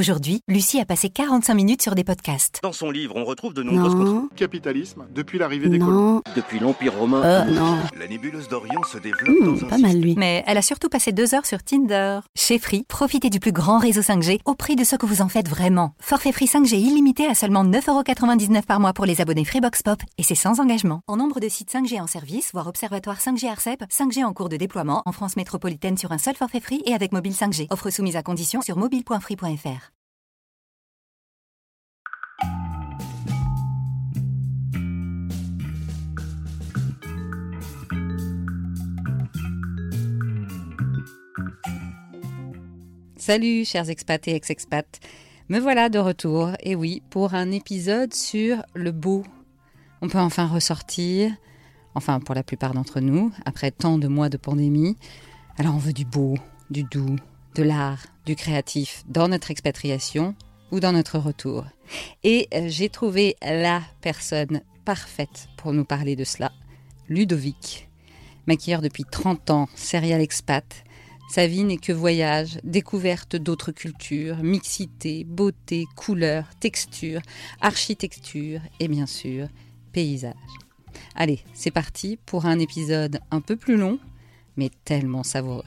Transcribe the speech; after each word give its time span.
Aujourd'hui, 0.00 0.40
Lucie 0.46 0.78
a 0.78 0.84
passé 0.84 1.10
45 1.10 1.52
minutes 1.52 1.82
sur 1.82 1.96
des 1.96 2.04
podcasts. 2.04 2.60
Dans 2.62 2.72
son 2.72 2.92
livre, 2.92 3.14
on 3.16 3.24
retrouve 3.24 3.54
de 3.54 3.64
nombreuses 3.64 3.96
Non, 3.96 4.28
Capitalisme, 4.36 5.04
depuis 5.12 5.36
l'arrivée 5.36 5.68
des 5.68 5.80
colons. 5.80 5.90
non, 6.14 6.22
Depuis 6.36 6.60
l'Empire 6.60 6.94
romain, 6.96 7.20
euh, 7.24 7.44
non. 7.46 7.76
la 7.98 8.06
nébuleuse 8.06 8.46
d'Orion 8.46 8.84
se 8.84 8.98
développe 8.98 9.36
Hmm, 9.40 9.44
dans 9.56 9.64
un 9.64 9.68
pas 9.68 9.78
mal 9.78 9.98
lui. 10.00 10.14
Mais 10.16 10.44
elle 10.46 10.58
a 10.58 10.62
surtout 10.62 10.88
passé 10.88 11.10
deux 11.10 11.34
heures 11.34 11.44
sur 11.44 11.64
Tinder. 11.64 12.20
Chez 12.36 12.60
Free, 12.60 12.84
profitez 12.86 13.30
du 13.30 13.40
plus 13.40 13.50
grand 13.50 13.78
réseau 13.78 14.00
5G 14.00 14.38
au 14.44 14.54
prix 14.54 14.76
de 14.76 14.84
ce 14.84 14.94
que 14.94 15.06
vous 15.06 15.22
en 15.22 15.28
faites 15.28 15.48
vraiment. 15.48 15.92
Forfait 15.98 16.30
Free 16.30 16.46
5G 16.46 16.76
illimité 16.76 17.26
à 17.26 17.34
seulement 17.34 17.64
9,99€ 17.64 18.62
par 18.66 18.78
mois 18.78 18.92
pour 18.92 19.06
les 19.06 19.20
abonnés 19.20 19.44
Freebox 19.44 19.82
Pop 19.82 20.00
et 20.18 20.22
c'est 20.22 20.36
sans 20.36 20.60
engagement. 20.60 21.00
En 21.08 21.16
nombre 21.16 21.40
de 21.40 21.48
sites 21.48 21.72
5G 21.72 22.00
en 22.00 22.06
service, 22.06 22.50
voire 22.52 22.68
observatoire 22.68 23.18
5G 23.18 23.48
ARCEP, 23.50 23.82
5G 23.90 24.24
en 24.24 24.32
cours 24.34 24.50
de 24.50 24.56
déploiement 24.56 25.02
en 25.04 25.10
France 25.10 25.34
métropolitaine 25.34 25.98
sur 25.98 26.12
un 26.12 26.18
seul 26.18 26.36
forfait 26.36 26.60
Free 26.60 26.80
et 26.86 26.94
avec 26.94 27.10
mobile 27.10 27.32
5G. 27.32 27.66
Offre 27.70 27.90
soumise 27.90 28.14
à 28.14 28.22
condition 28.22 28.62
sur 28.62 28.76
mobile.free.fr. 28.76 29.79
Salut 43.20 43.66
chers 43.66 43.90
expats 43.90 44.28
et 44.28 44.34
ex-expats, 44.34 44.98
me 45.50 45.58
voilà 45.58 45.90
de 45.90 45.98
retour, 45.98 46.52
et 46.62 46.74
oui, 46.74 47.02
pour 47.10 47.34
un 47.34 47.50
épisode 47.50 48.14
sur 48.14 48.62
le 48.72 48.92
beau. 48.92 49.24
On 50.00 50.08
peut 50.08 50.18
enfin 50.18 50.46
ressortir, 50.46 51.30
enfin 51.94 52.18
pour 52.18 52.34
la 52.34 52.42
plupart 52.42 52.72
d'entre 52.72 53.00
nous, 53.00 53.30
après 53.44 53.72
tant 53.72 53.98
de 53.98 54.08
mois 54.08 54.30
de 54.30 54.38
pandémie. 54.38 54.96
Alors 55.58 55.74
on 55.74 55.78
veut 55.78 55.92
du 55.92 56.06
beau, 56.06 56.38
du 56.70 56.82
doux, 56.82 57.16
de 57.56 57.62
l'art, 57.62 58.06
du 58.24 58.36
créatif 58.36 59.04
dans 59.06 59.28
notre 59.28 59.50
expatriation 59.50 60.34
ou 60.70 60.80
dans 60.80 60.92
notre 60.92 61.18
retour. 61.18 61.66
Et 62.24 62.48
euh, 62.54 62.68
j'ai 62.68 62.88
trouvé 62.88 63.36
la 63.42 63.82
personne 64.00 64.62
parfaite 64.86 65.50
pour 65.58 65.74
nous 65.74 65.84
parler 65.84 66.16
de 66.16 66.24
cela, 66.24 66.52
Ludovic. 67.10 67.86
Maquilleur 68.46 68.80
depuis 68.80 69.04
30 69.04 69.50
ans, 69.50 69.68
serial 69.74 70.22
expat, 70.22 70.84
sa 71.30 71.46
vie 71.46 71.62
n'est 71.62 71.76
que 71.76 71.92
voyage, 71.92 72.58
découverte 72.64 73.36
d'autres 73.36 73.70
cultures, 73.70 74.38
mixité, 74.38 75.22
beauté, 75.22 75.86
couleur, 75.94 76.44
texture, 76.58 77.20
architecture 77.60 78.60
et 78.80 78.88
bien 78.88 79.06
sûr 79.06 79.46
paysage. 79.92 80.34
Allez, 81.14 81.38
c'est 81.54 81.70
parti 81.70 82.18
pour 82.26 82.46
un 82.46 82.58
épisode 82.58 83.20
un 83.30 83.40
peu 83.40 83.54
plus 83.54 83.76
long, 83.76 84.00
mais 84.56 84.70
tellement 84.84 85.22
savoureux. 85.22 85.62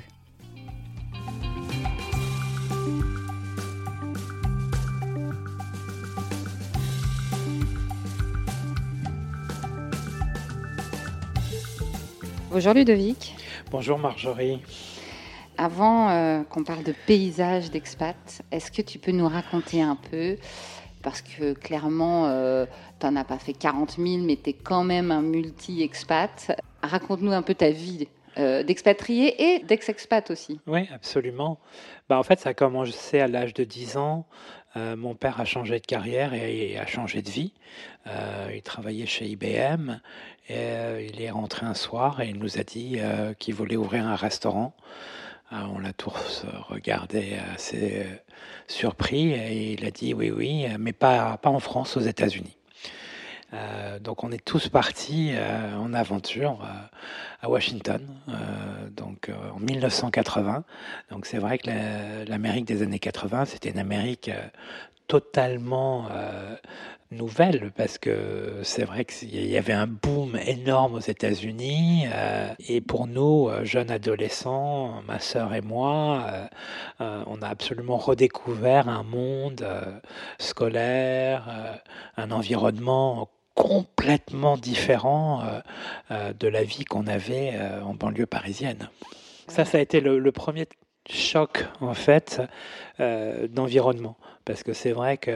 Bonjour 12.52 12.74
Ludovic. 12.74 13.34
Bonjour 13.72 13.98
Marjorie. 13.98 14.60
Avant 15.58 16.10
euh, 16.10 16.44
qu'on 16.44 16.64
parle 16.64 16.84
de 16.84 16.94
paysage 17.06 17.72
d'expat, 17.72 18.42
est-ce 18.52 18.72
que 18.72 18.82
tu 18.82 19.00
peux 19.00 19.12
nous 19.12 19.28
raconter 19.28 19.82
un 19.82 19.96
peu, 19.96 20.38
parce 21.02 21.22
que 21.22 21.54
clairement, 21.54 22.28
tu 23.00 23.06
n'en 23.06 23.16
as 23.16 23.24
pas 23.24 23.38
fait 23.38 23.54
40 23.54 23.98
000, 23.98 24.24
mais 24.24 24.38
tu 24.42 24.52
es 24.52 24.54
quand 24.54 24.84
même 24.84 25.12
un 25.12 25.22
multi-expat. 25.22 26.60
Raconte-nous 26.82 27.32
un 27.32 27.42
peu 27.42 27.54
ta 27.54 27.70
vie 27.70 28.08
euh, 28.40 28.64
d'expatrié 28.64 29.54
et 29.54 29.60
d'ex-expat 29.60 30.32
aussi. 30.32 30.60
Oui, 30.66 30.90
absolument. 30.92 31.60
Bah, 32.10 32.18
en 32.18 32.24
fait, 32.24 32.40
ça 32.40 32.50
a 32.50 32.54
commencé 32.56 33.20
à 33.20 33.28
l'âge 33.28 33.54
de 33.54 33.64
10 33.64 33.98
ans. 33.98 34.26
Euh, 34.76 34.96
mon 34.96 35.14
père 35.14 35.40
a 35.40 35.46
changé 35.46 35.80
de 35.80 35.86
carrière 35.86 36.34
et, 36.34 36.72
et 36.72 36.80
a 36.80 36.88
changé 36.88 37.22
de 37.22 37.30
vie. 37.30 37.54
Euh, 38.08 38.50
il 38.56 38.64
travaillait 38.64 39.06
chez 39.06 39.28
IBM. 39.28 40.00
Et, 40.50 40.56
euh, 40.56 41.08
il 41.08 41.22
est 41.22 41.30
rentré 41.30 41.68
un 41.68 41.76
soir 41.76 42.22
et 42.22 42.30
il 42.30 42.40
nous 42.40 42.58
a 42.58 42.64
dit 42.64 42.96
euh, 42.98 43.36
qu'il 43.36 43.54
voulait 43.54 43.76
ouvrir 43.76 44.08
un 44.08 44.16
restaurant. 44.16 44.76
Euh, 45.54 45.58
on 45.76 45.80
l'a 45.80 45.94
tous 45.94 46.46
regardé 46.70 47.38
assez 47.54 48.04
euh, 48.06 48.16
surpris 48.68 49.32
et 49.32 49.74
il 49.74 49.86
a 49.86 49.92
dit 49.92 50.14
oui, 50.14 50.32
oui, 50.32 50.66
mais 50.80 50.94
pas, 50.94 51.38
pas 51.38 51.50
en 51.50 51.60
France, 51.60 51.98
aux 51.98 52.02
États-Unis. 52.02 52.58
Euh, 53.54 54.00
donc 54.00 54.24
on 54.24 54.32
est 54.32 54.44
tous 54.44 54.68
partis 54.70 55.32
euh, 55.34 55.76
en 55.78 55.94
aventure 55.94 56.60
à 57.42 57.50
Washington, 57.50 58.02
donc 58.96 59.30
en 59.54 59.60
1980. 59.60 60.64
Donc 61.12 61.26
c'est 61.28 61.38
vrai 61.38 61.60
que 61.60 61.68
la- 61.68 62.26
l'Amérique 62.26 62.66
des 62.66 62.82
années 62.82 63.00
80, 63.00 63.46
c'était 63.46 63.70
une 63.70 63.80
Amérique 63.80 64.32
totalement 65.08 66.08
euh, 66.12 66.56
nouvelle 67.12 67.72
parce 67.76 67.98
que 67.98 68.62
c'est 68.64 68.86
vrai 68.86 69.06
qu'il 69.06 69.46
y 69.46 69.58
avait 69.58 69.74
un 69.74 69.88
boom 69.88 70.38
énorme 70.46 70.96
aux 70.96 71.00
États-Unis 71.00 72.06
euh, 72.12 72.48
et 72.68 72.82
pour 72.82 73.08
nous, 73.08 73.50
euh, 73.50 73.64
jeunes 73.64 73.92
adolescents, 73.92 75.02
ma 75.08 75.20
sœur 75.20 75.54
et 75.54 75.62
moi, 75.62 76.26
on 77.00 77.42
a 77.42 77.48
absolument 77.48 77.98
redécouvert 77.98 78.90
un 78.90 79.04
monde 79.04 79.66
scolaire, 80.40 81.82
un 82.18 82.32
environnement 82.32 83.30
complètement 83.56 84.58
différent 84.58 85.44
de 86.10 86.48
la 86.48 86.64
vie 86.64 86.86
qu'on 86.86 87.08
avait 87.08 87.54
en 87.84 87.94
banlieue 87.94 88.26
parisienne. 88.26 88.90
Ça, 89.48 89.66
ça 89.66 89.78
a 89.78 89.82
été 89.82 90.00
le, 90.00 90.32
premier 90.32 90.68
choc, 91.10 91.66
en 91.82 91.94
fait, 91.94 92.42
d'environnement. 93.00 94.18
Parce 94.46 94.64
que 94.64 94.74
c'est 94.74 94.92
vrai 94.92 95.18
que, 95.18 95.32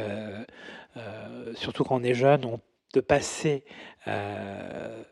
euh, 0.97 1.53
surtout 1.55 1.83
quand 1.83 1.95
on 1.95 2.03
est 2.03 2.13
jeune, 2.13 2.45
on, 2.45 2.59
de 2.93 3.01
passer 3.01 3.63
euh, 4.07 5.03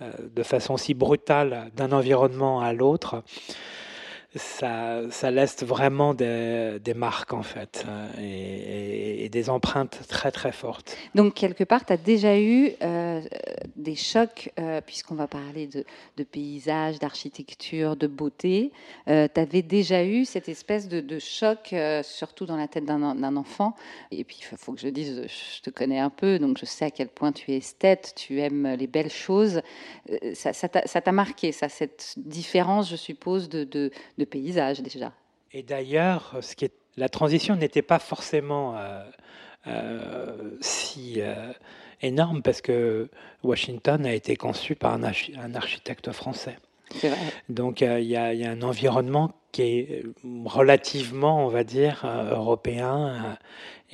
euh, 0.00 0.12
de 0.34 0.42
façon 0.42 0.76
si 0.76 0.94
brutale 0.94 1.70
d'un 1.74 1.92
environnement 1.92 2.60
à 2.60 2.72
l'autre, 2.72 3.24
ça, 4.34 5.30
laisse 5.30 5.62
vraiment 5.62 6.14
des, 6.14 6.80
marques, 6.94 7.32
en 7.34 7.42
fait, 7.42 7.84
euh, 7.86 9.24
et, 9.24 9.28
des 9.28 9.50
empreintes 9.50 10.00
très, 10.08 10.30
très 10.30 10.52
fortes. 10.52 10.96
Donc, 11.14 11.34
quelque 11.34 11.64
part, 11.64 11.84
tu 11.84 11.92
as 11.92 11.96
déjà 11.96 12.38
eu 12.38 12.72
euh, 12.82 13.20
des 13.76 13.94
chocs, 13.94 14.50
euh, 14.58 14.80
puisqu'on 14.80 15.14
va 15.14 15.26
parler 15.26 15.66
de, 15.66 15.84
de 16.16 16.24
paysage, 16.24 16.98
d'architecture, 16.98 17.96
de 17.96 18.06
beauté. 18.06 18.72
tu 19.06 19.12
avais 19.12 19.62
déjà 19.62 20.04
eu 20.04 20.24
cette 20.24 20.48
espèce 20.48 20.88
de, 20.88 21.18
choc, 21.18 21.72
euh, 21.72 22.02
surtout 22.02 22.46
dans 22.46 22.56
la 22.56 22.68
tête 22.68 22.84
d'un 22.84 23.02
en- 23.02 23.14
d'un 23.14 23.36
enfant. 23.36 23.74
Et 24.10 24.24
puis, 24.24 24.38
il 24.40 24.56
faut 24.56 24.72
que 24.72 24.80
je 24.80 24.88
dise, 24.88 25.26
je 25.26 25.62
te 25.62 25.70
connais 25.70 25.98
un 25.98 26.10
peu, 26.10 26.38
donc 26.38 26.58
je 26.58 26.64
sais 26.64 26.86
à 26.86 26.90
quel 26.90 27.08
point 27.08 27.32
tu 27.32 27.52
es 27.52 27.56
esthète, 27.56 28.14
tu 28.16 28.40
aimes 28.40 28.76
les 28.78 28.86
belles 28.86 29.10
choses. 29.10 29.60
Euh, 30.10 30.34
ça 30.34 30.52
t'a 30.68 31.12
marqué, 31.12 31.52
ça, 31.52 31.68
cette 31.68 32.14
différence, 32.16 32.90
je 32.90 32.96
suppose, 32.96 33.48
de 33.48 33.90
paysage 34.26 34.80
déjà. 34.80 35.12
Et 35.52 35.62
d'ailleurs, 35.62 36.36
ce 36.40 36.54
qui 36.56 36.64
est, 36.66 36.72
la 36.96 37.08
transition 37.08 37.56
n'était 37.56 37.82
pas 37.82 37.98
forcément 37.98 38.76
euh, 38.76 39.04
euh, 39.66 40.50
si 40.60 41.14
euh, 41.18 41.52
énorme 42.00 42.42
parce 42.42 42.60
que 42.60 43.08
Washington 43.42 44.04
a 44.06 44.12
été 44.14 44.36
conçu 44.36 44.74
par 44.74 44.92
un, 44.94 45.02
archi- 45.02 45.34
un 45.38 45.54
architecte 45.54 46.10
français. 46.12 46.56
Vrai. 47.02 47.10
Donc 47.48 47.80
il 47.80 48.04
y, 48.04 48.16
a- 48.16 48.32
il 48.34 48.40
y 48.40 48.44
a 48.44 48.50
un 48.50 48.62
environnement 48.62 49.32
qui 49.52 49.62
est 49.62 50.04
euh, 50.04 50.12
relativement, 50.46 51.44
on 51.44 51.48
va 51.48 51.62
dire, 51.62 52.02
euh, 52.04 52.34
européen 52.34 53.14
euh, 53.24 53.34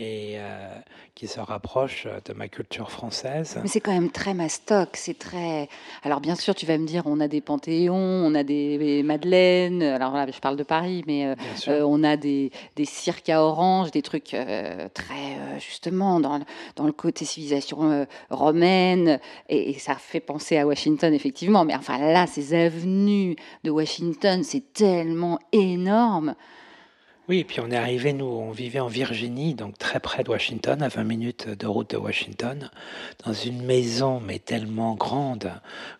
et 0.00 0.34
euh, 0.38 0.68
qui 1.16 1.26
se 1.26 1.40
rapproche 1.40 2.06
de 2.24 2.32
ma 2.32 2.46
culture 2.46 2.92
française. 2.92 3.58
Mais 3.60 3.68
c'est 3.68 3.80
quand 3.80 3.92
même 3.92 4.12
très 4.12 4.32
mastoc, 4.32 4.90
c'est 4.94 5.18
très... 5.18 5.68
Alors 6.04 6.20
bien 6.20 6.36
sûr, 6.36 6.54
tu 6.54 6.64
vas 6.66 6.78
me 6.78 6.86
dire, 6.86 7.02
on 7.06 7.18
a 7.18 7.26
des 7.26 7.40
panthéons, 7.40 7.96
on 7.96 8.32
a 8.36 8.44
des, 8.44 8.78
des 8.78 9.02
madeleines, 9.02 9.82
alors 9.82 10.12
là, 10.14 10.26
je 10.30 10.38
parle 10.38 10.54
de 10.56 10.62
Paris, 10.62 11.02
mais 11.08 11.26
euh, 11.26 11.34
euh, 11.66 11.82
on 11.84 12.04
a 12.04 12.16
des, 12.16 12.52
des 12.76 12.84
cirques 12.84 13.28
à 13.28 13.42
orange, 13.42 13.90
des 13.90 14.02
trucs 14.02 14.36
très, 14.94 15.58
justement, 15.58 16.20
dans, 16.20 16.38
le- 16.38 16.44
dans 16.76 16.84
le 16.86 16.92
côté 16.92 17.24
civilisation 17.24 18.06
romaine, 18.30 19.18
et, 19.48 19.70
et 19.70 19.78
ça 19.80 19.96
fait 19.96 20.20
penser 20.20 20.56
à 20.58 20.64
Washington, 20.64 21.12
effectivement, 21.12 21.64
mais 21.64 21.74
enfin 21.74 21.98
là, 21.98 22.28
ces 22.28 22.54
avenues 22.54 23.34
de 23.64 23.70
Washington, 23.72 24.44
c'est 24.44 24.72
tellement 24.72 25.40
énorme. 25.52 26.34
Oui, 27.28 27.40
et 27.40 27.44
puis 27.44 27.60
on 27.60 27.70
est 27.70 27.76
arrivé, 27.76 28.14
nous, 28.14 28.24
on 28.24 28.52
vivait 28.52 28.80
en 28.80 28.86
Virginie, 28.86 29.54
donc 29.54 29.76
très 29.76 30.00
près 30.00 30.24
de 30.24 30.30
Washington, 30.30 30.82
à 30.82 30.88
20 30.88 31.04
minutes 31.04 31.48
de 31.48 31.66
route 31.66 31.90
de 31.90 31.98
Washington, 31.98 32.70
dans 33.26 33.34
une 33.34 33.62
maison, 33.66 34.18
mais 34.18 34.38
tellement 34.38 34.94
grande, 34.94 35.52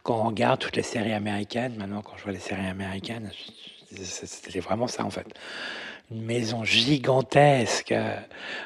quand 0.04 0.18
on 0.18 0.24
regarde 0.28 0.58
toutes 0.58 0.76
les 0.76 0.82
séries 0.82 1.12
américaines, 1.12 1.76
maintenant 1.76 2.00
quand 2.00 2.16
je 2.16 2.22
vois 2.22 2.32
les 2.32 2.38
séries 2.38 2.66
américaines, 2.66 3.30
c'était 3.92 4.60
vraiment 4.60 4.86
ça 4.86 5.04
en 5.04 5.10
fait. 5.10 5.26
Une 6.10 6.22
maison 6.22 6.64
gigantesque, 6.64 7.94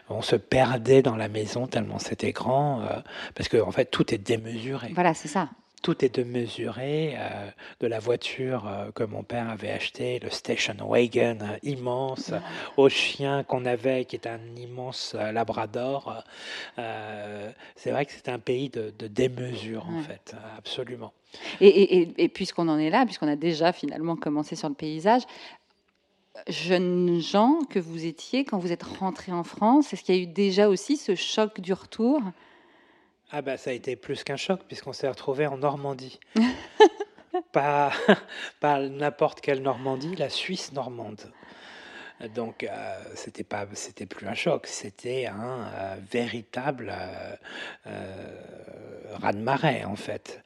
on 0.08 0.22
se 0.22 0.36
perdait 0.36 1.02
dans 1.02 1.16
la 1.16 1.26
maison 1.26 1.66
tellement 1.66 1.98
c'était 1.98 2.30
grand, 2.30 2.82
euh, 2.82 3.00
parce 3.34 3.48
que 3.48 3.56
en 3.56 3.72
fait 3.72 3.86
tout 3.86 4.14
est 4.14 4.18
démesuré. 4.18 4.92
Voilà, 4.94 5.14
c'est 5.14 5.26
ça. 5.26 5.48
Tout 5.82 6.04
est 6.04 6.14
de 6.14 6.22
mesurer, 6.22 7.14
euh, 7.18 7.50
de 7.80 7.86
la 7.88 7.98
voiture 7.98 8.66
euh, 8.66 8.90
que 8.92 9.02
mon 9.02 9.24
père 9.24 9.50
avait 9.50 9.72
achetée, 9.72 10.20
le 10.20 10.30
station 10.30 10.74
wagon 10.80 11.38
euh, 11.42 11.58
immense, 11.64 12.32
au 12.76 12.88
chien 12.88 13.42
qu'on 13.42 13.64
avait, 13.64 14.04
qui 14.04 14.16
est 14.16 14.28
un 14.28 14.40
immense 14.56 15.14
labrador. 15.14 16.24
c'est 17.76 17.90
vrai 17.90 18.06
que 18.06 18.12
c'est 18.12 18.28
un 18.28 18.38
pays 18.38 18.68
de, 18.68 18.92
démesure, 19.08 19.84
en 19.88 20.02
fait, 20.02 20.34
absolument. 20.56 21.12
Et, 21.60 22.28
puisqu'on 22.32 22.68
en 22.68 22.78
est 22.78 22.90
là, 22.90 23.04
puisqu'on 23.04 23.28
a 23.28 23.36
déjà 23.36 23.72
finalement 23.72 24.16
commencé 24.16 24.54
sur 24.54 24.68
le 24.68 24.74
paysage, 24.74 25.22
jeunes 26.48 27.20
gens 27.20 27.58
que 27.68 27.78
vous 27.78 28.06
étiez 28.06 28.44
quand 28.44 28.58
vous 28.58 28.72
êtes 28.72 28.84
rentrés 28.84 29.32
en 29.32 29.44
France, 29.44 29.92
est-ce 29.92 30.02
qu'il 30.02 30.14
y 30.14 30.18
a 30.18 30.22
eu 30.22 30.26
déjà 30.26 30.68
aussi 30.68 30.96
ce 30.96 31.14
choc 31.14 31.60
du 31.60 31.72
retour? 31.72 32.20
Ah 33.32 33.40
bah 33.40 33.56
ça 33.56 33.70
a 33.70 33.72
été 33.72 33.96
plus 33.96 34.24
qu'un 34.24 34.36
choc 34.36 34.60
puisqu'on 34.66 34.92
s'est 34.92 35.08
retrouvé 35.08 35.46
en 35.46 35.56
Normandie. 35.56 36.20
pas, 37.52 37.90
pas 38.60 38.78
n'importe 38.80 39.40
quelle 39.40 39.62
Normandie, 39.62 40.14
la 40.16 40.28
Suisse 40.28 40.72
normande. 40.72 41.32
Donc 42.34 42.62
euh, 42.62 42.94
c'était 43.14 43.42
pas 43.42 43.66
c'était 43.72 44.06
plus 44.06 44.28
un 44.28 44.34
choc, 44.34 44.66
c'était 44.66 45.26
un 45.26 45.66
euh, 45.74 45.96
véritable 46.10 46.94
euh, 47.86 48.30
raz-de-marée 49.14 49.84
en 49.84 49.96
fait. 49.96 50.42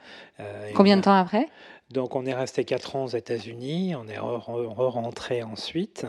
Combien 0.75 0.97
de 0.97 1.03
temps 1.03 1.17
après? 1.17 1.49
Donc 1.91 2.15
on 2.15 2.25
est 2.25 2.35
resté 2.35 2.65
quatre 2.65 2.97
ans 2.97 3.05
aux 3.05 3.09
États-Unis, 3.09 3.95
on 3.95 4.09
est 4.09 4.19
re-rentré 4.19 5.43
ensuite 5.43 6.07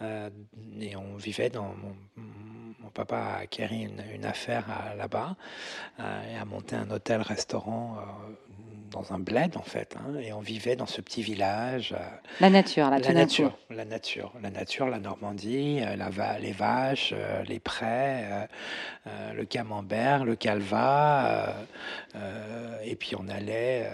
et 0.00 0.96
on 0.96 1.16
vivait 1.16 1.50
dans 1.50 1.74
mon, 1.74 1.94
mon 2.80 2.90
papa 2.90 3.16
a 3.16 3.36
acquis 3.38 3.62
une, 3.62 4.24
affaire 4.24 4.64
là-bas 4.96 5.36
euh, 5.98 6.32
et 6.32 6.36
a 6.36 6.44
monté 6.44 6.76
un 6.76 6.90
hôtel-restaurant 6.90 7.98
euh, 7.98 8.32
dans 8.90 9.12
un 9.12 9.18
bled 9.18 9.56
en 9.56 9.62
fait, 9.62 9.96
hein, 9.96 10.18
et 10.20 10.32
on 10.32 10.40
vivait 10.40 10.76
dans 10.76 10.86
ce 10.86 11.00
petit 11.00 11.22
village. 11.22 11.92
Euh, 11.92 12.04
la 12.40 12.50
nature, 12.50 12.90
la, 12.90 12.98
nature, 12.98 13.58
la 13.70 13.84
nature, 13.84 14.32
la 14.42 14.50
nature, 14.50 14.88
la 14.88 14.98
Normandie, 14.98 15.80
la, 15.80 16.38
les 16.38 16.52
vaches, 16.52 17.14
les 17.48 17.60
prés, 17.60 18.24
le 19.34 19.44
camembert, 19.44 20.24
le 20.24 20.36
calva, 20.36 21.54
et 22.84 22.96
puis 22.96 23.14
on 23.18 23.28
allait 23.28 23.88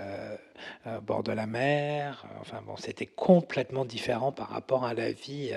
au 0.87 1.01
bord 1.01 1.23
de 1.23 1.33
la 1.33 1.47
mer. 1.47 2.25
Enfin 2.41 2.61
bon, 2.67 2.77
c'était 2.77 3.07
complètement 3.07 3.85
différent 3.85 4.33
par 4.33 4.49
rapport 4.49 4.85
à 4.85 4.95
la 4.95 5.13
vie, 5.13 5.53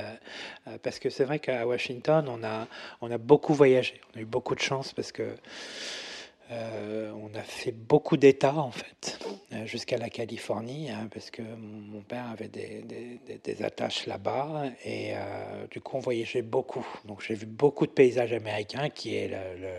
parce 0.83 1.00
que 1.00 1.09
c'est 1.09 1.24
vrai 1.24 1.39
qu'à 1.39 1.65
Washington, 1.65 2.27
on 2.30 2.44
a, 2.44 2.68
on 3.01 3.12
a 3.12 3.18
beaucoup 3.18 3.53
voyagé, 3.53 4.01
on 4.13 4.19
a 4.19 4.21
eu 4.21 4.25
beaucoup 4.25 4.56
de 4.56 4.62
chance 4.62 4.94
parce 4.94 5.12
que 5.12 5.35
euh, 6.51 7.11
on 7.21 7.35
a 7.37 7.43
fait 7.43 7.71
beaucoup 7.71 8.17
d'États 8.17 8.55
en 8.55 8.71
fait, 8.71 9.19
euh, 9.53 9.67
jusqu'à 9.67 9.97
la 9.97 10.09
Californie, 10.09 10.89
hein, 10.89 11.07
parce 11.13 11.29
que 11.29 11.43
mon 11.43 12.01
père 12.01 12.25
avait 12.31 12.47
des, 12.47 13.63
attaches 13.63 14.07
là-bas 14.07 14.63
et 14.83 15.11
euh, 15.13 15.67
du 15.69 15.79
coup 15.79 15.97
on 15.97 15.99
voyageait 15.99 16.41
beaucoup. 16.41 16.85
Donc 17.05 17.21
j'ai 17.21 17.35
vu 17.35 17.45
beaucoup 17.45 17.85
de 17.85 17.91
paysages 17.91 18.33
américains 18.33 18.89
qui 18.89 19.15
est 19.15 19.27
le, 19.27 19.69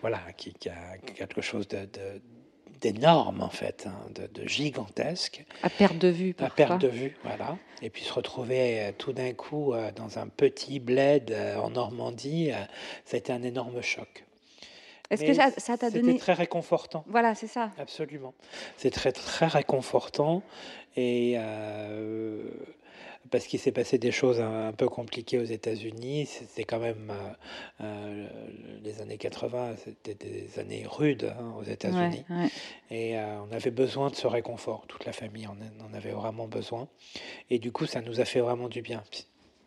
voilà, 0.00 0.20
qui, 0.38 0.54
a 0.68 0.96
quelque 0.98 1.42
chose 1.42 1.68
de, 1.68 1.86
d'énorme 2.80 3.42
en 3.42 3.50
fait, 3.50 3.86
hein, 3.86 4.08
de, 4.14 4.48
gigantesque. 4.48 5.44
À 5.62 5.68
perte 5.68 5.98
de 5.98 6.08
vue, 6.08 6.32
parfois. 6.32 6.64
À 6.64 6.68
perte 6.68 6.80
de 6.80 6.88
vue, 6.88 7.14
voilà. 7.24 7.58
Et 7.82 7.90
puis 7.90 8.04
se 8.04 8.12
retrouver 8.12 8.94
tout 8.96 9.12
d'un 9.12 9.34
coup 9.34 9.74
dans 9.96 10.18
un 10.18 10.28
petit 10.28 10.80
bled 10.80 11.36
en 11.62 11.70
Normandie, 11.70 12.52
ça 13.04 13.16
a 13.16 13.18
été 13.18 13.34
un 13.34 13.42
énorme 13.42 13.82
choc. 13.82 14.25
Est-ce 15.10 15.24
que 15.24 15.60
ça 15.60 15.78
t'a 15.78 15.90
donné. 15.90 16.12
C'était 16.12 16.18
très 16.18 16.32
réconfortant. 16.32 17.04
Voilà, 17.08 17.34
c'est 17.34 17.46
ça. 17.46 17.70
Absolument. 17.78 18.34
C'est 18.76 18.90
très, 18.90 19.12
très 19.12 19.46
réconfortant. 19.46 20.42
Et. 20.96 21.34
Euh, 21.38 22.50
parce 23.28 23.48
qu'il 23.48 23.58
s'est 23.58 23.72
passé 23.72 23.98
des 23.98 24.12
choses 24.12 24.40
un, 24.40 24.72
peu 24.72 24.88
compliquées 24.88 25.40
aux 25.40 25.44
États-Unis. 25.44 26.26
C'était 26.26 26.62
quand 26.62 26.78
même 26.78 27.10
euh, 27.10 27.80
euh, 27.80 28.28
les 28.84 29.00
années 29.00 29.18
80, 29.18 29.74
c'était 29.84 30.14
des 30.14 30.60
années 30.60 30.84
rudes 30.88 31.34
hein, 31.36 31.52
aux 31.58 31.64
États-Unis. 31.64 32.24
Et 32.92 33.16
on 33.18 33.52
avait 33.52 33.72
besoin 33.72 34.10
de 34.10 34.14
ce 34.14 34.28
réconfort. 34.28 34.84
Toute 34.86 35.06
la 35.06 35.12
famille 35.12 35.48
en, 35.48 35.56
en, 35.84 35.92
avait 35.92 36.12
vraiment 36.12 36.46
besoin. 36.46 36.86
Et 37.50 37.58
du 37.58 37.72
coup, 37.72 37.86
ça 37.86 38.00
nous 38.00 38.20
a 38.20 38.24
fait 38.24 38.38
vraiment 38.38 38.68
du 38.68 38.80
bien. 38.80 39.02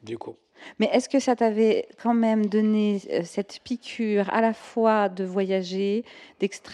Du 0.04 0.18
coup. 0.18 0.36
Mais 0.80 0.90
est-ce 0.92 1.10
que 1.10 1.20
ça 1.20 1.36
t'avait 1.36 1.88
quand 2.02 2.14
même 2.14 2.46
donné 2.46 3.02
euh, 3.12 3.22
cette 3.24 3.60
piqûre 3.64 4.30
à 4.34 4.42
la 4.42 4.54
fois 4.54 5.10
de 5.10 5.24
voyager, 5.24 6.04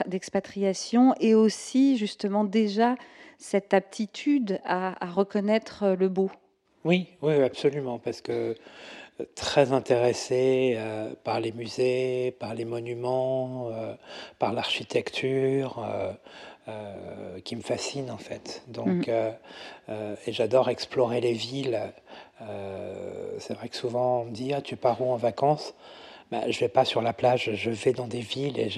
d'expatriation 0.08 1.14
et 1.20 1.36
aussi 1.36 1.98
justement 1.98 2.44
déjà 2.44 2.96
cette 3.38 3.74
aptitude 3.74 4.60
à, 4.66 4.96
reconnaître 5.12 5.84
euh, 5.84 5.96
le 5.96 6.10
beau? 6.10 6.32
Oui, 6.84 7.08
oui, 7.22 7.42
absolument, 7.42 7.98
parce 7.98 8.22
que 8.22 8.56
euh, 9.20 9.26
très 9.34 9.72
intéressé 9.72 10.78
par 11.24 11.40
les 11.40 11.52
musées, 11.52 12.36
par 12.38 12.54
les 12.54 12.66
monuments, 12.66 13.72
par 14.40 14.52
l'architecture. 14.54 15.82
qui 17.46 17.56
me 17.56 17.62
fascine 17.62 18.10
en 18.10 18.18
fait. 18.18 18.64
Donc, 18.68 19.08
mmh. 19.08 19.94
et 20.28 20.34
j'adore 20.34 20.68
explorer 20.68 21.22
les 21.22 21.34
villes 21.34 21.80
c'est 22.40 23.54
vrai 23.54 23.70
que 23.70 23.76
souvent 23.76 24.22
on 24.22 24.26
me 24.26 24.32
dit 24.32 24.54
ah, 24.54 24.62
tu 24.62 24.76
pars 24.76 25.02
où 25.02 25.12
en 25.12 25.18
vacances? 25.18 25.74
Ben, 26.32 26.52
je 26.52 26.60
vais 26.60 26.70
pas 26.70 26.86
sur 26.86 27.04
la 27.04 27.14
plage, 27.14 27.52
je 27.54 27.70
vais 27.70 27.94
dans 27.94 28.08
des 28.08 28.20
villes 28.20 28.60
et 28.60 28.70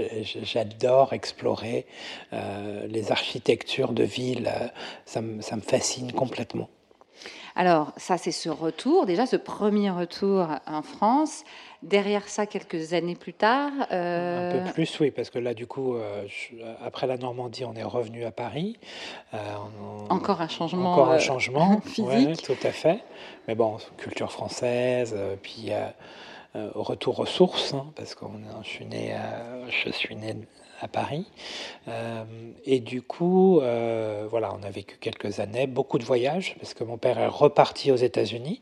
j'adore 0.43 1.13
explorer 1.13 1.85
euh, 2.33 2.85
les 2.87 3.13
architectures 3.13 3.93
de 3.93 4.03
villes. 4.03 4.51
Me, 5.15 5.41
ça 5.41 5.55
me 5.55 5.61
fascine 5.61 6.11
complètement. 6.11 6.69
Alors, 7.55 7.93
ça, 7.95 8.17
c'est 8.17 8.33
ce 8.33 8.49
retour, 8.49 9.05
déjà 9.05 9.25
ce 9.25 9.37
premier 9.37 9.89
retour 9.89 10.47
en 10.67 10.81
France. 10.81 11.43
Derrière 11.83 12.27
ça, 12.27 12.45
quelques 12.45 12.93
années 12.93 13.15
plus 13.15 13.33
tard. 13.33 13.71
Euh, 13.91 14.61
Un 14.61 14.65
peu 14.65 14.73
plus, 14.73 14.99
oui, 14.99 15.11
parce 15.11 15.29
que 15.29 15.39
là, 15.39 15.53
du 15.53 15.67
coup, 15.67 15.95
après 16.83 17.07
la 17.07 17.17
Normandie, 17.17 17.65
on 17.65 17.73
est 17.73 17.83
revenu 17.83 18.25
à 18.25 18.31
Paris. 18.31 18.77
encore 20.09 20.41
un 20.41 20.47
changement. 20.47 20.93
Encore 20.93 21.11
un 21.11 21.19
changement 21.19 21.81
physique. 21.85 22.41
tout 22.43 22.67
à 22.67 22.71
fait. 22.71 23.03
Mais 23.47 23.55
bon, 23.55 23.77
culture 23.97 24.31
française, 24.31 25.13
euh, 25.15 25.35
puis 25.41 25.67
euh, 25.69 25.87
euh, 26.55 26.69
retour 26.75 27.19
aux 27.19 27.25
sources, 27.25 27.73
hein, 27.73 27.85
parce 27.95 28.13
que 28.13 28.25
je 28.63 28.67
suis 28.67 28.85
né, 28.85 29.15
je 29.69 29.89
suis 29.91 30.15
né 30.15 30.35
à 30.81 30.87
Paris. 30.87 31.25
et 32.65 32.79
du 32.79 33.01
coup, 33.01 33.59
voilà, 33.59 34.53
on 34.53 34.63
a 34.63 34.69
vécu 34.69 34.97
quelques 34.99 35.39
années, 35.39 35.67
beaucoup 35.67 35.97
de 35.97 36.03
voyages, 36.03 36.55
parce 36.59 36.73
que 36.73 36.83
mon 36.83 36.97
père 36.97 37.19
est 37.19 37.27
reparti 37.27 37.91
aux 37.91 37.95
États-Unis 37.95 38.61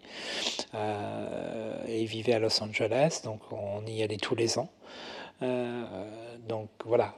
et 0.73 2.01
il 2.01 2.07
vivait 2.07 2.33
à 2.33 2.39
Los 2.39 2.61
Angeles, 2.63 3.21
donc 3.23 3.41
on 3.51 3.85
y 3.85 4.03
allait 4.03 4.17
tous 4.17 4.35
les 4.35 4.57
ans. 4.59 4.69
donc 5.41 6.69
voilà, 6.85 7.15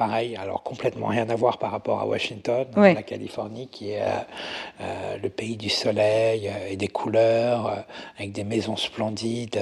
pareil, 0.00 0.34
alors 0.36 0.62
complètement 0.62 1.08
rien 1.08 1.28
à 1.28 1.34
voir 1.34 1.58
par 1.58 1.72
rapport 1.72 2.00
à 2.00 2.06
Washington, 2.06 2.66
la 2.74 3.02
Californie, 3.02 3.68
qui 3.68 3.90
est 3.90 4.00
euh, 4.00 4.08
euh, 4.80 5.18
le 5.22 5.28
pays 5.28 5.58
du 5.58 5.68
soleil 5.68 6.48
euh, 6.48 6.70
et 6.70 6.76
des 6.76 6.88
couleurs, 6.88 7.84
avec 8.16 8.32
des 8.32 8.44
maisons 8.44 8.76
splendides, 8.76 9.60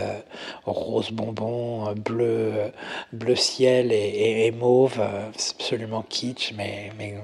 rose 0.65 1.11
bonbon, 1.11 1.93
bleu, 1.95 2.71
bleu 3.13 3.35
ciel 3.35 3.91
et, 3.91 4.47
et 4.47 4.53
mauve, 4.53 5.01
absolument 5.01 6.05
kitsch, 6.09 6.53
mais, 6.57 6.93
mais 6.97 7.15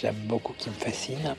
j'aime 0.00 0.22
beaucoup, 0.24 0.54
qui 0.58 0.68
me 0.68 0.74
fascine. 0.74 1.36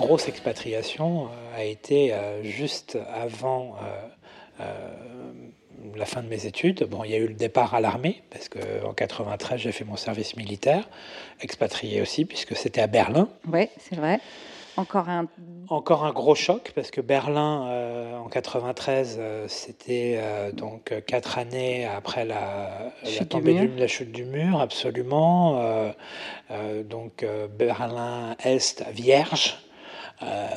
Grosse 0.00 0.28
expatriation 0.28 1.26
euh, 1.26 1.58
a 1.58 1.64
été 1.64 2.12
euh, 2.12 2.42
juste 2.42 2.98
avant 3.14 3.76
euh, 4.60 4.64
la 5.94 6.06
fin 6.06 6.22
de 6.22 6.28
mes 6.28 6.46
études. 6.46 6.84
Bon, 6.84 7.04
il 7.04 7.10
y 7.10 7.14
a 7.14 7.18
eu 7.18 7.28
le 7.28 7.34
départ 7.34 7.74
à 7.74 7.80
l'armée, 7.80 8.22
parce 8.30 8.48
qu'en 8.48 8.92
93, 8.94 9.60
j'ai 9.60 9.72
fait 9.72 9.84
mon 9.84 9.96
service 9.96 10.36
militaire, 10.36 10.88
expatrié 11.40 12.00
aussi, 12.00 12.24
puisque 12.24 12.56
c'était 12.56 12.80
à 12.80 12.86
Berlin. 12.86 13.28
Oui, 13.52 13.68
c'est 13.78 13.96
vrai. 13.96 14.20
Encore 14.76 15.08
un... 15.08 15.26
Encore 15.68 16.04
un 16.04 16.12
gros 16.12 16.34
choc, 16.34 16.72
parce 16.74 16.90
que 16.90 17.00
Berlin, 17.00 18.18
en 18.24 18.28
93, 18.28 19.20
c'était 19.48 20.20
donc 20.52 20.94
quatre 21.06 21.38
années 21.38 21.86
après 21.86 22.24
la, 22.24 22.92
la 23.04 23.24
tombée 23.24 23.54
du, 23.54 23.68
la 23.76 23.86
chute 23.86 24.12
du 24.12 24.24
mur, 24.24 24.60
absolument. 24.60 25.92
donc 26.84 27.26
Berlin-Est 27.58 28.84
vierge, 28.92 29.58
euh, 30.22 30.48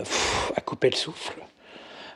à 0.56 0.62
couper 0.62 0.90
le 0.90 0.96
souffle. 0.96 1.40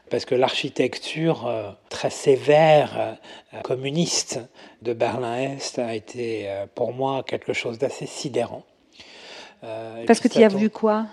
Parce 0.09 0.25
que 0.25 0.35
l'architecture 0.35 1.47
euh, 1.47 1.71
très 1.89 2.09
sévère, 2.09 3.17
euh, 3.53 3.61
communiste 3.61 4.39
de 4.81 4.93
Berlin-Est 4.93 5.79
a 5.79 5.95
été 5.95 6.49
pour 6.75 6.93
moi 6.93 7.23
quelque 7.23 7.53
chose 7.53 7.77
d'assez 7.77 8.05
sidérant. 8.05 8.63
Parce 10.05 10.19
que 10.19 10.27
tu 10.27 10.39
y 10.39 10.43
as 10.43 10.49
vu 10.49 10.69
quoi? 10.69 11.07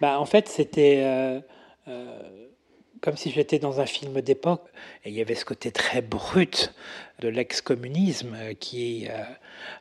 Bah, 0.00 0.20
En 0.20 0.24
fait, 0.24 0.48
c'était 0.48 1.00
euh, 1.02 1.40
euh, 1.88 2.37
comme 3.00 3.16
si 3.16 3.30
j'étais 3.30 3.58
dans 3.58 3.80
un 3.80 3.86
film 3.86 4.20
d'époque. 4.20 4.64
Et 5.04 5.10
il 5.10 5.14
y 5.14 5.20
avait 5.20 5.34
ce 5.34 5.44
côté 5.44 5.70
très 5.70 6.02
brut 6.02 6.72
de 7.20 7.28
l'ex-communisme 7.28 8.36
qui 8.60 9.08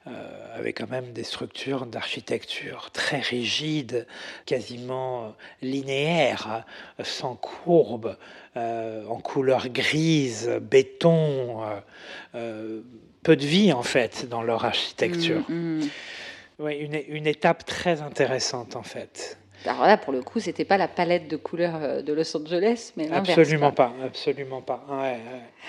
avait 0.06 0.74
quand 0.74 0.90
même 0.90 1.14
des 1.14 1.24
structures 1.24 1.86
d'architecture 1.86 2.90
très 2.92 3.20
rigides, 3.20 4.08
quasiment 4.46 5.36
linéaires, 5.62 6.66
sans 7.04 7.36
courbe, 7.36 8.18
en 8.56 9.20
couleur 9.22 9.70
grise, 9.70 10.50
béton, 10.62 11.62
peu 12.32 13.36
de 13.36 13.46
vie 13.46 13.72
en 13.74 13.84
fait 13.84 14.28
dans 14.30 14.42
leur 14.42 14.66
architecture. 14.66 15.44
Mm, 15.50 15.80
mm. 15.80 15.90
Oui, 16.60 16.76
une, 16.78 17.00
une 17.10 17.28
étape 17.28 17.66
très 17.66 18.02
intéressante 18.02 18.76
en 18.76 18.84
fait. 18.84 19.38
Alors 19.66 19.86
là, 19.86 19.98
pour 19.98 20.14
le 20.14 20.22
coup, 20.22 20.40
c'était 20.40 20.66
pas 20.66 20.78
la 20.78 20.88
palette 20.88 21.28
de 21.28 21.36
couleurs 21.36 21.80
euh, 21.82 22.02
de 22.02 22.14
Los 22.14 22.36
Angeles, 22.38 22.94
mais 22.96 23.10
Absolument 23.12 23.72
pas, 23.72 23.92
absolument 24.04 24.62
pas. 24.62 24.86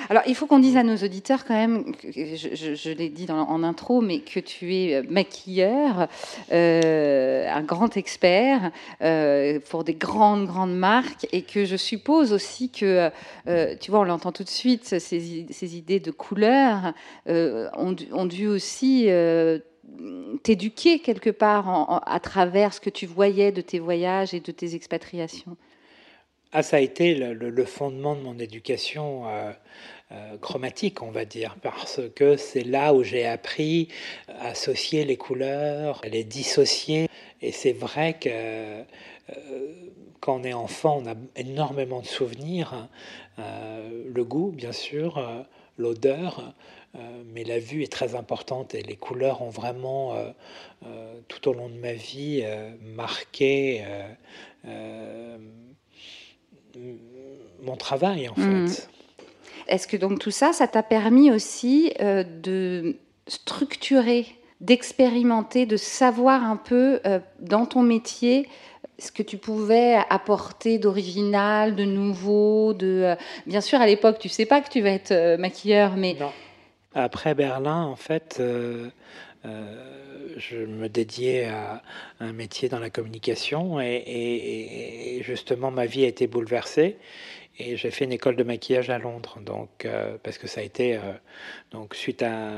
Alors, 0.08 0.22
il 0.26 0.34
faut 0.34 0.46
qu'on 0.46 0.58
dise 0.58 0.76
à 0.76 0.82
nos 0.82 0.96
auditeurs 0.96 1.44
quand 1.44 1.54
même, 1.54 1.92
je, 2.04 2.92
l'ai 2.92 3.08
dit 3.08 3.26
en 3.30 3.62
intro, 3.62 4.00
mais 4.00 4.20
que 4.20 4.40
tu 4.40 4.74
es 4.74 4.94
euh, 4.94 5.02
maquilleur, 5.08 6.08
euh, 6.52 7.48
un 7.50 7.62
grand 7.62 7.96
expert 7.96 8.70
pour 9.70 9.84
des 9.84 9.94
grandes, 9.94 10.46
grandes 10.46 10.76
marques, 10.76 11.26
et 11.32 11.42
que 11.42 11.64
je 11.64 11.76
suppose 11.76 12.32
aussi 12.32 12.70
que, 12.70 13.10
tu 13.80 13.90
vois, 13.90 14.00
on 14.00 14.04
l'entend 14.04 14.32
tout 14.32 14.44
de 14.44 14.48
suite, 14.48 14.84
ces, 14.84 15.76
idées 15.76 16.00
de 16.00 16.10
couleurs 16.10 16.92
ont, 17.26 17.96
ont, 18.12 18.26
dû 18.26 18.46
aussi 18.46 19.08
t'éduquer 20.42 21.00
quelque 21.00 21.30
part 21.30 22.02
à 22.06 22.20
travers 22.20 22.72
ce 22.74 22.80
que 22.80 22.90
tu 22.90 23.06
voyais 23.06 23.52
de 23.52 23.60
tes 23.60 23.78
voyages 23.78 24.34
et 24.34 24.40
de 24.40 24.52
tes 24.52 24.74
expatriations 24.74 25.56
ah, 26.52 26.62
Ça 26.62 26.76
a 26.76 26.80
été 26.80 27.14
le, 27.14 27.64
fondement 27.64 28.14
de 28.14 28.20
mon 28.20 28.38
éducation 28.38 29.28
euh, 29.28 29.52
euh, 30.12 30.36
chromatique, 30.38 31.02
on 31.02 31.10
va 31.10 31.24
dire, 31.24 31.56
parce 31.62 32.00
que 32.14 32.36
c'est 32.36 32.64
là 32.64 32.94
où 32.94 33.02
j'ai 33.02 33.26
appris 33.26 33.88
à 34.28 34.48
associer 34.48 35.04
les 35.04 35.16
couleurs, 35.16 36.00
à 36.04 36.08
les 36.08 36.24
dissocier. 36.24 37.08
Et 37.40 37.52
c'est 37.52 37.72
vrai 37.72 38.14
que 38.14 38.28
euh, 38.28 38.82
quand 40.20 40.40
on 40.40 40.44
est 40.44 40.54
enfant, 40.54 41.02
on 41.04 41.08
a 41.08 41.14
énormément 41.36 42.00
de 42.00 42.06
souvenirs. 42.06 42.88
le 43.38 44.24
goût, 44.24 44.50
bien 44.50 44.72
sûr, 44.72 45.22
l'odeur. 45.76 46.54
Euh, 46.94 47.22
mais 47.34 47.44
la 47.44 47.58
vue 47.58 47.82
est 47.82 47.92
très 47.92 48.14
importante 48.14 48.74
et 48.74 48.82
les 48.82 48.96
couleurs 48.96 49.42
ont 49.42 49.50
vraiment, 49.50 50.14
euh, 50.14 50.30
euh, 50.86 51.14
tout 51.28 51.48
au 51.48 51.52
long 51.52 51.68
de 51.68 51.78
ma 51.78 51.92
vie, 51.92 52.44
marqué 52.96 53.84
mon 57.62 57.76
travail, 57.76 58.28
en 58.28 58.34
mmh. 58.36 58.68
fait. 58.68 58.88
Est-ce 59.68 59.86
que 59.86 59.96
donc 59.96 60.18
tout 60.18 60.30
ça, 60.30 60.52
ça 60.52 60.66
t'a 60.66 60.82
permis 60.82 61.30
aussi 61.30 61.92
de 62.00 62.96
structurer, 63.26 64.26
d'expérimenter, 64.60 65.66
de 65.66 65.76
savoir 65.76 66.42
un 66.42 66.56
peu 66.56 67.00
dans 67.40 67.66
ton 67.66 67.82
métier 67.82 68.48
ce 68.98 69.12
que 69.12 69.22
tu 69.22 69.36
pouvais 69.36 69.96
apporter 70.10 70.78
d'original, 70.78 71.76
de 71.76 71.84
nouveau, 71.84 72.72
de 72.74 73.14
bien 73.46 73.60
sûr 73.60 73.80
à 73.80 73.86
l'époque 73.86 74.18
tu 74.18 74.28
sais 74.28 74.46
pas 74.46 74.60
que 74.60 74.70
tu 74.70 74.80
vas 74.80 74.90
être 74.90 75.36
maquilleur, 75.38 75.96
mais 75.96 76.16
après 76.94 77.34
Berlin, 77.34 77.84
en 77.84 77.96
fait, 77.96 78.38
euh, 78.40 78.88
euh, 79.44 80.34
je 80.36 80.56
me 80.56 80.88
dédiais 80.88 81.44
à 81.44 81.82
un 82.20 82.32
métier 82.32 82.68
dans 82.68 82.78
la 82.78 82.90
communication 82.90 83.80
et, 83.80 85.20
justement 85.22 85.70
ma 85.70 85.86
vie 85.86 86.04
a 86.04 86.08
été 86.08 86.26
bouleversée 86.26 86.96
et 87.58 87.76
j'ai 87.76 87.90
fait 87.90 88.04
une 88.04 88.12
école 88.12 88.36
de 88.36 88.42
maquillage 88.44 88.88
à 88.88 88.98
Londres. 88.98 89.38
Donc 89.44 89.84
euh, 89.84 90.16
parce 90.22 90.38
que 90.38 90.46
ça 90.46 90.60
a 90.60 90.64
été 90.64 90.98
donc 91.72 91.94
suite 91.94 92.22
à, 92.22 92.48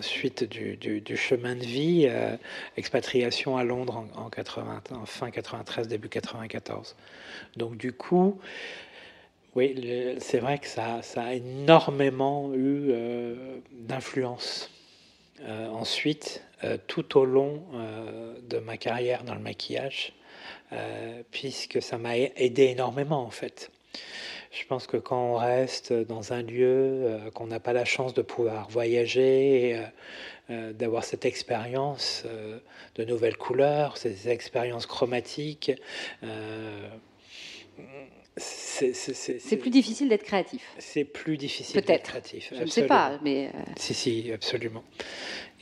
suite 0.00 0.44
du, 0.44 1.16
chemin 1.16 1.56
de 1.56 1.64
vie 1.64 2.08
expatriation 2.76 3.56
à 3.56 3.64
Londres 3.64 4.04
en, 4.16 4.26
en, 4.26 4.30
80, 4.30 4.82
en 4.92 5.06
fin 5.06 5.30
93 5.30 5.88
début 5.88 6.08
94 6.08 6.94
donc 7.56 7.76
du 7.76 7.92
coup 7.92 8.38
oui, 9.54 10.16
c'est 10.18 10.38
vrai 10.38 10.58
que 10.58 10.66
ça, 10.66 11.00
a 11.16 11.34
énormément 11.34 12.54
eu 12.54 12.90
euh, 12.90 13.58
d'influence. 13.72 14.70
Euh, 15.42 15.68
ensuite, 15.68 16.42
euh, 16.64 16.78
tout 16.86 17.18
au 17.18 17.26
long 17.26 17.62
de 18.48 18.58
ma 18.58 18.78
carrière 18.78 19.24
dans 19.24 19.34
le 19.34 19.40
maquillage, 19.40 20.14
puisque 21.30 21.82
ça 21.82 21.98
m'a 21.98 22.16
aidé 22.16 22.64
énormément 22.64 23.22
en 23.22 23.30
fait. 23.30 23.70
Je 24.52 24.64
pense 24.66 24.86
que 24.86 24.96
quand 24.96 25.34
on 25.34 25.36
reste 25.36 25.92
dans 25.92 26.32
un 26.32 26.42
lieu, 26.42 27.18
qu'on 27.34 27.46
n'a 27.46 27.60
pas 27.60 27.72
la 27.74 27.84
chance 27.84 28.14
de 28.14 28.22
pouvoir 28.22 28.70
voyager, 28.70 29.82
d'avoir 30.48 31.04
cette 31.04 31.26
expérience 31.26 32.24
de 32.94 33.04
nouvelles 33.04 33.36
couleurs, 33.36 33.98
ces 33.98 34.28
expériences 34.28 34.86
chromatiques, 34.86 35.72
c'est 38.38 39.56
plus 39.58 39.70
difficile 39.70 40.08
d'être 40.08 40.22
créatif. 40.22 40.62
C'est 40.78 41.04
plus 41.04 41.36
difficile 41.36 41.82
d'être 41.82 42.02
créatif. 42.02 42.52
Je 42.56 42.62
ne 42.62 42.66
sais 42.66 42.86
pas, 42.86 43.18
mais. 43.22 43.48
Euh, 43.48 43.58
si, 43.76 43.92
si, 43.92 44.32
absolument. 44.32 44.82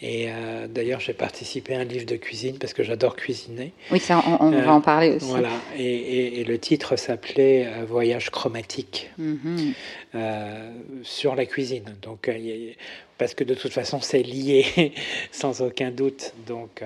Et 0.00 0.30
euh, 0.30 0.68
d'ailleurs, 0.68 1.00
j'ai 1.00 1.12
participé 1.12 1.74
à 1.74 1.80
un 1.80 1.84
livre 1.84 2.06
de 2.06 2.14
cuisine 2.16 2.58
parce 2.58 2.72
que 2.72 2.84
j'adore 2.84 3.16
cuisiner. 3.16 3.72
Oui, 3.90 3.98
ça, 3.98 4.22
on, 4.40 4.50
va 4.50 4.72
en 4.72 4.80
parler 4.80 5.10
aussi. 5.10 5.26
Voilà, 5.26 5.50
et, 5.76 6.44
le 6.44 6.58
titre 6.58 6.94
s'appelait 6.96 7.66
euh, 7.66 7.84
Voyage 7.84 8.30
chromatique 8.30 9.10
mhm. 9.18 9.74
sur 11.02 11.34
la 11.34 11.46
cuisine. 11.46 11.96
Donc, 12.02 12.30
parce 13.18 13.34
que 13.34 13.42
de 13.42 13.54
toute 13.54 13.72
façon, 13.72 14.00
c'est 14.00 14.22
lié 14.22 14.92
sans 15.32 15.60
aucun 15.60 15.90
doute. 15.90 16.34
Donc, 16.46 16.84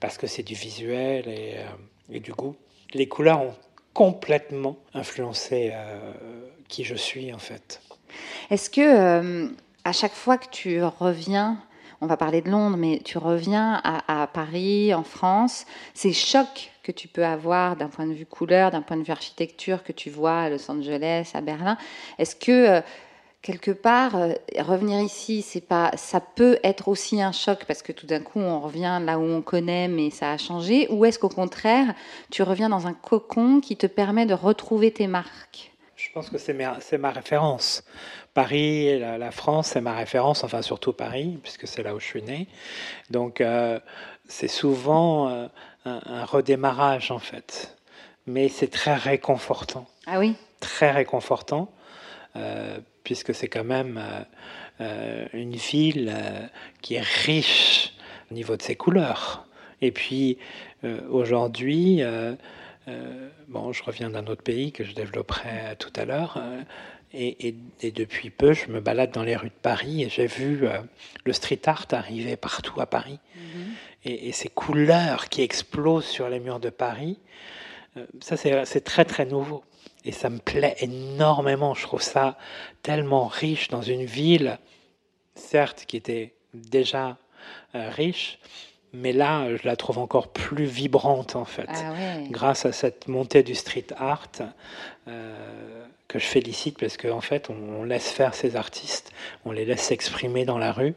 parce 0.00 0.18
que 0.18 0.26
c'est 0.26 0.42
du 0.42 0.54
visuel 0.54 1.28
et, 1.28 1.54
et 2.12 2.18
du 2.18 2.32
goût. 2.32 2.56
Les 2.92 3.06
couleurs 3.06 3.40
ont 3.40 3.54
complètement 3.94 4.76
influencé 4.92 5.70
euh, 5.72 6.12
qui 6.68 6.84
je 6.84 6.94
suis 6.94 7.32
en 7.32 7.38
fait. 7.38 7.80
Est-ce 8.50 8.68
que 8.68 8.80
euh, 8.80 9.48
à 9.84 9.92
chaque 9.92 10.12
fois 10.12 10.36
que 10.36 10.48
tu 10.50 10.82
reviens, 10.82 11.58
on 12.00 12.06
va 12.06 12.16
parler 12.16 12.42
de 12.42 12.50
Londres, 12.50 12.76
mais 12.76 13.00
tu 13.04 13.16
reviens 13.18 13.80
à, 13.82 14.26
Paris, 14.26 14.92
en 14.92 15.04
France, 15.04 15.64
ces 15.94 16.12
chocs 16.12 16.70
que 16.82 16.92
tu 16.92 17.08
peux 17.08 17.24
avoir 17.24 17.76
d'un 17.76 17.88
point 17.88 18.06
de 18.06 18.12
vue 18.12 18.26
couleur, 18.26 18.70
d'un 18.70 18.82
point 18.82 18.96
de 18.98 19.02
vue 19.02 19.12
architecture 19.12 19.82
que 19.82 19.92
tu 19.92 20.10
vois 20.10 20.40
à 20.40 20.50
Los 20.50 20.70
Angeles, 20.70 21.30
à 21.34 21.40
Berlin, 21.40 21.78
est-ce 22.18 22.36
que 22.36 22.50
euh, 22.50 22.80
quelque 23.44 23.70
part, 23.70 24.16
euh, 24.16 24.32
revenir 24.58 25.00
ici, 25.00 25.42
c'est 25.42 25.60
pas, 25.60 25.92
ça 25.96 26.20
peut 26.20 26.58
être 26.64 26.88
aussi 26.88 27.20
un 27.20 27.30
choc 27.30 27.66
parce 27.66 27.82
que 27.82 27.92
tout 27.92 28.06
d'un 28.06 28.20
coup, 28.20 28.40
on 28.40 28.58
revient 28.58 28.98
là 29.04 29.18
où 29.18 29.22
on 29.22 29.42
connaît, 29.42 29.86
mais 29.86 30.10
ça 30.10 30.32
a 30.32 30.38
changé. 30.38 30.88
Ou 30.90 31.04
est-ce 31.04 31.18
qu'au 31.18 31.28
contraire, 31.28 31.94
tu 32.30 32.42
reviens 32.42 32.70
dans 32.70 32.86
un 32.86 32.94
cocon 32.94 33.60
qui 33.60 33.76
te 33.76 33.86
permet 33.86 34.24
de 34.24 34.32
retrouver 34.32 34.90
tes 34.90 35.06
marques? 35.06 35.70
Je 35.94 36.08
pense 36.12 36.30
que 36.30 36.38
c'est 36.38 36.54
ma, 36.54 36.78
ma, 36.98 37.10
référence. 37.10 37.84
Paris, 38.32 38.98
la, 38.98 39.18
la 39.18 39.30
France, 39.30 39.68
c'est 39.68 39.80
ma 39.80 39.94
référence, 39.94 40.42
enfin 40.42 40.62
surtout 40.62 40.94
Paris, 40.94 41.38
puisque 41.42 41.68
c'est 41.68 41.82
là 41.82 41.94
où 41.94 42.00
je 42.00 42.06
suis 42.06 42.22
né. 42.22 42.48
Donc, 43.10 43.40
euh, 43.42 43.78
c'est 44.26 44.48
souvent 44.48 45.28
euh, 45.28 45.46
un, 45.84 46.00
un 46.06 46.24
redémarrage, 46.24 47.10
en 47.10 47.18
fait. 47.18 47.76
Mais 48.26 48.48
c'est 48.48 48.70
très 48.70 48.94
réconfortant. 48.94 49.86
Ah 50.06 50.18
oui? 50.18 50.34
Très 50.60 50.90
réconfortant. 50.90 51.70
Euh, 52.36 52.78
puisque 53.04 53.34
c'est 53.34 53.48
quand 53.48 53.64
même 53.64 53.98
euh, 53.98 54.24
euh, 54.80 55.26
une 55.34 55.54
ville 55.54 56.10
euh, 56.12 56.46
qui 56.80 56.94
est 56.94 57.04
riche 57.24 57.94
au 58.30 58.34
niveau 58.34 58.56
de 58.56 58.62
ses 58.62 58.74
couleurs. 58.74 59.46
Et 59.80 59.92
puis 59.92 60.38
aujourd'hui, 61.10 62.02
bon, 63.48 63.72
je 63.72 63.82
reviens 63.82 64.08
d'un 64.08 64.26
autre 64.28 64.42
pays 64.42 64.72
que 64.72 64.82
je 64.82 64.94
développerai 64.94 65.76
tout 65.78 65.92
à 65.94 66.06
l'heure. 66.06 66.42
Et, 67.12 67.54
depuis 67.82 68.30
peu, 68.30 68.54
je 68.54 68.68
me 68.68 68.80
balade 68.80 69.10
dans 69.10 69.24
les 69.24 69.36
rues 69.36 69.50
de 69.50 69.60
Paris 69.60 70.04
et 70.04 70.08
j'ai 70.08 70.26
vu 70.26 70.66
le 71.24 71.32
street 71.34 71.60
art 71.66 71.86
arriver 71.90 72.36
partout 72.36 72.80
à 72.80 72.86
Paris. 72.86 73.18
Mm-hmm. 73.36 74.10
et, 74.10 74.32
ces 74.32 74.48
couleurs 74.48 75.28
qui 75.28 75.42
explosent 75.42 76.06
sur 76.06 76.30
les 76.30 76.40
murs 76.40 76.60
de 76.60 76.70
Paris, 76.70 77.18
ça 78.20 78.38
c'est 78.38 78.84
très 78.84 79.04
très 79.04 79.26
nouveau 79.26 79.64
et 80.04 80.12
ça 80.12 80.30
me 80.30 80.38
plaît 80.38 80.76
énormément. 80.80 81.74
Je 81.74 81.82
trouve 81.82 82.02
ça 82.02 82.36
tellement 82.82 83.26
riche 83.26 83.68
dans 83.68 83.82
une 83.82 84.04
ville, 84.04 84.58
certes, 85.34 85.84
qui 85.86 85.96
était 85.96 86.34
déjà 86.52 87.16
euh, 87.74 87.90
riche, 87.90 88.38
mais 88.92 89.12
là, 89.12 89.48
je 89.56 89.66
la 89.66 89.76
trouve 89.76 89.98
encore 89.98 90.28
plus 90.28 90.66
vibrante 90.66 91.34
en 91.34 91.44
fait, 91.44 91.68
ah 91.68 91.92
grâce 92.30 92.64
à 92.64 92.72
cette 92.72 93.08
montée 93.08 93.42
du 93.42 93.54
street 93.54 93.86
art 93.96 94.28
euh, 95.08 95.84
que 96.06 96.20
je 96.20 96.24
félicite 96.24 96.78
parce 96.78 96.96
qu'en 96.96 97.16
en 97.16 97.20
fait, 97.20 97.50
on, 97.50 97.82
laisse 97.82 98.08
faire 98.10 98.34
ces 98.34 98.54
artistes, 98.54 99.10
on 99.44 99.50
les 99.50 99.64
laisse 99.64 99.82
s'exprimer 99.82 100.44
dans 100.44 100.58
la 100.58 100.72
rue, 100.72 100.94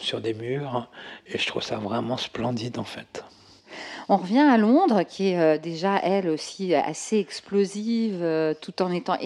sur 0.00 0.22
des 0.22 0.32
murs, 0.32 0.88
et 1.26 1.36
je 1.36 1.46
trouve 1.46 1.62
ça 1.62 1.76
vraiment 1.76 2.16
splendide 2.16 2.78
en 2.78 2.84
fait. 2.84 3.22
On 4.08 4.16
revient 4.18 4.38
à 4.38 4.56
Londres, 4.56 5.02
qui 5.02 5.28
est 5.30 5.38
euh, 5.38 5.58
déjà, 5.58 5.98
elle 6.02 6.28
aussi, 6.28 6.74
assez 6.74 7.18
explosive, 7.18 8.18
euh, 8.22 8.54
tout 8.60 8.80
en 8.82 8.92
étant 8.92 9.16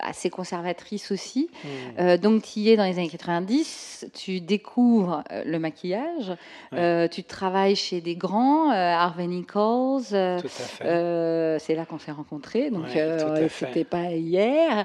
assez 0.00 0.30
conservatrice 0.30 1.10
aussi. 1.10 1.48
Mm. 1.64 1.68
Euh, 1.98 2.16
donc, 2.18 2.42
tu 2.42 2.60
y 2.60 2.68
es 2.70 2.76
dans 2.76 2.84
les 2.84 2.98
années 2.98 3.08
90, 3.08 4.06
tu 4.14 4.40
découvres 4.40 5.24
euh, 5.32 5.42
le 5.46 5.58
maquillage, 5.58 6.28
Ouais. 6.72 6.78
euh, 6.78 7.08
tu 7.08 7.24
travailles 7.24 7.74
chez 7.74 8.00
des 8.02 8.16
grands, 8.16 8.70
Harvey 8.70 9.26
Nichols. 9.26 10.02
Tout 10.10 10.14
à 10.14 10.38
fait. 10.48 11.58
c'est 11.60 11.74
là 11.74 11.86
qu'on 11.86 11.98
s'est 11.98 12.12
rencontrés, 12.12 12.70
donc 12.70 12.84
Ouais, 12.84 13.48
c'était 13.48 13.84
pas 13.84 14.10
hier. 14.12 14.84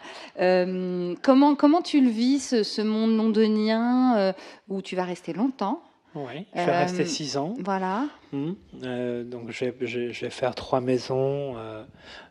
Comment, 1.21 1.55
comment 1.55 1.81
tu 1.81 1.99
le 1.99 2.09
vis, 2.09 2.39
ce, 2.39 2.63
ce 2.63 2.81
monde 2.81 3.17
londonien 3.17 4.33
où 4.69 4.81
tu 4.81 4.95
vas 4.95 5.03
rester 5.03 5.33
longtemps? 5.33 5.81
Oui, 6.15 6.45
je 6.53 6.61
vais 6.61 6.69
euh, 6.69 6.79
rester 6.79 7.05
six 7.05 7.37
ans. 7.37 7.55
Voilà, 7.59 8.07
Mm. 8.31 8.51
Euh, 8.83 9.23
donc 9.23 9.51
je 9.51 9.65
vais, 9.65 9.75
je- 9.81 10.11
je 10.11 10.21
vais 10.25 10.29
faire 10.31 10.55
trois 10.55 10.81
maisons. 10.81 11.55
euh, 11.57 11.83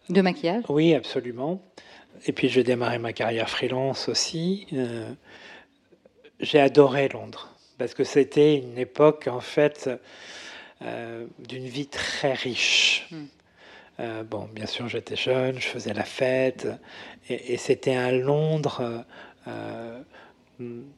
de 0.09 0.21
maquillage. 0.21 0.65
Oui, 0.69 0.95
absolument. 0.95 1.63
Et 2.27 2.33
puis 2.33 2.49
j'ai 2.49 2.63
démarré 2.65 2.99
ma 2.99 3.13
carrière 3.13 3.49
freelance 3.51 4.09
aussi. 4.09 4.67
Euh, 4.73 5.11
j'ai 6.41 6.61
adoré 6.61 7.09
Londres 7.09 7.55
parce 7.79 7.95
que 7.95 8.05
c'était 8.05 8.57
une 8.57 8.79
époque 8.79 9.29
en 9.29 9.41
fait 9.41 9.89
d'une 11.39 11.67
vie 11.67 11.87
très 11.87 12.33
riche. 12.35 13.07
Mm. 13.13 13.17
Euh, 14.01 14.23
bon, 14.25 14.49
bien 14.53 14.67
sûr, 14.67 14.89
j'étais 14.89 15.15
jeune, 15.17 15.57
je 15.61 15.67
faisais 15.69 15.93
la 15.95 16.03
fête, 16.05 16.67
et, 17.29 17.53
et 17.53 17.57
c'était 17.57 17.95
un 17.95 18.11
Londres 18.11 19.05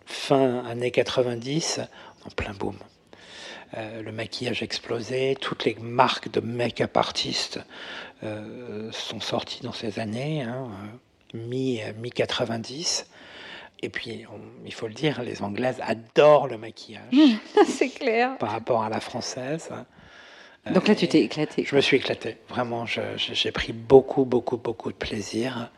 fin 0.06 0.64
années 0.66 0.90
90, 0.90 1.80
en 2.26 2.30
plein 2.30 2.52
boom. 2.52 2.76
Euh, 3.76 4.02
le 4.02 4.12
maquillage 4.12 4.62
explosait, 4.62 5.36
toutes 5.40 5.64
les 5.64 5.74
marques 5.80 6.30
de 6.30 6.40
make-up 6.40 6.96
artistes 6.96 7.60
euh, 8.22 8.90
sont 8.92 9.20
sorties 9.20 9.62
dans 9.62 9.72
ces 9.72 9.98
années, 9.98 10.42
hein, 10.42 10.68
euh, 11.34 11.38
mi, 11.38 11.80
mi 12.00 12.10
90. 12.10 13.06
Et 13.82 13.88
puis, 13.88 14.24
on- 14.32 14.40
il 14.64 14.72
faut 14.72 14.86
le 14.86 14.94
dire, 14.94 15.22
les 15.22 15.42
Anglaises 15.42 15.80
adorent 15.82 16.46
le 16.46 16.56
maquillage 16.58 17.02
c'est 17.66 17.88
clair. 17.88 18.38
par 18.38 18.50
rapport 18.52 18.82
à 18.84 18.88
la 18.88 19.00
française. 19.00 19.70
Donc 20.72 20.88
là, 20.88 20.94
tu 20.94 21.04
Euh, 21.04 21.08
t'es 21.08 21.20
éclaté. 21.20 21.64
Je 21.68 21.76
me 21.76 21.80
suis 21.82 21.98
éclaté, 21.98 22.38
vraiment. 22.48 22.86
J'ai 22.86 23.52
pris 23.52 23.72
beaucoup, 23.74 24.24
beaucoup, 24.24 24.56
beaucoup 24.56 24.90
de 24.90 24.96
plaisir. 24.96 25.70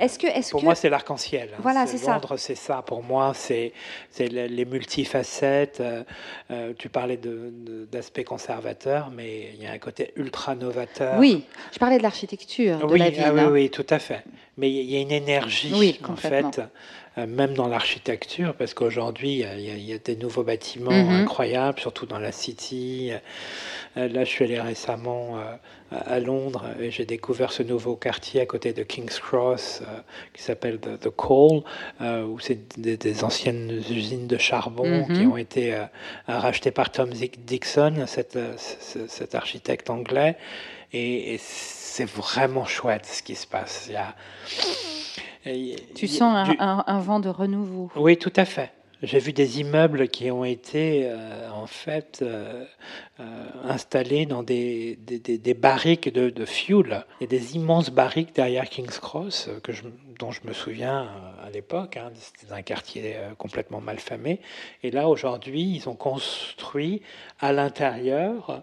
Est-ce 0.00 0.18
que, 0.18 0.26
est-ce 0.26 0.50
Pour 0.50 0.60
que 0.60 0.64
moi, 0.66 0.74
c'est 0.74 0.88
l'arc-en-ciel. 0.90 1.50
hein. 1.52 1.58
Voilà, 1.60 1.86
c'est 1.86 1.98
ça. 1.98 2.12
Londres, 2.14 2.36
c'est 2.36 2.54
ça. 2.54 2.82
Pour 2.82 3.02
moi, 3.02 3.32
c'est 3.34 3.72
c'est 4.10 4.28
le- 4.28 4.46
les 4.46 4.64
multifacettes. 4.64 5.80
euh, 5.80 6.02
euh, 6.50 6.72
tu 6.78 6.88
parlais 6.88 7.16
de- 7.16 7.50
de- 7.52 7.84
d'aspect 7.86 8.24
conservateur, 8.24 9.10
mais 9.14 9.50
il 9.54 9.62
y 9.62 9.66
a 9.66 9.72
un 9.72 9.78
côté 9.78 10.12
ultra 10.16 10.54
novateur. 10.54 11.18
oui, 11.18 11.44
je 11.72 11.78
parlais 11.78 11.98
de 11.98 12.02
l'architecture 12.02 12.78
de 12.78 12.84
oui, 12.84 12.98
la 12.98 13.10
ville. 13.10 13.22
ah 13.26 13.32
oui, 13.32 13.40
hein. 13.40 13.48
oui, 13.50 13.70
tout 13.70 13.86
à 13.90 13.98
fait. 13.98 14.22
Mais 14.58 14.70
il 14.70 14.90
y 14.90 14.96
a 14.96 15.00
une 15.00 15.12
énergie, 15.12 15.72
Oui, 15.74 16.00
en 16.08 16.16
fait, 16.16 16.58
euh, 16.58 16.62
même 17.26 17.54
dans 17.54 17.68
l'architecture, 17.68 18.54
parce 18.54 18.74
qu'aujourd'hui, 18.74 19.32
il 19.36 19.60
y 19.60 19.70
a- 19.70 19.94
y, 19.94 19.98
des 19.98 20.16
nouveaux 20.16 20.42
bâtiments 20.42 20.90
Mhm. 20.92 21.20
incroyables, 21.22 21.80
surtout 21.80 22.04
dans 22.06 22.18
la 22.18 22.32
City. 22.32 23.10
Euh, 23.96 24.08
là, 24.08 24.24
je 24.24 24.28
suis 24.28 24.44
allé 24.44 24.60
récemment 24.60 25.38
euh, 25.38 25.54
à 25.90 26.20
Londres 26.20 26.66
et 26.78 26.90
j'ai 26.90 27.06
découvert 27.06 27.52
ce 27.52 27.62
nouveau 27.62 27.96
quartier 27.96 28.40
à 28.42 28.46
côté 28.46 28.74
de 28.74 28.82
King's 28.82 29.18
Cross 29.18 29.80
euh, 29.82 30.00
qui 30.34 30.42
s'appelle 30.42 30.78
The, 30.78 30.98
The 31.00 31.10
Call, 31.16 31.62
euh, 32.02 32.24
où 32.24 32.38
c'est 32.38 32.78
des, 32.78 32.98
des 32.98 33.24
anciennes 33.24 33.70
usines 33.88 34.26
de 34.26 34.36
charbon 34.36 35.06
Mhm. 35.08 35.18
qui 35.18 35.26
ont 35.26 35.36
été 35.38 35.74
euh, 35.74 35.84
rachetées 36.28 36.72
par 36.72 36.90
Tom 36.90 37.08
Dixon, 37.10 38.04
cet, 38.06 38.36
euh, 38.36 38.54
architecte 39.32 39.88
anglais. 39.88 40.36
Et, 40.92 41.34
et 41.34 41.38
c'est 41.42 42.04
vraiment 42.08 42.66
chouette 42.66 43.06
ce 43.06 43.22
qui 43.22 43.34
se 43.34 43.46
passe. 43.46 43.86
Il 43.88 43.94
y 43.94 43.96
a, 43.96 44.14
Tu 45.94 46.06
sens 46.08 46.34
un, 46.36 46.44
du- 46.44 46.56
un- 46.58 46.84
un 46.86 46.98
vent 46.98 47.20
de 47.20 47.28
renouveau. 47.28 47.90
oui, 47.96 48.16
tout 48.16 48.32
à 48.36 48.44
fait. 48.44 48.72
J'ai 49.02 49.18
vu 49.18 49.34
des 49.34 49.60
immeubles 49.60 50.08
qui 50.08 50.30
ont 50.30 50.44
été 50.44 51.02
euh, 51.04 51.50
en 51.52 51.66
fait 51.66 52.20
euh, 52.22 52.64
euh, 53.20 53.44
installés 53.64 54.24
dans 54.24 54.42
des, 54.42 54.96
des, 55.02 55.18
des- 55.18 55.36
des 55.36 55.52
barriques 55.54 56.10
de, 56.10 56.30
de 56.30 56.44
fuel. 56.46 57.04
Il 57.20 57.24
y 57.24 57.26
a 57.26 57.28
des 57.38 57.56
immenses 57.56 57.90
barriques 57.90 58.34
derrière 58.34 58.64
King's 58.70 58.98
Cross 58.98 59.50
que 59.62 59.72
je, 59.72 59.82
dont 60.18 60.32
je 60.32 60.40
me 60.44 60.54
souviens 60.54 61.10
à 61.44 61.50
l'époque. 61.50 61.98
hein. 61.98 62.10
C'était 62.14 62.52
un 62.54 62.62
quartier 62.62 63.16
complètement 63.36 63.82
malfamé. 63.82 64.40
Et 64.82 64.90
là, 64.90 65.08
aujourd'hui, 65.08 65.62
ils 65.76 65.88
ont 65.90 65.94
construit 65.94 67.02
à 67.38 67.52
l'intérieur. 67.52 68.62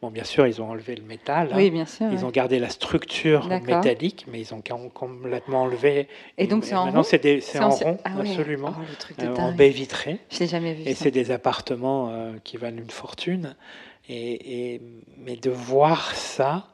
Bon, 0.00 0.10
bien 0.12 0.22
sûr, 0.22 0.46
ils 0.46 0.62
ont 0.62 0.70
enlevé 0.70 0.94
le 0.94 1.02
métal. 1.02 1.48
hein. 1.50 1.56
Oui, 1.56 1.70
bien 1.70 1.84
sûr. 1.84 2.06
Ils 2.12 2.18
ouais. 2.18 2.24
ont 2.24 2.30
gardé 2.30 2.60
la 2.60 2.68
structure 2.68 3.48
métallique, 3.48 4.26
mais 4.28 4.40
ils 4.40 4.54
ont 4.54 4.60
com- 4.62 4.90
complètement 4.92 5.62
enlevé. 5.62 6.06
Et 6.36 6.46
donc, 6.46 6.64
c'est 6.64 6.76
en 6.76 6.84
rond 6.90 7.02
c'est 7.02 7.58
en 7.58 7.68
rond, 7.70 7.98
Ah 8.04 8.12
absolument. 8.20 8.74
Oh, 8.78 8.82
le 8.88 8.94
truc 8.96 9.18
de 9.18 9.26
Euh, 9.26 9.34
en 9.34 9.50
baie 9.52 9.70
vitrée. 9.70 10.20
Je 10.30 10.38
l'ai 10.38 10.46
jamais 10.46 10.72
vu. 10.74 10.82
Et 10.86 10.94
c'est 10.94 11.10
des 11.10 11.32
appartements 11.32 12.10
euh, 12.12 12.32
qui 12.44 12.56
valent 12.58 12.78
une 12.78 12.90
fortune. 12.90 13.56
Et, 14.08 14.74
et- 14.74 14.80
mais 15.16 15.34
de 15.36 15.50
voir 15.50 16.14
ça, 16.14 16.68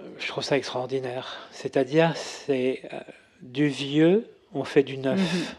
euh, 0.00 0.02
je 0.18 0.26
trouve 0.26 0.42
ça 0.42 0.56
extraordinaire. 0.56 1.48
C'est-à-dire, 1.52 2.12
c'est 2.16 2.82
euh, 2.92 2.98
du 3.40 3.68
vieux, 3.68 4.28
on 4.52 4.64
fait 4.64 4.82
du 4.82 4.98
neuf. 4.98 5.20
Mhm. 5.20 5.54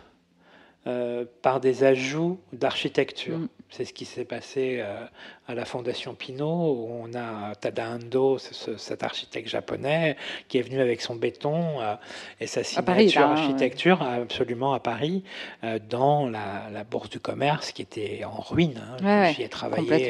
par 1.42 1.60
des 1.60 1.84
ajouts 1.84 2.40
d'architecture. 2.54 3.40
Mhm. 3.40 3.48
C'est 3.76 3.84
ce 3.84 3.92
qui 3.94 4.06
s'est 4.06 4.24
passé 4.24 4.78
euh, 4.80 5.04
à 5.50 5.54
la 5.54 5.66
Fondation 5.66 6.16
Pinault, 6.16 6.76
où 6.78 6.90
on 7.04 7.14
a 7.14 7.54
Tadahando, 7.56 8.38
ce- 8.38 8.54
ce- 8.54 8.78
cet 8.78 9.04
architecte 9.04 9.50
japonais, 9.50 10.16
qui 10.48 10.60
est 10.60 10.62
venu 10.62 10.80
avec 10.80 11.02
son 11.02 11.16
béton 11.16 11.82
euh, 11.82 11.96
et 12.40 12.48
sa 12.48 12.64
signature 12.64 12.86
Paris, 12.86 13.12
là, 13.16 13.32
architecture 13.32 14.02
absolument 14.02 14.74
à 14.74 14.80
Paris, 14.80 15.24
euh, 15.66 15.78
dans 15.90 16.30
la, 16.30 16.70
la 16.72 16.84
bourse 16.86 17.10
du 17.10 17.20
commerce 17.20 17.74
qui 17.74 17.82
était 17.82 18.24
en 18.24 18.40
ruine. 18.40 18.82
hein. 18.82 19.04
Ouais, 19.04 19.34
J'y 19.34 19.44
ai 19.44 19.50
travaillé, 19.50 20.10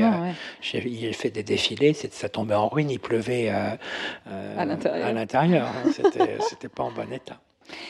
j'ai 0.62 1.14
fait 1.14 1.32
des 1.32 1.42
défilés, 1.44 1.94
ça 1.94 2.30
tombait 2.30 2.54
en 2.56 2.68
ruine, 2.68 2.92
il 2.92 3.00
pleuvait 3.00 3.50
À 5.04 5.12
l'intérieur. 5.12 5.68
hein. 5.70 5.90
C'était 6.50 6.70
pas 6.70 6.84
en 6.84 6.92
bon 6.92 7.12
état. 7.12 7.40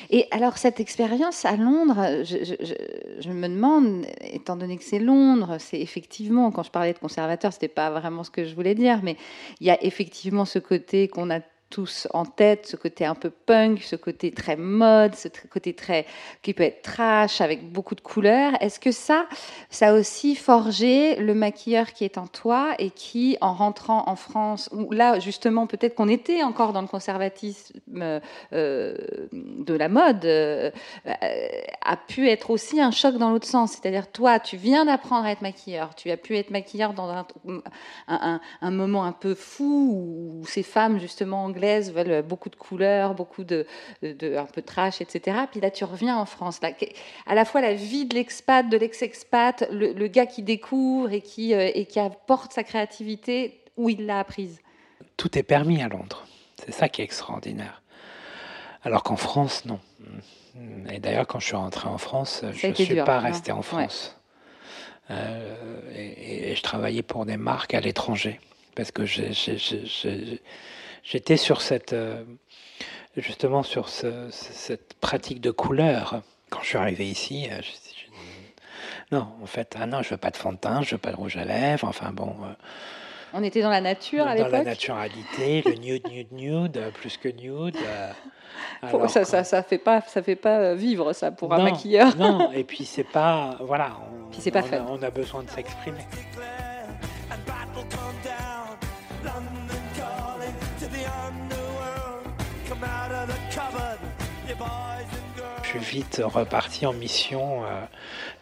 Et 0.09 0.27
alors, 0.31 0.57
cette 0.57 0.79
expérience 0.79 1.45
à 1.45 1.55
Londres, 1.55 2.23
je, 2.23 3.29
me 3.29 3.47
demande, 3.47 4.05
étant 4.21 4.55
donné 4.55 4.77
que 4.77 4.83
c'est 4.83 4.99
Londres, 4.99 5.57
c'est 5.59 5.79
effectivement, 5.79 6.51
quand 6.51 6.63
je 6.63 6.71
parlais 6.71 6.93
de 6.93 6.99
conservateur, 6.99 7.51
ce 7.51 7.57
n'était 7.57 7.67
pas 7.67 7.89
vraiment 7.89 8.23
ce 8.23 8.31
que 8.31 8.45
je 8.45 8.55
voulais 8.55 8.75
dire, 8.75 9.01
mais 9.03 9.17
il 9.59 9.67
y 9.67 9.71
a 9.71 9.83
effectivement 9.83 10.45
ce 10.45 10.59
côté 10.59 11.07
qu'on 11.07 11.29
a 11.29 11.39
tous 11.75 12.07
en 12.13 12.23
tête, 12.23 12.67
ce 12.67 12.77
côté 12.77 13.03
un 13.03 13.15
peu 13.15 13.29
punk, 13.29 13.81
ce 13.83 13.97
côté 13.97 14.31
très 14.31 14.55
mode, 14.55 15.13
ce 15.13 15.27
côté 15.51 15.73
très 15.73 16.05
qui 16.41 16.53
peut 16.53 16.63
être 16.63 16.81
trash 16.83 17.41
avec 17.41 17.69
beaucoup 17.69 17.95
de 17.95 17.99
couleurs. 18.01 18.53
Est-ce 18.61 18.79
que 18.79 18.93
ça, 18.93 19.25
ça 19.69 19.93
aussi 19.93 20.37
forgé 20.37 21.17
le 21.17 21.33
maquilleur 21.33 21.91
qui 21.91 22.05
est 22.05 22.17
en 22.17 22.27
toi 22.27 22.75
et 22.79 22.91
qui, 22.91 23.37
en 23.41 23.53
rentrant 23.53 24.07
en 24.07 24.15
France, 24.15 24.69
où 24.71 24.89
là 24.93 25.19
justement 25.19 25.67
peut-être 25.67 25.95
qu'on 25.95 26.07
était 26.07 26.43
encore 26.43 26.71
dans 26.71 26.81
le 26.81 26.87
conservatisme 26.87 27.73
euh, 27.97 28.21
euh, 28.53 28.95
de 29.33 29.73
la 29.73 29.89
mode, 29.89 30.23
euh, 30.23 30.71
a 31.05 31.97
pu 31.97 32.29
être 32.29 32.51
aussi 32.51 32.79
un 32.79 32.91
choc 32.91 33.17
dans 33.17 33.31
l'autre 33.31 33.47
sens. 33.47 33.73
C'est-à-dire 33.73 34.09
toi, 34.09 34.39
tu 34.39 34.55
viens 34.55 34.85
d'apprendre 34.85 35.25
à 35.25 35.31
être 35.33 35.41
maquilleur, 35.41 35.93
tu 35.95 36.09
as 36.09 36.15
pu 36.15 36.37
être 36.37 36.51
maquilleur 36.51 36.93
dans 36.93 37.09
un- 38.07 38.39
un 38.61 38.71
moment 38.71 39.03
un 39.03 39.11
peu 39.11 39.35
fou 39.35 40.39
où 40.41 40.45
ces 40.47 40.63
femmes 40.63 40.99
justement 40.99 41.43
anglaises 41.43 41.64
veulent 41.91 42.21
beaucoup 42.21 42.49
de 42.49 42.55
couleurs, 42.55 43.13
beaucoup 43.13 43.43
de, 43.43 43.65
de 44.01 44.35
un 44.37 44.45
peu 44.45 44.61
trash, 44.61 45.01
etc. 45.01 45.37
Puis 45.51 45.59
là, 45.61 45.71
tu 45.71 45.83
reviens 45.83 46.17
en 46.17 46.25
France. 46.25 46.59
Là, 46.61 46.71
à 47.25 47.35
la 47.35 47.45
fois 47.45 47.61
la 47.61 47.73
vie 47.73 48.05
de 48.05 48.15
l'expat, 48.15 48.67
de 48.67 48.77
l'ex-expat, 48.77 49.67
le, 49.71 49.93
le 49.93 50.07
gars 50.07 50.25
qui 50.25 50.41
découvre 50.43 51.11
et 51.11 51.21
qui, 51.21 51.53
euh, 51.53 51.69
et 51.73 51.85
qui 51.85 51.99
apporte 51.99 52.53
sa 52.53 52.63
créativité 52.63 53.61
où 53.77 53.89
il 53.89 54.05
l'a 54.05 54.19
apprise. 54.19 54.59
tout 55.17 55.37
est 55.37 55.43
permis 55.43 55.81
à 55.81 55.87
Londres. 55.89 56.25
C'est 56.63 56.71
ça 56.73 56.87
qui 56.89 57.01
est 57.01 57.05
extraordinaire. 57.05 57.81
Alors 58.83 59.03
qu'en 59.03 59.17
France, 59.17 59.65
non. 59.65 59.79
Et 60.91 60.99
d'ailleurs, 60.99 61.27
quand 61.27 61.39
je 61.39 61.47
suis 61.47 61.55
rentré 61.55 61.89
en 61.89 61.97
France, 61.97 62.43
je 62.53 62.67
ne 62.67 62.73
suis 62.73 62.85
dur, 62.95 63.03
pas 63.03 63.17
hein. 63.17 63.19
resté 63.19 63.51
en 63.51 63.61
France. 63.61 64.15
Euh, 65.11 65.81
et, 65.95 66.51
et 66.51 66.55
je 66.55 66.61
travaillais 66.63 67.03
pour 67.03 67.25
des 67.25 67.37
marques 67.37 67.73
à 67.73 67.79
l'étranger. 67.81 68.39
Parce 68.75 68.91
que 68.91 69.05
j'ai- 69.05 69.31
j'étais 71.05 71.37
sur 71.37 71.61
cette, 71.61 71.93
euh, 71.93 72.23
justement 73.15 73.63
sur 73.63 73.87
ce- 73.87 74.27
cette 74.31 74.95
pratique 74.95 75.39
de 75.39 75.51
couleur. 75.51 76.21
Quand 76.49 76.61
je 76.61 76.67
suis 76.67 76.77
arrivé 76.77 77.05
ici, 77.07 77.47
euh, 77.51 77.57
je- 77.61 77.69
je- 77.69 79.15
non, 79.15 79.27
en 79.41 79.45
fait, 79.45 79.75
ah 79.79 79.85
non, 79.85 80.01
je 80.01 80.09
veux 80.09 80.17
pas 80.17 80.31
de 80.31 80.37
fond 80.37 80.51
de 80.51 80.57
teint, 80.57 80.81
je 80.81 80.91
veux 80.95 80.97
pas 80.97 81.11
de 81.11 81.15
rouge 81.15 81.37
à 81.37 81.45
lèvres. 81.45 81.87
Enfin 81.87 82.11
bon, 82.11 82.35
euh, 82.43 82.53
On 83.33 83.43
était 83.43 83.61
dans 83.61 83.69
la 83.69 83.81
nature 83.81 84.25
à 84.27 84.35
dans 84.35 84.43
la 84.43 84.49
l'époque. 84.49 84.65
naturalité, 84.65 85.61
le 85.65 85.73
nude, 85.75 86.07
nude, 86.09 86.31
nude, 86.31 86.91
plus 86.95 87.17
que 87.17 87.29
nude. 87.29 87.75
alors 88.81 89.09
ça, 89.09 89.25
ça, 89.25 89.43
ça 89.43 89.61
fait 89.63 89.77
pas, 89.77 90.01
ça 90.01 90.23
fait 90.23 90.35
pas 90.37 90.73
vivre 90.73 91.11
ça 91.13 91.31
pour 91.31 91.53
un 91.53 91.61
maquilleur. 91.63 92.15
Non, 92.17 92.51
et 92.53 92.63
puis 92.63 92.85
c'est 92.85 93.03
pas, 93.03 93.57
voilà, 93.61 93.97
on, 94.11 94.29
Puis 94.31 94.39
c'est 94.41 94.51
pas 94.51 94.61
on 94.61 94.65
a- 94.65 94.67
fun. 94.77 94.85
on 94.89 95.03
a 95.03 95.09
besoin 95.09 95.43
de 95.43 95.49
s'exprimer. 95.49 95.99
Vite 105.77 106.21
reparti 106.23 106.85
en 106.85 106.93
mission. 106.93 107.65
euh, 107.65 107.81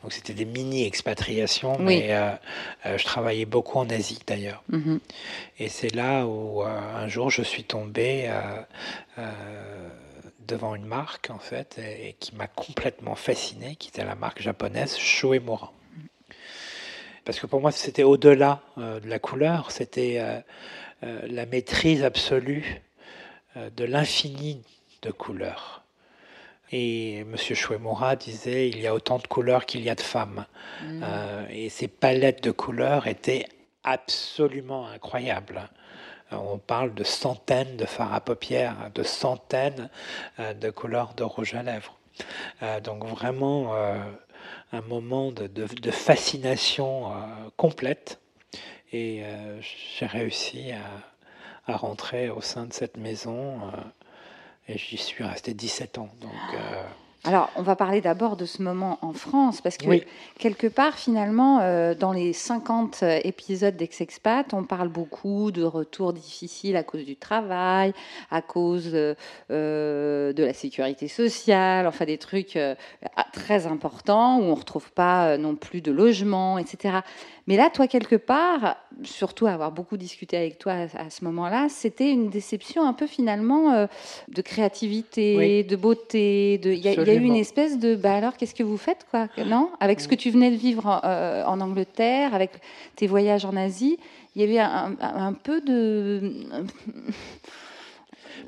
donc 0.01 0.13
c'était 0.13 0.33
des 0.33 0.45
mini 0.45 0.85
expatriations, 0.85 1.77
mais 1.79 2.13
euh, 2.13 2.31
euh, 2.85 2.97
je 2.97 3.03
travaillais 3.03 3.45
beaucoup 3.45 3.79
en 3.79 3.89
Asie 3.89 4.19
d'ailleurs. 4.27 4.63
Mhm. 4.69 4.99
Et 5.59 5.69
c'est 5.69 5.93
là 5.93 6.25
où 6.25 6.61
un 6.63 7.07
jour 7.07 7.29
je 7.29 7.41
suis 7.41 7.63
tombé 7.63 8.29
devant 10.47 10.75
une 10.75 10.85
marque 10.85 11.29
en 11.29 11.39
fait 11.39 11.79
et, 11.79 12.09
et 12.09 12.13
qui 12.13 12.35
m'a 12.35 12.47
complètement 12.47 13.15
fasciné, 13.15 13.75
qui 13.77 13.89
était 13.89 14.03
la 14.03 14.15
marque 14.15 14.41
japonaise 14.41 14.97
Shoemura. 14.97 15.71
Parce 17.25 17.39
que 17.39 17.47
pour 17.47 17.61
moi 17.61 17.71
c'était 17.71 18.03
au-delà 18.03 18.61
euh, 18.77 18.99
de 18.99 19.07
la 19.07 19.19
couleur, 19.19 19.71
c'était 19.71 20.17
euh, 20.19 20.39
euh, 21.03 21.21
la 21.29 21.45
maîtrise 21.45 22.03
absolue 22.03 22.81
de 23.55 23.85
l'infini 23.85 24.63
de 25.03 25.11
couleurs. 25.11 25.82
Et 26.71 27.17
M. 27.19 27.35
Shuemura 27.37 28.15
disait 28.15 28.69
il 28.69 28.79
y 28.79 28.87
a 28.87 28.93
autant 28.95 29.19
de 29.19 29.27
couleurs 29.27 29.65
qu'il 29.65 29.81
y 29.83 29.89
a 29.89 29.95
de 29.95 30.01
femmes. 30.01 30.45
Mhm. 30.83 31.01
Euh, 31.03 31.45
et 31.49 31.69
ces 31.69 31.87
palettes 31.87 32.43
de 32.43 32.51
couleurs 32.51 33.05
étaient 33.07 33.45
absolument 33.83 34.87
incroyables. 34.87 35.69
Euh, 36.31 36.37
On 36.37 36.57
parle 36.57 36.93
de 36.95 37.03
centaines 37.03 37.77
de 37.77 37.85
fards 37.85 38.13
à 38.13 38.21
paupières, 38.21 38.89
de 38.95 39.03
centaines 39.03 39.89
euh, 40.39 40.53
de 40.53 40.69
couleurs 40.71 41.13
de 41.15 41.23
rouge 41.23 41.53
à 41.53 41.63
lèvres. 41.63 41.95
Euh, 42.63 42.79
donc 42.79 43.03
vraiment 43.05 43.75
euh, 43.75 43.99
un 44.71 44.81
moment 44.81 45.31
de, 45.31 45.45
de- 45.47 45.67
de 45.67 45.91
fascination 45.91 47.11
complète. 47.57 48.19
Et 48.91 49.23
j'ai 49.97 50.05
réussi 50.05 50.71
à, 50.71 51.71
à 51.71 51.77
rentrer 51.77 52.29
au 52.29 52.41
sein 52.41 52.65
de 52.67 52.73
cette 52.73 52.97
maison. 52.97 53.59
Et 54.67 54.77
j'y 54.77 54.97
suis 54.97 55.23
resté 55.23 55.53
17 55.53 55.97
ans. 55.97 56.09
Donc, 56.21 56.31
euh, 56.53 56.83
Alors, 57.25 57.49
on 57.55 57.61
va 57.61 57.77
parler 57.77 58.01
d'abord 58.01 58.35
de 58.35 58.45
ce 58.45 58.61
moment 58.61 58.97
en 59.01 59.13
France, 59.13 59.61
parce 59.61 59.77
que 59.77 59.87
Oui. 59.87 60.03
quelque 60.39 60.67
part, 60.67 60.97
finalement, 60.97 61.59
euh, 61.61 61.95
dans 61.95 62.11
les 62.11 62.33
50 62.33 63.03
épisodes 63.23 63.77
d'Ex-Expat, 63.77 64.53
on 64.53 64.63
parle 64.63 64.89
beaucoup 64.89 65.51
de 65.51 65.63
retours 65.63 66.11
difficiles 66.11 66.75
à 66.75 66.83
cause 66.83 67.05
du 67.05 67.15
travail, 67.15 67.93
à 68.29 68.41
cause 68.41 68.91
euh, 68.93 70.33
de 70.33 70.43
la 70.43 70.53
sécurité 70.53 71.07
sociale, 71.07 71.87
enfin 71.87 72.03
des 72.03 72.17
trucs 72.17 72.57
euh, 72.57 72.75
très 73.31 73.67
importants 73.67 74.39
où 74.39 74.43
on 74.43 74.51
ne 74.51 74.59
retrouve 74.59 74.91
pas 74.91 75.37
non 75.37 75.55
plus 75.55 75.79
de 75.79 75.93
logement, 75.93 76.57
etc. 76.57 76.99
Mais 77.45 77.57
là, 77.57 77.69
toi, 77.69 77.87
quelque 77.87 78.15
part, 78.15 78.77
surtout 79.03 79.47
avoir 79.47 79.71
beaucoup 79.73 79.97
discuté 79.97 80.37
avec 80.37 80.59
toi 80.59 80.71
à, 80.73 80.83
à 81.07 81.09
ce 81.09 81.25
moment-là, 81.25 81.67
c'était 81.69 82.09
une 82.09 82.29
déception 82.29 82.87
un 82.87 82.93
peu 82.93 83.05
finalement 83.05 83.73
euh, 83.73 83.87
de 84.29 84.41
créativité, 84.41 85.35
Oui. 85.37 85.63
de 85.65 85.75
beauté. 85.75 86.57
de- 86.59 86.71
Il 86.71 86.77
y, 86.79 86.87
a- 86.87 86.93
il 86.93 87.05
y 87.05 87.09
a 87.09 87.13
eu 87.13 87.23
une 87.23 87.35
espèce 87.35 87.77
de, 87.79 87.95
bah 87.95 88.15
alors, 88.15 88.37
qu'est-ce 88.37 88.55
que 88.55 88.63
vous 88.63 88.77
faites, 88.77 89.05
quoi 89.11 89.27
Non? 89.45 89.69
Avec 89.81 89.99
ce 89.99 90.07
que 90.07 90.15
tu 90.15 90.29
venais 90.29 90.51
de 90.51 90.55
vivre 90.55 90.85
en, 90.87 91.01
euh, 91.03 91.43
en 91.45 91.59
Angleterre, 91.59 92.33
avec 92.33 92.51
tes 92.95 93.07
voyages 93.07 93.43
en 93.43 93.57
Asie, 93.57 93.97
il 94.35 94.41
y 94.41 94.45
avait 94.45 94.59
un, 94.59 95.33
peu 95.33 95.59
de. 95.59 96.33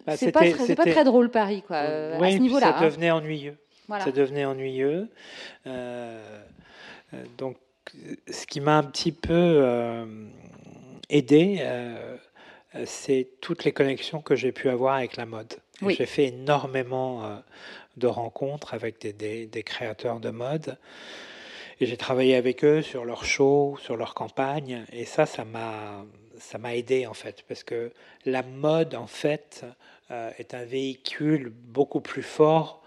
bah, 0.07 0.15
c'est 0.17 0.31
pas, 0.31 0.49
très- 0.49 0.93
pas 0.93 1.03
drôle 1.03 1.29
Paris, 1.29 1.63
quoi, 1.67 1.77
euh, 1.77 2.17
Oui, 2.19 2.27
à 2.29 2.31
ce 2.31 2.37
niveau-là. 2.37 2.67
Ça 2.71 2.77
hein. 2.77 2.85
devenait 2.85 3.11
ennuyeux. 3.11 3.57
Voilà. 3.87 4.05
Ça 4.05 4.11
devenait 4.11 4.45
ennuyeux. 4.45 5.09
Euh, 5.67 6.23
donc, 7.37 7.57
ce 8.29 8.45
qui 8.45 8.59
m'a 8.61 8.77
un 8.77 8.83
petit 8.83 9.11
peu 9.11 9.33
euh, 9.33 10.05
aidé, 11.09 11.57
euh, 11.61 12.17
c'est 12.85 13.27
toutes 13.41 13.63
les 13.63 13.71
connexions 13.71 14.21
que 14.21 14.35
j'ai 14.35 14.51
pu 14.51 14.69
avoir 14.69 14.95
avec 14.95 15.17
la 15.17 15.25
mode. 15.25 15.53
Oui. 15.81 15.95
J'ai 15.97 16.05
fait 16.05 16.25
énormément 16.25 17.25
euh, 17.25 17.35
de 17.97 18.07
rencontres 18.07 18.73
avec 18.73 18.99
des, 19.01 19.13
des- 19.13 19.45
des 19.45 19.63
créateurs 19.63 20.19
de 20.19 20.29
mode. 20.29 20.77
Et 21.81 21.85
j'ai 21.85 21.97
travaillé 21.97 22.35
avec 22.35 22.63
eux 22.63 22.81
sur 22.81 23.03
leurs 23.05 23.25
shows, 23.25 23.77
sur 23.81 23.97
leurs 23.97 24.13
campagnes. 24.13 24.85
Et 24.93 25.05
ça, 25.05 25.25
ça 25.25 25.43
m'a, 25.43 26.05
ça 26.39 26.57
m'a 26.57 26.75
aidé 26.75 27.05
en 27.05 27.13
fait. 27.13 27.43
Parce 27.47 27.63
que 27.63 27.91
la 28.25 28.43
mode, 28.43 28.95
en 28.95 29.07
fait, 29.07 29.65
est 30.09 30.53
un 30.53 30.63
véhicule 30.63 31.49
beaucoup 31.49 31.99
plus 31.99 32.23
fort, 32.23 32.81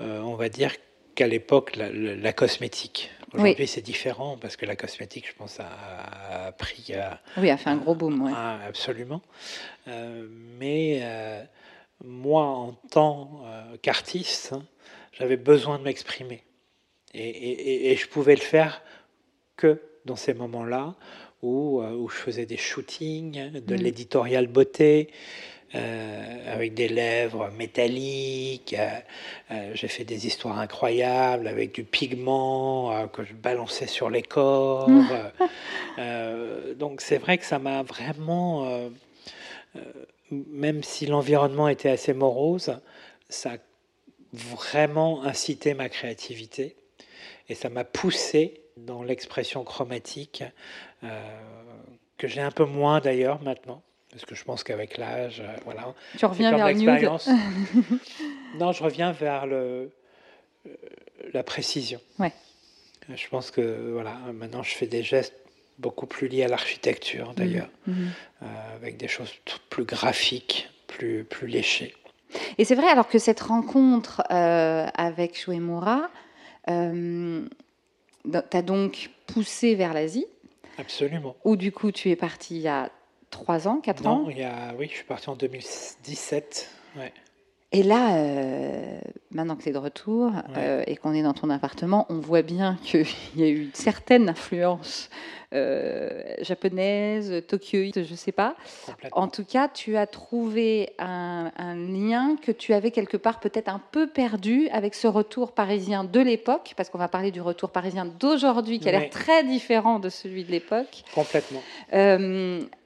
on 0.00 0.34
va 0.34 0.50
dire, 0.50 0.72
qu'à 1.14 1.26
l'époque, 1.26 1.76
la, 1.76 1.90
la- 1.90 2.16
la 2.16 2.32
cosmétique. 2.34 3.10
Aujourd'hui, 3.34 3.66
c'est 3.66 3.80
différent 3.82 4.36
parce 4.40 4.56
que 4.56 4.64
la 4.64 4.76
cosmétique, 4.76 5.26
je 5.28 5.34
pense, 5.34 5.58
a, 5.60 6.46
a 6.46 6.52
pris. 6.52 6.86
euh, 6.90 7.10
Oui, 7.36 7.50
a 7.50 7.56
fait 7.56 7.70
un 7.70 7.76
gros 7.76 7.94
boom. 7.94 8.22
Ouais. 8.22 8.32
absolument. 8.66 9.22
Euh, 9.88 10.26
mais 10.58 11.00
euh, 11.02 11.42
moi, 12.04 12.44
en 12.44 12.72
tant 12.90 13.42
euh, 13.44 13.76
qu'artiste, 13.82 14.52
hein, 14.52 14.62
j'avais 15.12 15.36
besoin 15.36 15.78
de 15.78 15.84
m'exprimer. 15.84 16.44
Et, 17.12 17.28
et- 17.28 17.50
et- 17.88 17.92
et 17.92 17.96
je 17.96 18.08
pouvais 18.08 18.34
le 18.36 18.40
faire 18.40 18.82
que 19.56 19.80
dans 20.04 20.16
ces 20.16 20.34
moments-là 20.34 20.94
où, 21.42 21.82
où 21.82 22.08
je 22.08 22.16
faisais 22.16 22.46
des 22.46 22.56
shootings, 22.56 23.50
de 23.60 23.74
Mm. 23.74 23.78
l'éditorial 23.78 24.46
beauté. 24.46 25.10
Euh, 25.74 26.52
avec 26.52 26.74
des 26.74 26.88
lèvres 26.88 27.50
métalliques, 27.50 28.74
euh, 28.78 28.88
euh, 29.50 29.70
j'ai 29.74 29.88
fait 29.88 30.04
des 30.04 30.26
histoires 30.26 30.58
incroyables 30.58 31.48
avec 31.48 31.74
du 31.74 31.84
pigment 31.84 33.08
que 33.08 33.24
je 33.24 33.34
balançais 33.34 33.86
sur 33.86 34.10
les 34.10 34.22
corps. 34.22 34.88
donc 36.76 37.00
c'est 37.00 37.18
vrai 37.18 37.38
que 37.38 37.44
ça 37.44 37.58
m'a 37.58 37.82
vraiment, 37.82 38.90
même 40.30 40.82
si 40.82 41.06
l'environnement 41.06 41.68
était 41.68 41.90
assez 41.90 42.14
morose, 42.14 42.78
ça 43.28 43.52
a 43.52 43.56
vraiment 44.32 45.22
incité 45.24 45.74
ma 45.74 45.88
créativité 45.88 46.76
et 47.48 47.54
ça 47.54 47.68
m'a 47.68 47.84
poussé 47.84 48.64
dans 48.76 49.02
l'expression 49.02 49.64
chromatique 49.64 50.42
euh, 51.02 51.22
que 52.16 52.28
j'ai 52.28 52.40
un 52.40 52.50
peu 52.50 52.64
moins 52.64 53.00
d'ailleurs 53.00 53.42
maintenant. 53.42 53.82
Parce 54.14 54.24
que 54.26 54.34
je 54.36 54.44
pense 54.44 54.62
qu'avec 54.62 54.96
l'âge, 54.96 55.40
euh, 55.44 55.56
voilà. 55.64 55.92
Tu 56.16 56.24
reviens 56.24 56.54
vers 56.56 56.66
l'expérience. 56.68 57.28
non, 58.58 58.70
je 58.72 58.82
reviens 58.84 59.10
vers 59.12 59.44
le, 59.46 59.90
euh, 60.66 60.70
la 61.32 61.42
précision. 61.42 62.00
Ouais. 62.20 62.32
Euh, 63.10 63.14
Je 63.16 63.28
pense 63.28 63.50
que 63.50 63.90
voilà, 63.92 64.16
maintenant 64.32 64.62
je 64.62 64.74
fais 64.74 64.86
des 64.86 65.02
gestes 65.02 65.34
beaucoup 65.78 66.06
plus 66.06 66.28
liés 66.28 66.44
à 66.44 66.48
l'architecture 66.48 67.34
d'ailleurs, 67.34 67.68
Mhm. 67.88 68.10
euh, 68.42 68.46
avec 68.76 68.96
des 68.96 69.08
choses 69.08 69.32
plus 69.68 69.84
graphiques, 69.84 70.70
plus, 70.86 71.24
plus 71.24 71.48
léchées. 71.48 71.92
Et 72.58 72.64
c'est 72.64 72.76
vrai, 72.76 72.86
alors 72.86 73.08
que 73.08 73.18
cette 73.18 73.40
rencontre 73.40 74.22
euh, 74.30 74.86
avec 74.94 75.36
Shuemura 75.36 76.08
euh, 76.70 77.44
t'a 78.50 78.62
donc 78.62 79.10
poussé 79.26 79.74
vers 79.74 79.92
l'Asie, 79.92 80.26
Absolument. 80.78 81.34
où 81.44 81.56
du 81.56 81.72
coup 81.72 81.90
tu 81.90 82.10
es 82.10 82.16
parti 82.16 82.56
il 82.56 82.62
y 82.62 82.68
a 82.68 82.90
3 83.34 83.66
ans, 83.68 83.80
4 83.80 84.02
Non, 84.04 84.10
ans. 84.10 84.26
il 84.30 84.38
y 84.38 84.44
a, 84.44 84.74
oui, 84.78 84.86
je 84.88 84.94
suis 84.94 85.04
parti 85.04 85.28
en 85.28 85.34
2017. 85.34 86.70
Ouais. 86.96 87.12
Et 87.74 87.82
là, 87.82 88.14
euh, 88.16 88.98
maintenant 89.32 89.56
que 89.56 89.64
tu 89.64 89.68
es 89.68 89.72
de 89.72 89.78
retour 89.78 90.30
euh, 90.56 90.84
et 90.86 90.94
qu'on 90.96 91.12
est 91.12 91.22
dans 91.24 91.32
ton 91.34 91.50
appartement, 91.50 92.06
on 92.08 92.20
voit 92.20 92.42
bien 92.42 92.78
qu'il 92.84 93.04
y 93.36 93.42
a 93.42 93.48
eu 93.48 93.62
une 93.64 93.74
certaine 93.74 94.28
influence 94.28 95.10
euh, 95.52 96.22
japonaise, 96.40 97.42
tokyoïte, 97.48 98.04
je 98.04 98.10
ne 98.12 98.16
sais 98.16 98.32
pas. 98.32 98.54
En 99.12 99.26
tout 99.28 99.44
cas, 99.44 99.68
tu 99.68 99.96
as 99.96 100.06
trouvé 100.06 100.90
un, 101.00 101.50
un 101.56 101.74
lien 101.74 102.36
que 102.40 102.52
tu 102.52 102.72
avais 102.74 102.90
quelque 102.92 103.16
part 103.16 103.40
peut-être 103.40 103.68
un 103.68 103.80
peu 103.92 104.06
perdu 104.08 104.68
avec 104.70 104.94
ce 104.94 105.06
retour 105.08 105.52
parisien 105.52 106.04
de 106.04 106.20
l'époque, 106.20 106.74
parce 106.76 106.88
qu'on 106.90 106.98
va 106.98 107.08
parler 107.08 107.30
du 107.32 107.40
retour 107.40 107.70
parisien 107.70 108.04
d'aujourd'hui 108.04 108.78
qui 108.80 108.88
a 108.88 108.92
l'air 108.92 109.10
très 109.10 109.42
différent 109.44 109.98
de 109.98 110.08
celui 110.10 110.44
de 110.44 110.50
l'époque. 110.52 111.02
Complètement. 111.14 111.62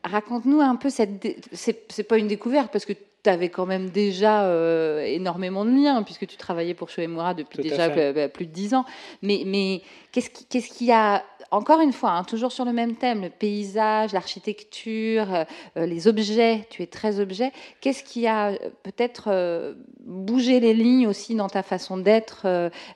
Raconte-nous 0.05 0.61
un 0.61 0.77
peu 0.77 0.89
cette. 0.91 1.19
dé- 1.21 1.37
c'est 1.53 2.03
pas 2.05 2.17
une 2.19 2.29
découverte 2.29 2.71
parce 2.73 2.85
que 2.87 2.95
tu 3.29 3.35
avais 3.35 3.51
quand 3.51 3.67
même 3.67 3.91
déjà 3.91 4.45
euh, 4.45 5.03
énormément 5.05 5.65
de 5.67 5.71
liens 5.71 6.03
puisque 6.03 6.27
tu 6.27 6.37
travaillais 6.37 6.75
pour 6.75 6.89
Shoemura 6.89 7.35
depuis 7.35 7.59
déjà 7.63 7.91
fait. 7.91 8.29
plus, 8.29 8.47
de 8.47 8.53
dix 8.53 8.75
ans. 8.75 8.87
Mais, 9.21 9.43
mais 9.45 9.83
qu'est-ce 10.13 10.31
qui, 10.31 10.47
qu'est-ce 10.47 10.73
qui 10.73 10.91
a 10.91 11.23
encore 11.51 11.81
une 11.81 11.93
fois, 11.93 12.11
hein, 12.11 12.25
toujours 12.25 12.53
sur 12.53 12.67
le 12.67 12.73
même 12.73 12.97
thème, 12.97 13.23
le 13.23 13.31
paysage, 13.31 14.13
l'architecture, 14.13 15.35
euh, 15.35 15.87
les 15.87 16.07
objets, 16.07 16.67
tu 16.69 16.83
es 16.83 16.87
très 16.87 17.21
objet. 17.21 17.53
Qu'est-ce 17.81 18.03
qui 18.03 18.27
a 18.27 18.51
euh, 18.51 18.57
peut-être 18.83 19.29
euh, 19.29 19.75
bougé 20.01 20.61
les 20.61 20.75
lignes 20.75 21.07
aussi 21.07 21.35
dans 21.35 21.49
ta 21.49 21.63
façon 21.63 21.97
d'être 21.97 22.47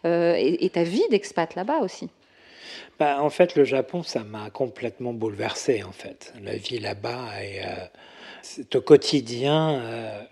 et, 0.05 0.65
et 0.65 0.71
ta 0.71 0.83
vie 0.83 1.05
d'expat 1.11 1.55
là-bas 1.55 1.79
aussi? 1.79 2.11
Bah, 2.99 3.21
en 3.21 3.31
fait, 3.31 3.57
le 3.57 3.65
Japon, 3.65 4.03
ça 4.03 4.23
m'a 4.23 4.51
complètement 4.51 5.13
bouleversé, 5.13 5.83
en 5.83 5.93
fait. 5.93 6.33
La 6.43 6.57
vie 6.57 6.79
là-bas, 6.79 7.31
euh, 7.41 7.87
c'est 8.43 8.75
au 8.77 8.81
quotidien 8.81 9.81
euh, 9.81 10.23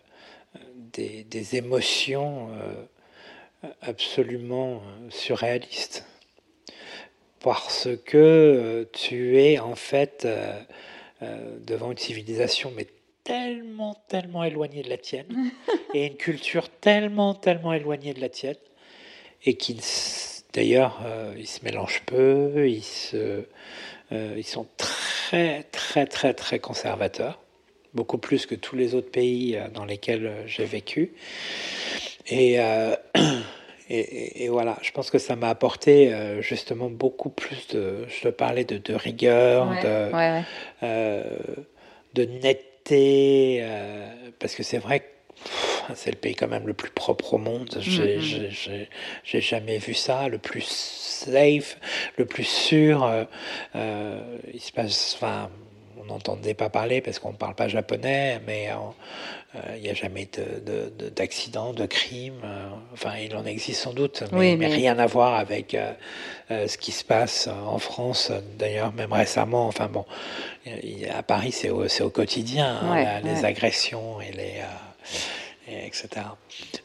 des, 0.93 1.25
des 1.25 1.57
émotions 1.57 2.51
euh, 2.53 3.69
absolument 3.83 4.77
euh, 4.77 5.11
surréalistes. 5.11 6.07
Parce 7.41 7.89
que 8.05 8.17
euh, 8.17 8.85
tu 8.93 9.39
es, 9.41 9.59
en 9.59 9.75
fait, 9.75 10.29
devant 11.67 11.91
une 11.91 11.99
civilisation, 11.99 12.73
mais 12.77 12.87
tellement, 13.25 13.95
tellement 14.09 14.45
éloignée 14.45 14.83
de 14.83 14.89
la 14.91 14.99
tienne, 14.99 15.51
et 15.95 16.07
une 16.07 16.17
culture 16.17 16.69
tellement, 16.69 17.35
tellement 17.35 17.73
éloignée 17.73 18.15
de 18.15 18.21
la 18.21 18.29
tienne, 18.29 18.57
et 19.45 19.55
qui, 19.55 19.79
d'ailleurs, 20.53 21.03
ils 21.39 21.47
se 21.47 21.65
mélangent 21.65 22.03
peu, 22.05 22.69
ils, 22.69 22.83
se, 22.83 23.45
ils 24.11 24.47
sont 24.47 24.67
très, 24.77 25.65
très, 25.65 26.07
très, 26.07 26.35
très 26.35 26.59
conservateurs, 26.59 27.39
beaucoup 27.95 28.19
plus 28.19 28.47
que 28.47 28.55
tous 28.55 28.77
les 28.77 28.95
autres 28.95 29.11
pays 29.11 29.57
euh, 29.57 29.69
dans 29.69 29.85
lesquels 29.85 30.27
euh, 30.27 30.47
j'ai 30.47 30.65
vécu. 30.65 31.13
Et, 32.27 32.61
euh, 32.61 32.95
et, 33.91 34.45
et 34.45 34.49
voilà, 34.49 34.79
je 34.83 34.91
pense 34.93 35.11
que 35.11 35.19
ça 35.19 35.37
m'a 35.37 35.49
apporté 35.49 36.13
justement 36.41 36.89
beaucoup 36.91 37.31
plus 37.31 37.67
de, 37.69 38.07
je 38.09 38.23
te 38.23 38.29
parlais 38.29 38.65
de, 38.65 38.79
de 38.79 38.95
rigueur, 38.95 39.69
Ouais, 39.71 39.83
de, 39.83 40.13
ouais, 40.13 40.31
ouais. 40.31 40.43
euh, 40.85 41.25
de 42.15 42.25
netteté, 42.25 43.59
euh, 43.63 44.09
parce 44.39 44.55
que 44.55 44.63
c'est 44.63 44.79
vrai 44.79 45.01
que 45.01 45.05
c'est 45.95 46.11
le 46.11 46.17
pays 46.17 46.35
quand 46.37 46.49
même 46.49 46.67
le 46.67 46.75
plus 46.75 46.91
propre 46.91 47.35
au 47.35 47.39
monde. 47.39 47.79
J'ai 47.81 48.17
Mhm. 48.19 48.51
j'ai- 49.25 49.41
jamais 49.41 49.79
vu 49.79 49.95
ça, 49.95 50.29
le 50.29 50.39
plus 50.39 50.65
safe, 50.69 51.79
le 52.17 52.27
plus 52.27 52.45
sûr. 52.45 53.05
euh, 53.75 54.21
il 54.53 54.61
se 54.61 54.71
passe, 54.73 55.15
enfin, 55.17 55.51
on 56.01 56.05
n'entendait 56.07 56.55
pas 56.55 56.69
parler 56.71 57.01
parce 57.01 57.19
qu'on 57.19 57.33
ne 57.33 57.37
parle 57.37 57.55
pas 57.55 57.69
japonais, 57.69 58.41
mais 58.47 58.69
euh, 58.71 58.75
euh, 59.57 59.77
il 59.77 59.83
n'y 59.83 59.89
a 59.91 59.95
jamais 59.95 60.27
de- 60.33 60.61
de- 60.61 60.93
de- 60.99 61.09
d'accident, 61.11 61.73
de, 61.73 61.87
crime. 61.87 62.41
euh, 62.45 62.69
enfin, 62.93 63.13
il 63.23 63.35
en 63.37 63.45
existe 63.45 63.83
sans 63.83 63.93
doute, 63.93 64.23
mais, 64.33 64.39
Oui, 64.39 64.57
mais 64.57 64.69
mais- 64.69 64.75
rien 64.75 64.99
à 64.99 65.07
voir 65.07 65.35
avec 65.35 65.75
euh, 65.75 65.93
ce 66.69 66.77
qui 66.79 66.93
se 66.93 67.05
passe 67.05 67.49
en 67.49 67.79
France. 67.79 68.33
D'ailleurs, 68.59 68.93
même 68.93 69.13
récemment, 69.13 69.67
enfin 69.67 69.89
bon, 69.89 70.05
à 71.15 71.23
Paris, 71.23 71.53
c'est 71.53 71.71
au, 71.71 72.11
quotidien, 72.11 72.79
hein, 72.83 72.93
Ouais, 72.95 73.21
les 73.23 73.41
ouais. 73.41 73.45
agressions 73.45 74.21
et 74.21 74.33
les. 74.33 74.55
et 75.69 75.87
etc. 75.87 76.09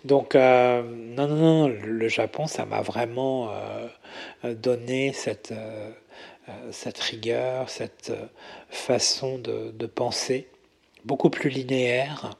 Donc, 0.04 0.36
euh, 0.36 0.84
non, 0.84 1.28
non, 1.28 1.36
non, 1.36 1.67
le 1.67 2.08
Japon, 2.08 2.45
ça 2.47 2.65
m'a 2.65 2.82
vraiment 2.82 3.49
euh, 4.43 4.54
donné 4.54 5.12
cette, 5.13 5.51
euh, 5.51 5.89
cette 6.71 6.99
rigueur, 6.99 7.69
cette 7.69 8.10
euh, 8.12 8.25
façon 8.69 9.38
de, 9.38 9.71
de 9.71 9.86
penser, 9.86 10.47
beaucoup 11.03 11.29
plus 11.29 11.49
linéaire, 11.49 12.38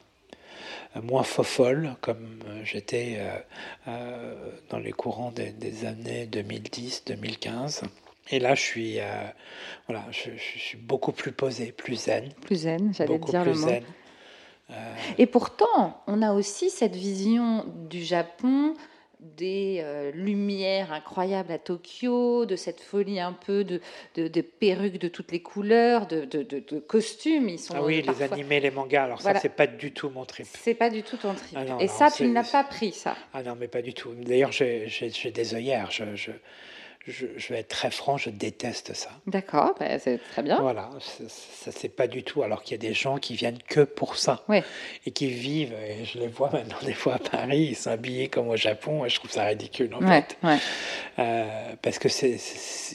euh, 0.96 1.02
moins 1.02 1.22
fofolle, 1.22 1.96
comme 2.00 2.40
euh, 2.46 2.60
j'étais 2.64 3.16
euh, 3.18 3.38
euh, 3.88 4.50
dans 4.70 4.78
les 4.78 4.92
courants 4.92 5.30
des, 5.32 5.50
des 5.50 5.84
années 5.84 6.26
2010-2015. 6.26 7.82
Et 8.30 8.40
là, 8.40 8.54
je 8.54 8.60
suis, 8.62 8.98
euh, 9.00 9.04
voilà, 9.88 10.04
je, 10.10 10.30
je 10.36 10.58
suis 10.58 10.78
beaucoup 10.78 11.12
plus 11.12 11.32
posé, 11.32 11.70
plus 11.72 11.94
zen, 11.96 12.32
Plus 12.42 12.56
zen, 12.62 12.92
j'allais 12.92 13.18
dire 13.18 13.44
le 13.44 13.52
plus 13.52 13.60
mot. 13.60 13.68
zen. 13.68 13.84
Et 15.16 15.26
pourtant, 15.26 16.02
on 16.08 16.22
a 16.22 16.32
aussi 16.32 16.70
cette 16.70 16.96
vision 16.96 17.64
du 17.88 18.02
Japon 18.02 18.74
des 19.36 19.80
euh, 19.80 20.10
lumières 20.12 20.92
incroyables 20.92 21.52
à 21.52 21.58
Tokyo, 21.58 22.46
de 22.46 22.56
cette 22.56 22.80
folie 22.80 23.20
un 23.20 23.32
peu 23.32 23.64
de, 23.64 23.80
de, 24.14 24.28
de 24.28 24.40
perruques 24.40 24.98
de 24.98 25.08
toutes 25.08 25.32
les 25.32 25.40
couleurs, 25.42 26.06
de, 26.06 26.24
de, 26.24 26.78
costumes. 26.80 27.48
Ils 27.48 27.58
sont 27.58 27.74
Ah 27.76 27.82
oui, 27.82 28.04
euh, 28.06 28.12
les 28.12 28.22
animés, 28.22 28.60
les 28.60 28.70
mangas, 28.70 29.04
alors 29.04 29.20
Voilà. 29.20 29.38
ça, 29.38 29.42
c'est 29.42 29.54
pas 29.54 29.66
du 29.66 29.92
tout 29.92 30.10
mon 30.10 30.24
trip. 30.24 30.46
C'est 30.58 30.74
pas 30.74 30.90
du 30.90 31.02
tout 31.02 31.16
ton 31.16 31.34
trip. 31.34 31.56
Ah 31.56 31.64
non, 31.64 31.78
Et 31.78 31.86
non, 31.86 31.92
ça, 31.92 32.10
tu 32.10 32.26
ne 32.26 32.32
l'as 32.34 32.44
pas 32.44 32.64
pris, 32.64 32.92
ça. 32.92 33.16
Ah 33.32 33.42
non, 33.42 33.56
mais 33.58 33.68
pas 33.68 33.82
du 33.82 33.94
tout. 33.94 34.12
D'ailleurs, 34.14 34.52
j'ai 34.52 35.30
des 35.34 35.54
œillères. 35.54 35.90
Je, 35.90 36.04
je, 36.14 36.30
je, 37.06 37.26
je 37.36 37.48
vais 37.52 37.60
être 37.60 37.68
très 37.68 37.90
franc, 37.90 38.16
je 38.16 38.30
déteste 38.30 38.94
ça. 38.94 39.10
D'accord, 39.26 39.74
bah, 39.78 39.98
c'est 39.98 40.18
très 40.32 40.42
bien. 40.42 40.60
Voilà, 40.60 40.90
ça 41.28 41.70
c'est 41.72 41.88
pas 41.88 42.06
du 42.08 42.22
tout. 42.22 42.42
Alors 42.42 42.62
qu'il 42.62 42.72
y 42.72 42.74
a 42.74 42.88
des 42.88 42.94
gens 42.94 43.18
qui 43.18 43.34
viennent 43.36 43.58
que 43.68 43.80
pour 43.80 44.16
ça 44.16 44.42
et 45.06 45.10
qui 45.12 45.28
vivent. 45.28 45.74
Et 45.74 46.04
je 46.04 46.18
les 46.18 46.26
vois 46.28 46.50
maintenant 46.50 46.76
des 46.84 46.94
fois 46.94 47.14
à 47.14 47.18
Paris, 47.18 47.68
ils 47.70 47.76
sont 47.76 47.90
habillés 47.90 48.28
comme 48.28 48.48
au 48.48 48.56
Japon. 48.56 49.04
Et 49.04 49.08
je 49.08 49.16
trouve 49.16 49.30
ça 49.30 49.44
ridicule 49.44 49.94
en 49.94 50.00
Ouais, 50.02 50.22
fait, 50.22 50.36
ouais. 50.46 50.56
Euh, 51.18 51.74
parce 51.82 51.98
que 51.98 52.08
c'est 52.08 52.36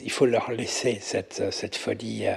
il 0.04 0.12
faut 0.12 0.26
leur 0.26 0.52
laisser 0.52 0.98
cette 1.02 1.52
cette 1.52 1.76
folie 1.76 2.28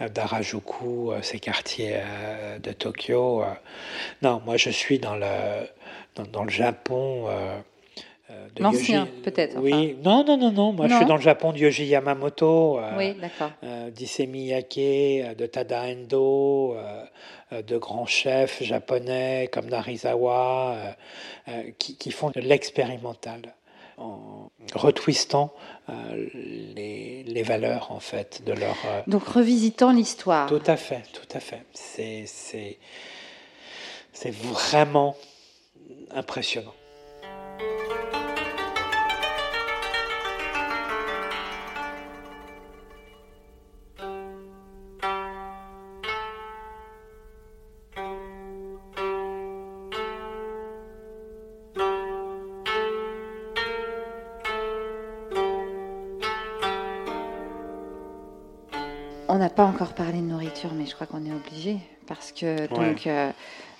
euh, 0.00 0.08
d'Harajuku, 0.08 1.12
euh, 1.12 1.22
ces 1.22 1.38
quartiers 1.38 1.94
euh, 1.96 2.58
de 2.58 2.72
Tokyo. 2.72 3.42
euh. 3.42 3.46
Non, 4.22 4.42
moi 4.44 4.56
je 4.56 4.70
suis 4.70 4.98
dans 4.98 5.16
le 5.16 5.66
dans, 6.16 6.24
dans 6.24 6.44
le 6.44 6.50
Japon. 6.50 7.26
Euh, 8.34 8.48
L'ancien, 8.58 9.08
peut-être, 9.22 9.56
Oui, 9.60 9.96
non, 10.02 10.24
non, 10.24 10.36
non, 10.36 10.52
non. 10.52 10.72
Moi, 10.72 10.88
je 10.88 10.96
suis 10.96 11.04
dans 11.06 11.16
le 11.16 11.22
Japon 11.22 11.52
de 11.52 11.58
Yoji 11.58 11.86
Yamamoto. 11.86 12.78
euh, 12.78 12.90
Oui, 12.98 13.16
euh, 13.62 13.90
d'Issey 13.90 14.26
Miyake, 14.26 14.78
euh, 14.78 15.34
de 15.34 15.46
Tada 15.46 15.82
Endo, 15.82 16.76
de 17.52 17.76
grands 17.78 18.06
chefs 18.06 18.62
japonais 18.62 19.48
comme 19.52 19.66
Narizawa, 19.66 20.96
qui, 21.78 21.96
qui 21.96 22.10
font 22.10 22.30
de 22.30 22.40
l'expérimental 22.40 23.54
en 23.96 24.50
retwistant 24.74 25.52
euh, 25.88 25.92
les, 26.34 27.22
les 27.22 27.42
valeurs 27.42 27.92
en 27.92 28.00
fait 28.00 28.42
de 28.44 28.52
leur. 28.52 28.74
euh, 28.86 29.02
Donc, 29.06 29.22
revisitant 29.24 29.92
l'histoire. 29.92 30.48
tout 30.48 30.62
à 30.66 30.76
fait, 30.76 31.02
tout 31.12 31.28
à 31.32 31.38
fait. 31.38 31.62
C'est 34.12 34.30
vraiment 34.32 35.16
impressionnant. 36.10 36.74
Mais 60.72 60.86
je 60.86 60.94
crois 60.94 61.06
qu'on 61.06 61.24
est 61.26 61.32
obligé. 61.32 61.78
Parce 62.06 62.32
que, 62.32 62.62
Ouais. 62.62 62.90
donc, 62.90 63.06
euh, 63.06 63.30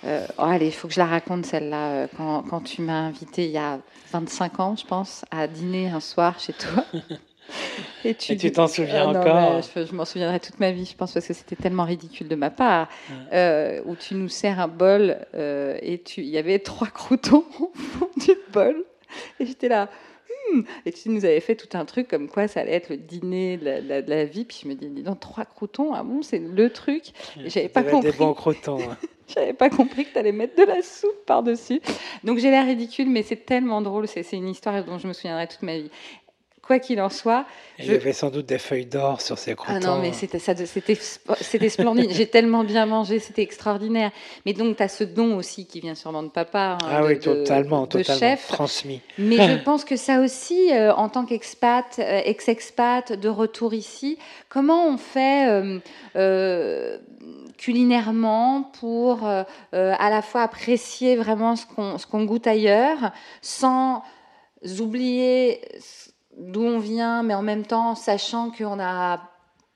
euh, 0.05 0.25
oh, 0.37 0.43
allez, 0.43 0.67
il 0.67 0.71
faut 0.71 0.87
que 0.87 0.93
je 0.93 0.99
la 0.99 1.05
raconte 1.05 1.45
celle-là. 1.45 1.87
euh, 1.91 2.07
Quand, 2.17 2.43
quand 2.43 2.61
tu 2.61 2.81
m'as 2.81 2.93
invité 3.07 3.45
il 3.45 3.51
y 3.51 3.57
a 3.57 3.79
25 4.11 4.59
ans, 4.59 4.75
je 4.75 4.85
pense, 4.85 5.25
à 5.31 5.47
dîner 5.47 5.89
un 5.89 5.99
soir 5.99 6.39
chez 6.39 6.53
toi. 6.53 6.85
Et 8.03 8.15
tu 8.15 8.51
t'en 8.51 8.67
souviens 8.67 9.09
Ah 9.09 9.13
non, 9.13 9.19
encore 9.19 9.61
Je, 9.75 9.85
je 9.85 9.93
m'en 9.95 10.05
souviendrai 10.05 10.39
toute 10.39 10.59
ma 10.59 10.71
vie, 10.71 10.85
je 10.85 10.95
pense, 10.95 11.13
parce 11.13 11.27
que 11.27 11.33
c'était 11.33 11.55
tellement 11.55 11.85
ridicule 11.85 12.27
de 12.27 12.35
ma 12.35 12.49
part. 12.49 12.87
euh, 13.33 13.81
où 13.85 13.95
tu 13.95 14.15
nous 14.15 14.29
sers 14.29 14.59
un 14.59 14.67
bol 14.67 15.17
et 15.33 16.01
tu- 16.03 16.21
il 16.21 16.29
y 16.29 16.37
avait 16.37 16.59
trois 16.59 16.87
croutons 16.87 17.43
au 17.59 17.71
fond 17.75 18.09
du 18.17 18.31
bol. 18.51 18.83
Et 19.39 19.45
j'étais 19.45 19.69
là. 19.69 19.89
Et 20.85 20.91
tu 20.91 21.09
nous 21.09 21.25
avais 21.25 21.39
fait 21.39 21.55
tout 21.55 21.77
un 21.77 21.85
truc 21.85 22.07
comme 22.07 22.27
quoi 22.29 22.47
ça 22.47 22.61
allait 22.61 22.73
être 22.73 22.89
le 22.89 22.97
dîner 22.97 23.57
de 23.57 23.65
la, 23.65 23.81
de 23.81 23.87
la- 23.89 24.01
de 24.01 24.09
la 24.09 24.25
vie. 24.25 24.45
Puis 24.45 24.59
je 24.63 24.67
me 24.67 24.73
dis, 24.75 24.87
dis 24.87 25.03
donc, 25.03 25.19
trois 25.19 25.45
croutons, 25.45 25.93
ah 25.93 26.03
bon, 26.03 26.21
c'est 26.21 26.39
le 26.39 26.69
truc. 26.69 27.03
Et 27.43 27.49
j'avais 27.49 27.69
pas 27.69 27.83
compris. 27.83 28.11
Des 28.11 28.17
bons 28.17 28.33
croutons. 28.33 28.79
hein. 28.79 28.97
J'avais 29.27 29.53
pas 29.53 29.71
compris 29.71 30.05
que 30.05 30.11
tu 30.13 30.19
allais 30.19 30.31
mettre 30.31 30.55
de 30.55 30.67
la 30.67 30.83
soupe 30.83 31.25
par-dessus. 31.25 31.81
Donc 32.23 32.37
j'ai 32.37 32.51
l'air 32.51 32.63
ridicule, 32.63 33.09
mais 33.09 33.23
c'est 33.23 33.43
tellement 33.43 33.81
drôle. 33.81 34.07
C'est 34.07 34.21
une 34.33 34.47
histoire 34.47 34.83
dont 34.85 34.99
je 34.99 35.07
me 35.07 35.13
souviendrai 35.13 35.47
toute 35.47 35.63
ma 35.63 35.77
vie. 35.79 35.89
Quoi 36.65 36.79
qu'il 36.79 36.99
en 36.99 37.09
soit, 37.09 37.45
Je- 37.77 37.83
Il 37.83 37.91
y 37.91 37.95
avait 37.95 38.11
sans 38.13 38.31
doute 38.31 38.47
des 38.47 38.57
feuilles 38.57 38.87
d'or 38.87 39.21
sur 39.21 39.37
ces 39.37 39.53
croutons. 39.53 39.75
ah 39.75 39.79
non, 39.79 39.99
mais 40.01 40.13
c'était 40.13 40.39
ça, 40.39 40.55
c'était 40.65 40.97
c'était 41.41 41.69
splendide. 41.69 42.09
J'ai 42.11 42.25
tellement 42.27 42.63
bien 42.63 42.85
mangé, 42.87 43.19
c'était 43.19 43.43
extraordinaire. 43.43 44.11
Mais 44.45 44.53
donc, 44.53 44.77
tu 44.77 44.81
as 44.81 44.87
ce 44.87 45.03
don 45.03 45.35
aussi 45.37 45.67
qui 45.67 45.79
vient 45.81 45.93
sûrement 45.93 46.23
de 46.23 46.29
papa. 46.29 46.77
hein, 46.81 46.87
Ah 46.89 47.01
de- 47.01 47.07
oui, 47.07 47.19
totalement, 47.19 47.83
de 47.83 47.89
totalement. 47.89 48.19
chef. 48.19 48.47
Transmis. 48.47 49.01
Mais 49.19 49.35
je 49.37 49.55
pense 49.63 49.85
que 49.85 49.95
ça 49.95 50.21
aussi, 50.21 50.73
euh, 50.73 50.91
en 50.95 51.07
tant 51.09 51.25
qu'expat, 51.25 51.85
euh, 51.99 52.21
ex-expat, 52.25 53.13
de 53.13 53.29
retour 53.29 53.73
ici, 53.75 54.17
comment 54.49 54.87
on 54.87 54.97
fait 54.97 55.47
euh, 55.49 55.79
euh, 56.15 56.97
culinairement 57.57 58.71
pour 58.79 59.25
à 59.27 59.45
la 60.09 60.21
fois 60.21 60.41
apprécier 60.41 61.15
vraiment 61.15 61.55
ce 61.55 61.65
qu'on 61.67 61.97
ce 61.97 62.07
qu'on 62.07 62.23
goûte 62.25 62.47
ailleurs, 62.47 63.11
sans 63.41 64.01
oublier 64.79 65.61
d'où 66.37 66.61
on 66.63 66.79
vient, 66.79 67.23
mais 67.23 67.33
en 67.33 67.41
même 67.41 67.65
temps 67.65 67.95
sachant 67.95 68.51
qu'on 68.51 68.79
a 68.79 69.21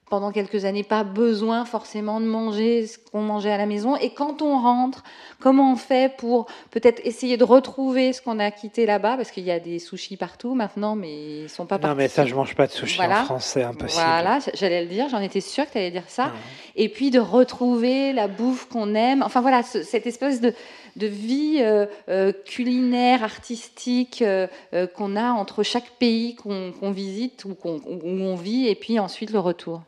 pendant 0.10 0.32
quelques 0.32 0.66
années 0.66 0.82
pas 0.84 1.04
besoin 1.04 1.66
forcément 1.66 2.20
de 2.20 2.26
manger 2.26 2.88
ce 2.88 2.98
qu'on 2.98 3.22
mangeait 3.22 3.52
à 3.52 3.58
la 3.60 3.68
maison. 3.68 3.96
Et 3.96 4.10
quand 4.10 4.42
on 4.42 4.60
rentre, 4.60 5.04
comment 5.40 5.72
on 5.72 5.76
fait 5.76 6.12
pour 6.18 6.48
peut-être 6.72 7.00
essayer 7.06 7.38
de 7.38 7.44
retrouver 7.44 8.12
ce 8.12 8.20
qu'on 8.24 8.40
a 8.40 8.50
quitté 8.50 8.88
là-bas? 8.88 9.18
Parce 9.18 9.30
qu'il 9.30 9.44
y 9.44 9.52
a 9.52 9.60
des 9.60 9.78
sushis 9.78 10.18
partout 10.18 10.56
maintenant, 10.56 10.96
mais 10.96 11.42
ils 11.44 11.50
sont 11.50 11.68
pas 11.68 11.76
Non, 11.76 11.82
partis. 11.84 11.98
mais 11.98 12.08
ça, 12.08 12.26
je 12.26 12.34
mange 12.34 12.56
pas 12.56 12.66
de 12.66 12.72
sushi 12.72 12.96
Voilà. 12.98 13.22
en 13.22 13.26
français, 13.26 13.62
impossible. 13.62 14.02
Voilà, 14.04 14.40
j'allais 14.56 14.82
le 14.82 14.88
dire, 14.90 15.10
j'en 15.10 15.22
étais 15.22 15.42
sûre 15.42 15.68
que 15.68 15.74
tu 15.74 15.78
allais 15.78 15.92
dire 15.92 16.02
ça. 16.08 16.32
Ah. 16.34 16.38
Et 16.76 16.90
puis 16.90 17.12
de 17.12 17.20
retrouver 17.20 18.12
la 18.12 18.28
bouffe 18.28 18.68
qu'on 18.68 18.96
aime. 18.96 19.22
Enfin 19.22 19.42
voilà, 19.42 19.62
ce- 19.62 19.84
cette 19.84 20.08
espèce 20.08 20.42
de, 20.42 20.56
de 21.00 21.08
vie 21.08 21.58
euh, 21.62 21.86
euh, 22.10 22.32
culinaire, 22.46 23.24
artistique 23.24 24.22
euh, 24.22 24.48
qu'on 24.96 25.16
a 25.16 25.32
entre 25.32 25.64
chaque 25.64 25.90
pays 25.98 26.36
qu'on 26.36 26.92
visite 26.92 27.46
ou 27.46 27.56
qu'on- 27.56 27.82
où 27.86 28.22
on 28.22 28.36
vit 28.36 28.68
et 28.68 28.76
puis 28.76 29.00
ensuite 29.00 29.32
le 29.32 29.40
retour. 29.40 29.82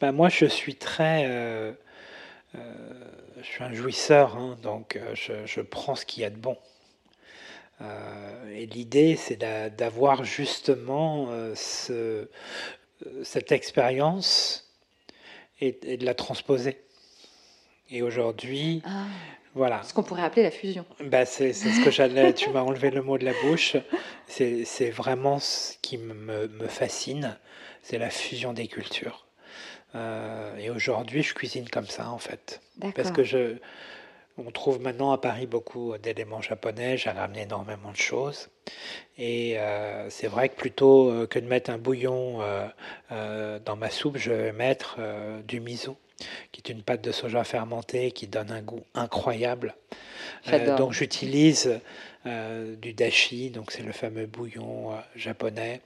Ben, 0.00 0.12
moi, 0.12 0.28
je 0.28 0.44
suis 0.46 0.74
très. 0.74 1.24
euh, 1.26 1.72
euh, 2.56 2.60
je 3.40 3.46
suis 3.46 3.64
un 3.64 3.72
jouisseur, 3.72 4.36
hein, 4.36 4.56
donc 4.62 4.98
je, 5.14 5.32
je 5.46 5.60
prends 5.60 5.94
ce 5.94 6.04
qu'il 6.04 6.22
y 6.22 6.26
a 6.26 6.30
de 6.30 6.36
bon. 6.36 6.56
Euh, 7.80 8.50
et 8.54 8.66
l'idée, 8.66 9.16
c'est 9.16 9.36
d'a- 9.36 9.70
d'avoir 9.70 10.24
justement 10.24 11.28
ce, 11.54 12.28
cette 13.22 13.52
expérience 13.52 14.70
et, 15.60 15.78
et 15.82 15.96
de 15.96 16.04
la 16.04 16.14
transposer. 16.14 16.76
Et 17.90 18.02
aujourd'hui, 18.02 18.82
Ah, 18.86 19.06
voilà. 19.54 19.82
ce 19.82 19.94
qu'on 19.94 20.02
pourrait 20.02 20.22
appeler 20.22 20.42
la 20.42 20.50
fusion. 20.50 20.84
Bah, 21.00 21.24
c'est 21.24 21.52
ce 21.52 21.84
que 21.84 21.90
j'allais. 21.90 22.32
Tu 22.34 22.50
m'as 22.50 22.62
enlevé 22.62 22.90
le 22.90 23.02
mot 23.02 23.18
de 23.18 23.24
la 23.24 23.32
bouche. 23.42 23.76
C'est 24.26 24.90
vraiment 24.90 25.38
ce 25.38 25.74
qui 25.82 25.98
me, 25.98 26.48
me 26.48 26.66
fascine. 26.66 27.38
C'est 27.82 27.98
la 27.98 28.10
fusion 28.10 28.52
des 28.52 28.66
cultures. 28.66 29.26
Euh, 29.94 30.56
et 30.56 30.70
aujourd'hui, 30.70 31.22
je 31.22 31.34
cuisine 31.34 31.68
comme 31.68 31.86
ça, 31.86 32.10
en 32.10 32.18
fait. 32.18 32.60
Parce 32.94 33.10
que 33.10 33.22
je. 33.22 33.56
On 34.36 34.50
trouve 34.50 34.80
maintenant 34.80 35.12
à 35.12 35.18
Paris 35.18 35.46
beaucoup 35.46 35.96
d'éléments 35.96 36.40
japonais. 36.40 36.96
J'ai 36.96 37.10
ramené 37.10 37.42
énormément 37.42 37.92
de 37.92 37.96
choses. 37.96 38.48
Et 39.16 39.58
euh, 39.58 40.10
c'est 40.10 40.26
vrai 40.26 40.48
que 40.48 40.56
plutôt 40.56 41.08
euh, 41.08 41.26
que 41.26 41.38
de 41.38 41.46
mettre 41.46 41.70
un 41.70 41.78
bouillon 41.78 42.40
euh, 43.12 43.58
dans 43.60 43.76
ma 43.76 43.90
soupe, 43.90 44.16
je 44.16 44.32
vais 44.32 44.52
mettre 44.52 44.98
du 45.46 45.60
miso, 45.60 45.96
qui 46.52 46.60
est 46.60 46.72
une 46.72 46.82
pâte 46.82 47.02
de 47.02 47.12
soja 47.12 47.44
fermentée 47.44 48.12
qui 48.12 48.26
donne 48.26 48.50
un 48.50 48.62
goût 48.62 48.84
incroyable. 48.94 49.74
Euh, 50.48 50.76
donc 50.76 50.92
j'utilise 50.92 51.80
euh, 52.26 52.76
du 52.76 52.92
dashi, 52.92 53.50
donc 53.50 53.70
c'est 53.70 53.82
le 53.82 53.92
fameux 53.92 54.26
bouillon 54.26 54.92
euh, 54.92 54.96
japonais. 55.16 55.80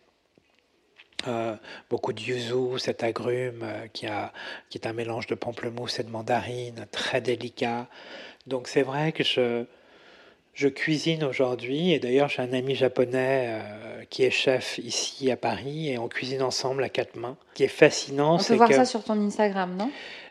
Beaucoup 1.91 2.13
de 2.13 2.21
yuzu, 2.21 2.79
cet 2.79 3.03
agrume 3.03 3.67
qui, 3.93 4.07
a, 4.07 4.33
qui 4.71 4.79
est 4.79 4.87
un 4.87 4.93
mélange 4.93 5.27
de 5.27 5.35
pamplemousse 5.35 5.99
et 5.99 6.05
de 6.05 6.11
mandarine, 6.11 6.87
très 6.93 7.21
délicat. 7.21 7.89
Donc 8.47 8.69
c'est 8.69 8.83
vrai 8.83 9.11
que 9.11 9.25
je, 9.25 9.65
je 10.59 10.67
cuisine 10.67 11.23
aujourd'hui, 11.23 11.93
et 11.93 12.01
d'ailleurs 12.01 12.29
j'ai 12.29 12.43
un 12.43 12.53
ami 12.53 12.75
japonais 12.75 13.47
euh, 13.47 14.03
qui 14.11 14.25
est 14.25 14.31
chef 14.31 14.79
ici 14.79 15.31
à 15.31 15.37
Paris, 15.37 15.91
et 15.91 15.99
on 15.99 16.09
cuisine 16.09 16.43
ensemble 16.43 16.83
à 16.83 16.89
quatre 16.89 17.15
mains. 17.15 17.37
Ce 17.51 17.55
qui 17.55 17.63
est 17.63 17.69
fascinant, 17.69 18.41
On 18.41 18.43
peut 18.43 18.57
voir 18.57 18.69
que... 18.69 18.75
ça 18.75 18.85
sur 18.85 19.05
ton 19.05 19.25
Instagram, 19.25 19.77
non? 19.77 19.89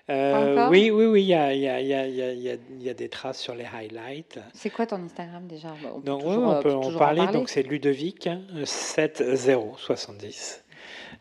Euh, 0.10 0.68
oui, 0.70 0.92
oui, 0.92 1.06
oui, 1.06 1.24
il 1.24 1.28
y 1.28 1.34
a, 1.34 1.54
y, 1.54 1.64
y, 1.64 2.60
y, 2.82 2.94
des 2.94 3.10
traces 3.10 3.40
sur 3.40 3.56
les 3.56 3.66
highlights. 3.66 4.40
C'est 4.54 4.70
quoi 4.70 4.86
ton 4.86 4.98
Instagram 4.98 5.48
déjà? 5.48 5.70
On 5.94 6.02
peut 6.02 6.06
Donc, 6.06 6.24
oui, 6.24 6.34
toujours, 6.34 6.44
on 6.44 6.52
euh, 6.52 6.62
peut 6.62 6.74
en 6.74 6.82
toujours 6.82 7.00
parler. 7.00 7.26
Donc, 7.28 7.48
c'est 7.48 7.64
Ludovic 7.64 8.28
hein, 8.28 8.42
7070. 8.64 10.66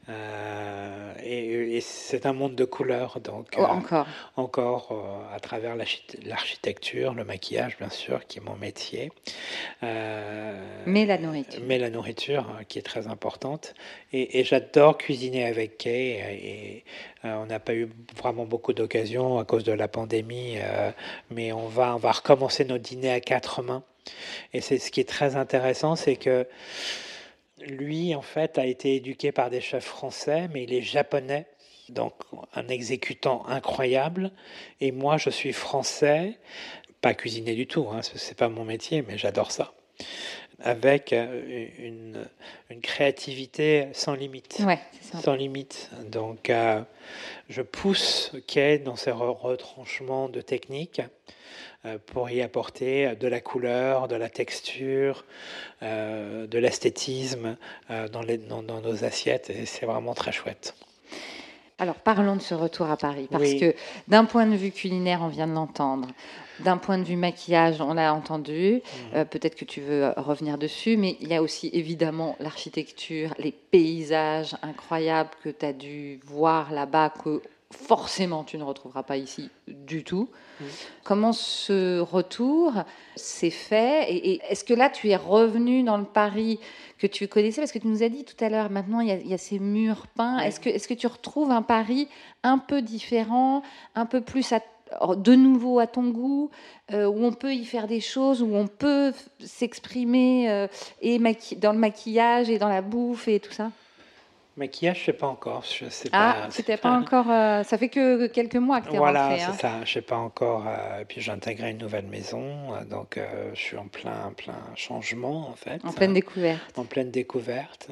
Euh, 0.08 1.12
et 1.22 1.76
et 1.76 1.80
c'est 1.80 2.26
un 2.26 2.32
monde 2.32 2.54
de 2.54 2.64
couleurs, 2.64 3.18
donc 3.20 3.48
Oh, 3.58 3.62
euh, 3.62 3.64
encore. 3.66 4.06
encore 4.36 4.88
euh, 4.92 5.34
à 5.34 5.40
travers 5.40 5.74
l'archi- 5.76 6.04
l'architecture, 6.24 7.12
le 7.12 7.24
maquillage, 7.24 7.76
bien 7.76 7.90
sûr, 7.90 8.26
qui 8.26 8.38
est 8.38 8.42
mon 8.42 8.54
métier. 8.56 9.10
Mais 9.82 11.04
la 11.06 11.18
nourriture. 11.18 11.60
mais 11.66 11.78
la 11.78 11.90
nourriture 11.90 12.46
hein, 12.48 12.62
qui 12.68 12.78
est 12.78 12.82
très 12.82 13.08
importante. 13.08 13.74
Et, 14.12 14.38
et 14.40 14.44
j'adore 14.44 14.96
cuisiner 14.96 15.44
avec 15.44 15.78
Kay. 15.78 16.10
Et, 16.42 16.84
euh, 17.24 17.34
on 17.42 17.46
n'a 17.46 17.58
pas 17.58 17.74
eu 17.74 17.88
vraiment 18.16 18.44
beaucoup 18.44 18.72
d'occasions 18.72 19.38
à 19.38 19.44
cause 19.44 19.64
de 19.64 19.72
la 19.72 19.88
pandémie, 19.88 20.56
mais 21.30 21.52
on 21.52 21.66
va, 21.66 21.94
on 21.94 21.98
va 21.98 22.12
recommencer 22.12 22.64
nos 22.64 22.78
dîners 22.78 23.10
à 23.10 23.20
quatre 23.20 23.62
mains. 23.62 23.82
Et 24.52 24.60
c'est 24.60 24.78
ce 24.78 24.90
qui 24.92 25.00
est 25.00 25.08
très 25.08 25.34
intéressant, 25.34 25.96
c'est 25.96 26.14
que 26.16 26.46
lui, 27.60 28.14
en 28.14 28.22
fait, 28.22 28.58
a 28.58 28.66
été 28.66 28.96
éduqué 28.96 29.32
par 29.32 29.50
des 29.50 29.60
chefs 29.60 29.84
français, 29.84 30.48
mais 30.52 30.64
il 30.64 30.72
est 30.74 30.82
japonais. 30.82 31.46
Donc, 31.88 32.14
un 32.54 32.68
exécutant 32.68 33.46
incroyable. 33.46 34.32
Et 34.80 34.92
moi, 34.92 35.16
je 35.18 35.30
suis 35.30 35.52
français, 35.52 36.38
pas 37.00 37.14
cuisiner 37.14 37.54
du 37.54 37.66
tout, 37.66 37.88
hein, 37.92 38.02
ce- 38.02 38.18
c'est 38.18 38.36
pas 38.36 38.48
mon 38.48 38.64
métier, 38.64 39.02
mais 39.02 39.18
j'adore 39.18 39.52
ça 39.52 39.72
avec 40.62 41.12
euh, 41.12 41.66
une, 41.78 42.26
une 42.70 42.80
créativité 42.80 43.88
sans 43.92 44.14
limite. 44.14 44.56
Ouais, 44.64 44.78
ça. 45.02 45.18
Sans 45.20 45.34
limite. 45.34 45.90
Donc, 46.10 46.50
euh, 46.50 46.80
je 47.48 47.62
pousse 47.62 48.32
Kay 48.46 48.78
dans 48.78 48.96
ses 48.96 49.10
re- 49.10 49.36
retranchements 49.38 50.28
de 50.28 50.40
techniques 50.40 51.02
euh, 51.84 51.98
pour 52.06 52.30
y 52.30 52.40
apporter 52.42 53.14
de 53.16 53.28
la 53.28 53.40
couleur, 53.40 54.08
de 54.08 54.16
la 54.16 54.28
texture, 54.30 55.24
euh, 55.82 56.46
de 56.46 56.58
l'esthétisme 56.58 57.56
dans, 58.12 58.22
les- 58.22 58.38
dans- 58.38 58.62
dans 58.62 58.80
nos 58.80 59.04
assiettes. 59.04 59.50
Et 59.50 59.66
c'est 59.66 59.86
vraiment 59.86 60.14
très 60.14 60.32
chouette. 60.32 60.74
Alors 61.78 61.96
parlons 61.96 62.36
de 62.36 62.40
ce 62.40 62.54
retour 62.54 62.90
à 62.90 62.96
Paris, 62.96 63.28
parce 63.30 63.42
Oui. 63.42 63.60
que 63.60 63.74
d'un 64.08 64.24
point 64.24 64.46
de 64.46 64.56
vue 64.56 64.70
culinaire, 64.70 65.20
on 65.22 65.28
vient 65.28 65.46
de 65.46 65.52
l'entendre. 65.52 66.08
D'un 66.60 66.76
point 66.78 66.98
de 66.98 67.04
vue 67.04 67.16
maquillage, 67.16 67.80
on 67.80 67.94
l'a 67.94 68.14
entendu. 68.14 68.76
Mm. 68.76 69.16
Euh, 69.16 69.24
Peut-être 69.24 69.54
que 69.56 69.64
tu 69.64 69.80
veux 69.80 70.04
euh, 70.04 70.12
revenir 70.16 70.58
dessus, 70.58 70.96
mais 70.96 71.16
il 71.20 71.28
y 71.28 71.34
a 71.34 71.42
aussi 71.42 71.70
évidemment 71.72 72.36
l'architecture, 72.40 73.34
les 73.38 73.52
paysages 73.52 74.54
incroyables 74.62 75.30
que 75.42 75.48
tu 75.50 75.64
as 75.66 75.72
dû 75.72 76.20
voir 76.24 76.72
là-bas, 76.72 77.12
que 77.22 77.42
forcément 77.72 78.44
tu 78.44 78.58
ne 78.58 78.62
retrouveras 78.62 79.02
pas 79.02 79.16
ici 79.16 79.50
du 79.66 80.04
tout. 80.04 80.28
Mm. 80.60 80.64
Comment 81.04 81.32
ce 81.32 81.98
retour 81.98 82.72
s'est 83.16 83.50
fait 83.50 84.10
Et, 84.10 84.30
et 84.32 84.40
est-ce 84.48 84.64
que 84.64 84.72
là 84.72 84.88
tu 84.88 85.10
es 85.10 85.16
revenu 85.16 85.82
dans 85.82 85.98
le 85.98 86.04
Paris 86.04 86.58
que 86.98 87.06
tu 87.06 87.28
connaissais? 87.28 87.60
Parce 87.60 87.72
que 87.72 87.78
tu 87.78 87.88
nous 87.88 88.02
as 88.02 88.08
dit 88.08 88.24
tout 88.24 88.42
à 88.42 88.48
l'heure, 88.48 88.70
maintenant 88.70 89.00
il 89.00 89.08
y 89.08 89.12
a, 89.12 89.16
il 89.16 89.28
y 89.28 89.34
a 89.34 89.38
ces 89.38 89.58
murs 89.58 90.06
peints. 90.06 90.38
Est-ce 90.38 90.60
que, 90.60 90.68
est 90.70 90.86
que 90.86 90.94
tu 90.94 91.06
retrouves 91.06 91.50
un 91.50 91.62
Paris 91.62 92.08
un 92.44 92.58
peu 92.58 92.80
différent, 92.82 93.62
un 93.94 94.06
peu 94.06 94.20
plus 94.20 94.52
à- 94.52 94.60
de 95.16 95.34
nouveau 95.34 95.78
à 95.80 95.86
ton 95.86 96.04
goût, 96.10 96.50
euh, 96.92 97.06
où 97.06 97.24
on 97.24 97.32
peut 97.32 97.52
y 97.52 97.64
faire 97.64 97.86
des 97.88 98.00
choses, 98.00 98.42
où 98.42 98.54
on 98.54 98.66
peut 98.68 99.12
s'exprimer 99.40 100.50
euh, 100.50 100.68
et 101.02 101.18
dans 101.56 101.72
le 101.72 101.78
maquillage 101.78 102.48
et 102.50 102.58
dans 102.58 102.68
la 102.68 102.82
bouffe 102.82 103.28
et 103.28 103.40
tout 103.40 103.52
ça 103.52 103.70
Maquillage, 104.58 105.00
je 105.00 105.04
sais 105.06 105.12
pas 105.12 105.26
encore. 105.26 105.64
Je 105.70 105.86
sais 105.90 106.08
Ah, 106.12 106.36
pas. 106.44 106.50
c'était 106.50 106.78
pas 106.78 106.92
encore. 106.92 107.30
euh, 107.30 107.62
ça 107.62 107.76
fait 107.76 107.90
que 107.90 108.26
quelques 108.28 108.56
mois 108.56 108.80
que 108.80 108.88
tu 108.88 108.94
es 108.94 108.98
Voilà, 108.98 109.24
rentré. 109.28 109.40
c'est 109.40 109.50
hein. 109.50 109.52
ça. 109.60 109.84
Je 109.84 109.92
sais 109.92 110.00
pas 110.00 110.16
encore. 110.16 110.64
et 110.98 111.04
puis 111.04 111.20
j'ai 111.20 111.30
intégré 111.30 111.72
une 111.72 111.76
nouvelle 111.78 112.06
maison, 112.06 112.68
donc 112.88 113.20
je 113.52 113.60
suis 113.60 113.76
en 113.76 113.86
plein, 113.88 114.32
plein 114.34 114.54
changement 114.74 115.50
en 115.50 115.56
fait. 115.56 115.84
En 115.84 115.92
pleine 115.92 116.14
découverte. 116.14 116.78
en 116.78 116.84
pleine 116.84 117.10
découverte. 117.10 117.90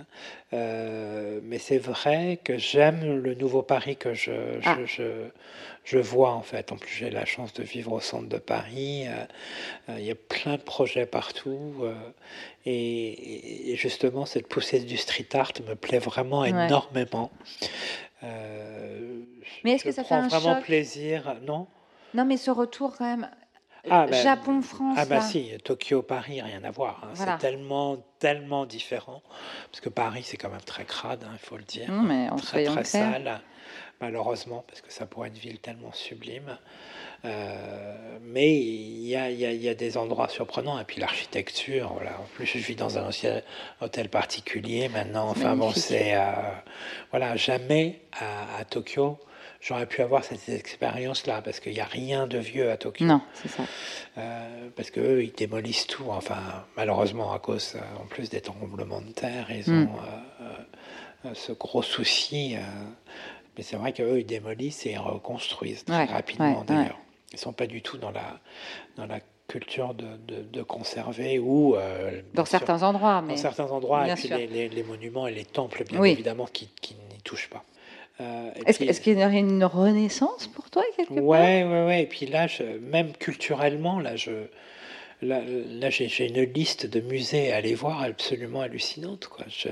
Mais 0.52 1.59
c'est 1.59 1.76
vrai 1.78 2.38
que 2.42 2.57
j'aime 2.57 3.18
le 3.22 3.35
nouveau 3.35 3.61
Paris 3.61 3.96
que 3.96 4.14
je, 4.14 4.33
je, 4.61 4.68
Ah. 4.68 4.78
je, 4.87 5.02
je 5.85 5.99
vois 5.99 6.33
en 6.33 6.42
fait. 6.42 6.73
En 6.73 6.77
plus, 6.77 6.90
j'ai 6.92 7.11
la 7.11 7.25
chance 7.25 7.53
de 7.53 7.62
vivre 7.62 7.92
au 7.92 8.01
centre 8.01 8.29
de 8.29 8.38
Paris. 8.38 9.05
Euh, 9.07 9.25
euh, 9.90 9.97
Il 9.99 10.05
y 10.05 10.11
a 10.11 10.14
plein 10.14 10.57
de 10.57 10.62
projets 10.62 11.07
partout. 11.07 11.75
euh, 11.83 11.94
et, 12.66 13.73
et 13.73 13.77
justement, 13.77 14.25
cette 14.27 14.49
poussée 14.49 14.81
du 14.81 14.97
street 14.97 15.29
art 15.35 15.53
me 15.68 15.75
plaît 15.75 15.99
vraiment 15.99 16.40
Ouais. 16.40 16.51
énormément. 16.51 17.31
Euh, 18.23 19.20
Mais 19.64 19.73
est-ce 19.73 19.85
que 19.85 19.92
ça 19.92 20.05
fait 20.05 20.14
un 20.14 20.29
vraiment 20.29 20.55
choc? 20.57 20.64
plaisir 20.64 21.37
Non? 21.42 21.66
Non, 22.14 22.25
mais 22.25 22.37
ce 22.37 22.51
retour 22.51 22.94
quand 22.97 23.05
même. 23.05 23.29
Ah, 23.90 24.07
ben, 24.07 24.14
Japon-France. 24.23 24.97
Ah 24.99 25.05
bah 25.05 25.20
si, 25.20 25.51
Tokyo-Paris, 25.62 26.40
rien 26.40 26.64
à 26.64 26.70
voir. 26.70 27.03
hein. 27.05 27.09
Voilà. 27.12 27.33
C'est 27.38 27.47
tellement, 27.47 27.99
tellement 28.18 28.64
différent. 28.64 29.23
Parce 29.70 29.83
que 29.83 29.90
Paris, 29.90 30.23
c'est 30.23 30.38
quand 30.38 30.49
même 30.49 30.62
très 30.62 30.85
crade, 30.87 31.23
hein, 31.25 31.33
il 31.35 31.38
faut 31.47 31.59
le 31.59 31.64
dire. 31.64 31.90
Non, 31.90 32.01
mais 32.03 32.31
en 32.31 32.37
très 32.37 32.64
très 32.64 32.85
sale, 32.85 33.42
malheureusement, 34.05 34.64
parce 34.69 34.81
que 34.81 34.93
ça 34.93 35.07
pourrait 35.07 35.29
être 35.29 35.35
une 35.35 35.40
ville 35.40 35.59
tellement 35.59 35.93
sublime. 35.93 36.59
Euh, 37.25 38.19
mais 38.23 38.53
il 38.55 39.07
y 39.07 39.17
a, 39.17 39.31
il 39.31 39.38
y 39.38 39.47
a- 39.47 39.53
il 39.53 39.62
y 39.62 39.69
a 39.69 39.75
des 39.75 39.97
endroits 39.97 40.29
surprenants. 40.29 40.79
Et 40.79 40.85
puis 40.85 41.01
l'architecture, 41.01 41.93
voilà. 41.95 42.12
En 42.21 42.25
plus, 42.35 42.45
je 42.47 42.59
vis 42.59 42.77
dans 42.77 42.99
un 42.99 43.07
ancien 43.09 43.40
hôtel 43.81 44.09
particulier 44.11 44.88
maintenant. 44.88 45.29
Enfin 45.31 45.57
bon, 45.57 45.73
c'est... 45.73 46.14
euh, 46.14 46.21
voilà, 47.11 47.35
jamais 47.37 48.01
à, 48.21 48.59
à 48.59 48.64
Tokyo, 48.67 49.19
j'aurais 49.62 49.87
pu 49.87 50.03
avoir 50.03 50.23
cette 50.23 50.47
expérience-là, 50.51 51.40
parce 51.40 51.61
qu'il 51.61 51.73
n'y 51.73 51.81
a 51.81 51.87
rien 51.87 52.27
de 52.27 52.37
vieux 52.37 52.71
à 52.71 52.77
Tokyo. 52.77 53.07
Non, 53.07 53.23
c'est 53.33 53.49
ça. 53.49 53.62
Euh, 54.19 54.69
parce 54.77 54.90
qu'eux, 54.90 55.23
ils 55.25 55.33
démolissent 55.33 55.87
tout. 55.87 56.05
Enfin, 56.11 56.37
malheureusement, 56.77 57.33
à 57.33 57.38
cause, 57.38 57.77
en 58.03 58.05
plus 58.07 58.29
des 58.29 58.43
tremblements 58.43 59.01
de 59.01 59.12
terre, 59.12 59.47
ils 59.51 59.70
Mm. 59.72 59.83
ont 59.89 59.97
euh, 59.97 61.28
euh, 61.28 61.31
ce 61.35 61.53
gros 61.53 61.81
souci. 61.83 62.57
Euh, 63.55 63.59
mais 63.59 63.62
c'est 63.62 63.76
vrai 63.76 63.92
qu'eux, 63.92 64.20
ils 64.20 64.26
démolissent 64.26 64.86
et 64.86 64.92
ils 64.92 64.98
reconstruisent 64.98 65.84
très 65.84 66.05
Ouais, 66.05 66.05
rapidement, 66.12 66.61
ouais, 66.61 66.64
d'ailleurs. 66.66 66.98
Ils 67.32 67.36
ne 67.36 67.40
sont 67.40 67.52
pas 67.52 67.66
du 67.66 67.82
tout 67.82 67.98
dans 67.98 68.11
la, 68.11 68.38
dans 68.96 69.07
la 69.07 69.18
culture 69.48 69.92
de, 69.94 70.07
de, 70.28 70.42
de 70.42 70.62
conserver 70.62 71.38
ou... 71.38 71.76
euh, 71.76 72.22
Dans 72.32 72.44
sûr, 72.44 72.59
certains 72.59 72.82
endroits, 72.82 73.20
mais. 73.22 73.34
dans 73.34 73.36
certains 73.36 73.70
endroits, 73.70 74.05
Bien 74.05 74.14
et 74.14 74.18
puis 74.18 74.28
les, 74.28 74.46
les- 74.46 74.68
les 74.68 74.82
monuments 74.82 75.26
et 75.26 75.32
les 75.34 75.44
temples, 75.44 75.84
bien 75.84 76.00
Oui. 76.00 76.11
évidemment, 76.12 76.46
qui, 76.46 76.68
qui 76.80 76.94
n'y 77.12 77.20
touchent 77.22 77.50
pas. 77.50 77.64
Euh, 78.20 78.50
Est-ce 78.66 79.00
qu'il 79.00 79.18
y 79.18 79.24
aurait 79.24 79.38
une 79.40 79.64
renaissance 79.64 80.46
pour 80.46 80.70
toi 80.70 80.82
quelque 80.96 81.14
part? 81.14 81.24
Ouais, 81.24 81.64
ouais, 81.64 81.84
ouais. 81.86 82.02
Et 82.05 82.07
puis 82.07 82.26
là, 82.26 82.46
je- 82.46 82.62
même 82.78 83.12
culturellement, 83.14 83.98
là, 83.98 84.14
je, 84.14 84.30
là, 85.20 85.40
là, 85.44 85.90
j'ai, 85.90 86.07
j'ai 86.09 86.28
une 86.28 86.42
liste 86.44 86.86
de 86.86 87.00
musées 87.00 87.52
à 87.52 87.57
aller 87.57 87.74
voir 87.74 88.02
absolument 88.02 88.61
hallucinante, 88.61 89.26
quoi. 89.26 89.44
Je, 89.48 89.68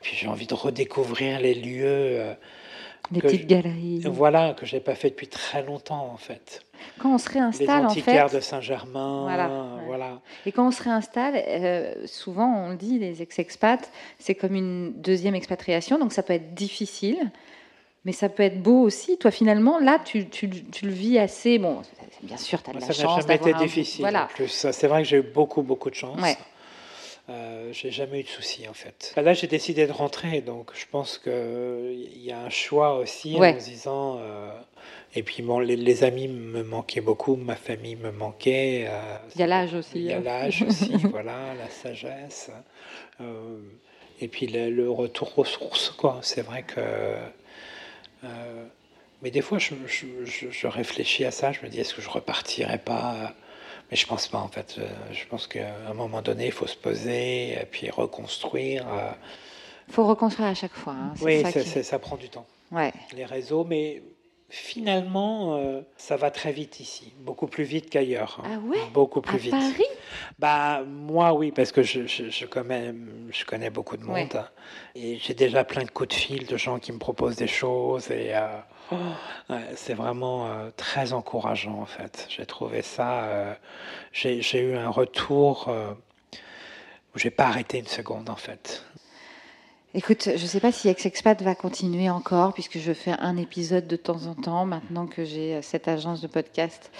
puis 0.00 0.16
j'ai 0.16 0.26
envie 0.26 0.46
de 0.46 0.54
redécouvrir 0.54 1.38
les 1.40 1.54
lieux. 1.54 2.34
Les 3.12 3.20
que 3.20 3.26
petites 3.26 3.46
galeries. 3.46 4.02
Voilà, 4.06 4.54
que 4.54 4.66
j'ai 4.66 4.80
pas 4.80 4.94
fait 4.94 5.10
depuis 5.10 5.28
très 5.28 5.62
longtemps 5.62 6.10
en 6.12 6.16
fait. 6.16 6.62
Quand 6.98 7.14
on 7.14 7.18
se 7.18 7.28
Les 7.28 7.40
réinstalle, 7.40 7.86
en 7.86 7.90
antiquaires 7.90 8.28
fait, 8.30 8.36
de 8.36 8.40
Saint-Germain, 8.42 9.22
Voilà, 9.22 9.50
voilà. 9.86 10.20
et 10.46 10.52
quand 10.52 10.66
on 10.68 10.70
se 10.70 10.82
réinstalle, 10.82 11.34
euh, 11.36 12.06
souvent 12.06 12.64
on 12.66 12.70
le 12.70 12.76
dit, 12.76 12.98
les 12.98 13.22
ex-expats, 13.22 13.90
c'est 14.18 14.34
comme 14.34 14.54
une 14.54 14.92
deuxième 14.92 15.34
expatriation, 15.34 15.98
donc 15.98 16.12
ça 16.12 16.22
peut 16.22 16.34
être 16.34 16.54
difficile, 16.54 17.30
mais 18.04 18.12
ça 18.12 18.28
peut 18.28 18.42
être 18.42 18.62
beau 18.62 18.80
aussi. 18.82 19.16
Toi, 19.18 19.30
finalement, 19.30 19.78
là, 19.78 19.98
tu, 20.04 20.28
tu- 20.28 20.48
tu 20.48 20.84
le 20.86 20.92
vis 20.92 21.18
assez. 21.18 21.58
Bon, 21.58 21.82
bien 22.22 22.36
sûr, 22.36 22.62
tu 22.62 22.70
as 22.70 22.72
de 22.74 22.78
Moi, 22.78 22.88
la 22.88 22.94
ça 22.94 23.02
n'a 23.02 23.08
chance 23.08 23.20
jamais 23.22 23.34
été 23.34 23.44
d'avoir 23.46 23.62
un- 23.62 23.64
difficile. 23.66 24.00
Voilà. 24.02 24.24
En 24.24 24.26
plus, 24.28 24.48
Ça, 24.48 24.72
c'est 24.72 24.86
vrai 24.86 25.02
que 25.02 25.08
j'ai 25.08 25.16
eu 25.18 25.22
beaucoup, 25.22 25.62
beaucoup 25.62 25.90
de 25.90 25.94
chance. 25.94 26.20
Ouais. 26.20 26.36
Euh, 27.30 27.70
j'ai 27.74 27.90
jamais 27.90 28.20
eu 28.20 28.22
de 28.22 28.28
soucis 28.28 28.66
en 28.68 28.72
fait. 28.72 29.12
Là, 29.16 29.34
j'ai 29.34 29.46
décidé 29.48 29.86
de 29.86 29.92
rentrer, 29.92 30.40
donc 30.40 30.70
je 30.74 30.86
pense 30.90 31.18
qu'il 31.18 32.22
y 32.24 32.32
a 32.32 32.38
un 32.40 32.48
choix 32.48 32.96
aussi 32.98 33.36
Ouais. 33.36 33.54
en 33.54 33.60
se 33.60 33.64
disant. 33.66 34.18
euh, 34.20 34.50
et 35.14 35.22
puis 35.22 35.42
bon, 35.42 35.58
les, 35.58 35.76
les 35.76 36.04
amis 36.04 36.28
me 36.28 36.62
manquaient 36.62 37.02
beaucoup, 37.02 37.36
ma 37.36 37.56
famille 37.56 37.96
me 37.96 38.10
manquait. 38.12 38.86
euh, 38.88 39.16
Il 39.34 39.40
y 39.40 39.44
a 39.44 39.46
l'âge 39.46 39.74
aussi. 39.74 39.96
Il 39.98 40.04
y 40.04 40.12
a 40.12 40.18
hein. 40.18 40.20
l'âge 40.24 40.62
aussi, 40.62 40.90
voilà, 41.10 41.54
la 41.54 41.68
sagesse. 41.68 42.50
et 44.20 44.28
puis 44.28 44.46
le, 44.46 44.70
le 44.70 44.90
retour 44.90 45.38
aux 45.38 45.44
sources, 45.44 45.90
quoi. 45.90 46.20
C'est 46.22 46.42
vrai 46.42 46.62
que. 46.62 46.80
mais 49.22 49.30
des 49.30 49.40
fois, 49.42 49.58
je, 49.58 49.74
je- 49.86 50.24
je- 50.24 50.50
je 50.50 50.66
réfléchis 50.66 51.24
à 51.24 51.30
ça, 51.30 51.52
je 51.52 51.60
me 51.62 51.68
dis, 51.68 51.80
est-ce 51.80 51.94
que 51.94 52.02
je 52.02 52.08
repartirais 52.10 52.78
pas 52.78 53.34
Mais 53.90 53.96
je 53.96 54.06
pense 54.06 54.28
pas, 54.28 54.38
en 54.38 54.48
fait. 54.48 54.76
Euh, 54.78 54.86
Je 55.12 55.24
pense 55.26 55.46
qu'à 55.46 55.74
un 55.88 55.94
moment 55.94 56.20
donné, 56.22 56.46
il 56.46 56.52
faut 56.52 56.66
se 56.66 56.76
poser, 56.76 57.52
et 57.52 57.66
puis 57.70 57.90
reconstruire. 57.90 58.86
euh. 58.92 59.10
faut 59.90 60.06
reconstruire 60.06 60.48
à 60.48 60.54
chaque 60.54 60.74
fois. 60.74 60.92
hein, 60.94 61.14
Oui, 61.22 61.40
ça 61.42 61.50
qui- 61.52 61.98
prend 61.98 62.16
du 62.16 62.28
temps, 62.28 62.46
Ouais. 62.70 62.92
les 63.16 63.24
réseaux, 63.24 63.64
mais 63.64 64.02
finalement, 64.50 65.56
euh, 65.58 65.82
ça 65.96 66.16
va 66.16 66.30
très 66.30 66.52
vite 66.52 66.80
ici, 66.80 67.12
beaucoup 67.18 67.46
plus 67.46 67.64
vite 67.64 67.90
qu'ailleurs. 67.90 68.40
hein. 68.44 68.50
Ah 68.54 68.58
ouais? 68.66 68.78
Beaucoup 68.94 69.18
À 69.20 69.22
plus 69.22 69.38
vite. 69.38 69.50
Paris? 69.50 69.84
Bah 70.38 70.82
moi 70.86 71.34
oui 71.34 71.52
parce 71.52 71.70
que 71.72 71.82
je, 71.82 72.06
je, 72.06 72.30
je 72.30 72.46
connais 72.46 72.94
je 73.30 73.44
connais 73.44 73.68
beaucoup 73.70 73.96
de 73.98 74.04
monde 74.04 74.14
Ouais. 74.14 74.30
et 74.94 75.18
j'ai 75.18 75.34
déjà 75.34 75.64
plein 75.64 75.84
de 75.84 75.90
coups 75.90 76.08
de 76.10 76.14
fil 76.14 76.46
de 76.46 76.56
gens 76.56 76.78
qui 76.78 76.92
me 76.92 76.98
proposent 76.98 77.36
des 77.36 77.46
choses 77.46 78.10
et 78.10 78.34
euh, 78.34 78.46
oh, 78.92 78.96
ouais, 79.50 79.60
c'est 79.76 79.92
vraiment 79.94 80.46
euh, 80.46 80.70
très 80.76 81.12
encourageant 81.12 81.78
en 81.80 81.86
fait. 81.86 82.26
J'ai 82.30 82.46
trouvé 82.46 82.80
ça 82.82 83.56
j'ai 84.12 84.60
eu 84.60 84.76
un 84.76 84.88
retour 84.88 85.68
où 87.14 87.18
j'ai 87.18 87.30
pas 87.30 87.46
arrêté 87.46 87.78
une 87.78 87.86
seconde 87.86 88.30
en 88.30 88.36
fait. 88.36 88.84
Écoute, 89.94 90.24
je 90.36 90.42
ne 90.42 90.48
sais 90.48 90.60
pas 90.60 90.70
si 90.70 90.90
Ex-Expat 90.90 91.40
va 91.40 91.54
continuer 91.54 92.10
encore, 92.10 92.52
puisque 92.52 92.78
je 92.78 92.92
fais 92.92 93.12
un 93.20 93.38
épisode 93.38 93.86
de 93.86 93.96
temps 93.96 94.26
en 94.26 94.34
temps, 94.34 94.66
maintenant 94.66 95.06
que 95.06 95.24
j'ai 95.24 95.54
euh, 95.54 95.62
cette 95.62 95.88
agence 95.88 96.20
de 96.20 96.26
podcast. 96.26 96.90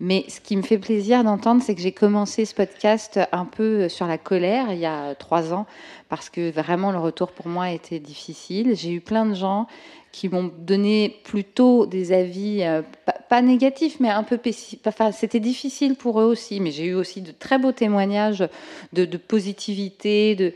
Mais 0.00 0.24
ce 0.26 0.40
qui 0.40 0.56
me 0.56 0.62
fait 0.62 0.78
plaisir 0.78 1.22
d'entendre, 1.22 1.62
c'est 1.62 1.76
que 1.76 1.80
j'ai 1.80 1.92
commencé 1.92 2.44
ce 2.44 2.52
podcast 2.52 3.20
un 3.30 3.44
peu 3.44 3.88
sur 3.88 4.08
la 4.08 4.18
colère 4.18 4.72
il 4.72 4.80
y 4.80 4.86
a 4.86 5.14
trois 5.14 5.52
ans, 5.52 5.66
parce 6.08 6.30
que 6.30 6.50
vraiment 6.50 6.90
le 6.90 6.98
retour 6.98 7.30
pour 7.30 7.46
moi 7.46 7.70
était 7.70 8.00
difficile. 8.00 8.74
J'ai 8.74 8.90
eu 8.90 9.00
plein 9.00 9.24
de 9.24 9.34
gens 9.34 9.68
qui 10.10 10.28
m'ont 10.28 10.50
donné 10.58 11.20
plutôt 11.22 11.86
des 11.86 12.12
avis, 12.12 12.64
euh, 12.64 12.82
pas, 13.06 13.12
pas 13.12 13.40
négatifs, 13.40 14.00
mais 14.00 14.10
un 14.10 14.24
peu 14.24 14.36
pessimistes. 14.36 14.88
Enfin, 14.88 15.12
c'était 15.12 15.38
difficile 15.38 15.94
pour 15.94 16.20
eux 16.20 16.24
aussi, 16.24 16.58
mais 16.58 16.72
j'ai 16.72 16.86
eu 16.86 16.94
aussi 16.94 17.22
de 17.22 17.30
très 17.30 17.58
beaux 17.58 17.72
témoignages 17.72 18.44
de, 18.92 19.04
de 19.04 19.16
positivité, 19.16 20.34
de... 20.34 20.52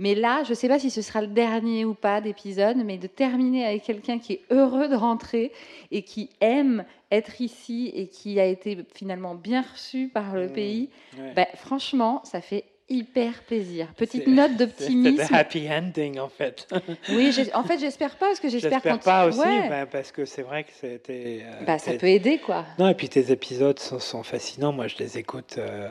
Mais 0.00 0.14
là, 0.14 0.42
je 0.44 0.50
ne 0.50 0.54
sais 0.54 0.66
pas 0.66 0.78
si 0.78 0.88
ce 0.90 1.02
sera 1.02 1.20
le 1.20 1.26
dernier 1.26 1.84
ou 1.84 1.92
pas 1.92 2.22
d'épisode, 2.22 2.78
mais 2.78 2.96
de 2.96 3.06
terminer 3.06 3.66
avec 3.66 3.82
quelqu'un 3.82 4.18
qui 4.18 4.32
est 4.32 4.40
heureux 4.50 4.88
de 4.88 4.96
rentrer 4.96 5.52
et 5.90 6.02
qui 6.02 6.30
aime 6.40 6.86
être 7.12 7.40
ici 7.42 7.90
et 7.94 8.06
qui 8.08 8.40
a 8.40 8.46
été 8.46 8.78
finalement 8.94 9.34
bien 9.34 9.60
reçu 9.62 10.08
par 10.08 10.34
le 10.34 10.46
Mmh. 10.48 10.52
pays, 10.52 10.88
Ouais. 11.18 11.32
ben, 11.34 11.46
franchement, 11.54 12.22
ça 12.24 12.40
fait 12.40 12.64
hyper 12.90 13.32
plaisir. 13.44 13.86
Petite 13.96 14.24
C'est- 14.24 14.30
note 14.30 14.50
C'est 14.58 14.58
le 14.62 14.66
d'optimisme. 14.66 15.28
happy 15.34 15.68
ending 15.70 16.18
en 16.18 16.28
fait. 16.28 16.68
Oui, 17.10 17.32
en 17.54 17.62
fait, 17.64 17.78
j'espère 17.78 18.16
pas, 18.16 18.26
parce 18.26 18.40
que 18.40 18.48
j'espère 18.48 18.82
quand 18.82 18.98
pas 19.02 19.26
aussi 19.26 19.38
Ouais. 19.38 19.68
ben, 19.68 19.86
parce 19.86 20.12
que 20.12 20.24
c'est 20.24 20.42
vrai 20.42 20.64
que 20.64 20.70
c'était 20.80 21.40
euh, 21.44 21.64
Bah, 21.64 21.78
ça 21.78 21.92
peut 21.94 22.08
aider, 22.08 22.38
quoi. 22.38 22.66
Non, 22.78 22.88
et 22.88 22.94
puis 22.94 23.08
tes 23.08 23.30
épisodes 23.32 23.78
sont, 23.78 23.98
sont 24.00 24.22
fascinants. 24.22 24.72
Moi, 24.72 24.88
je 24.88 24.96
les 24.98 25.18
écoute 25.18 25.56
euh, 25.58 25.88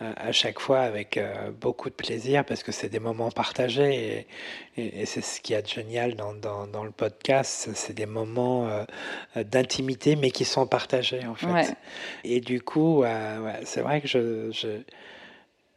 à 0.00 0.32
chaque 0.32 0.60
fois 0.60 0.80
avec 0.80 1.16
euh, 1.16 1.50
beaucoup 1.60 1.90
de 1.90 1.94
plaisir 1.94 2.44
parce 2.44 2.62
que 2.62 2.72
c'est 2.72 2.88
des 2.88 3.00
moments 3.00 3.30
partagés. 3.30 4.26
Et, 4.76 4.80
et- 4.82 5.02
et 5.02 5.06
c'est 5.06 5.20
ce 5.22 5.40
qu'il 5.40 5.54
y 5.54 5.58
a 5.58 5.62
de 5.62 5.66
génial 5.68 6.14
dans, 6.14 6.32
dans, 6.34 6.66
dans 6.66 6.84
le 6.84 6.90
podcast. 6.92 7.70
C'est 7.74 7.94
des 7.94 8.06
moments 8.06 8.68
euh, 8.68 8.84
d'intimité, 9.44 10.16
mais 10.16 10.30
qui 10.30 10.44
sont 10.44 10.66
partagés, 10.66 11.26
en 11.26 11.34
fait. 11.34 11.46
Ouais. 11.46 11.66
Et 12.24 12.40
du 12.40 12.60
coup, 12.60 12.98
ouais, 13.00 13.12
c'est 13.64 13.80
vrai 13.80 14.00
que 14.00 14.08
je. 14.08 14.50
je- 14.52 14.82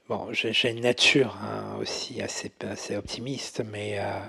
Bon, 0.10 0.34
j'ai 0.34 0.72
une 0.72 0.82
nature 0.82 1.38
hein, 1.44 1.78
aussi 1.80 2.20
assez, 2.20 2.52
assez 2.62 2.96
optimiste, 2.96 3.62
mais 3.64 4.00
euh, 4.00 4.20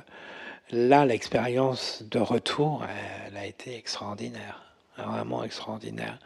là, 0.73 1.07
l'expérience 1.07 2.03
de 2.03 2.19
retour, 2.19 2.85
elle 3.27 3.39
a 3.39 3.47
été 3.47 3.79
extraordinaire, 3.79 4.63
vraiment 4.99 5.43
extraordinaire. 5.43 6.19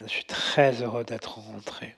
Je 0.00 0.06
suis 0.06 0.24
très 0.24 0.82
heureux 0.82 1.04
d'être 1.04 1.40
rentré. 1.40 1.94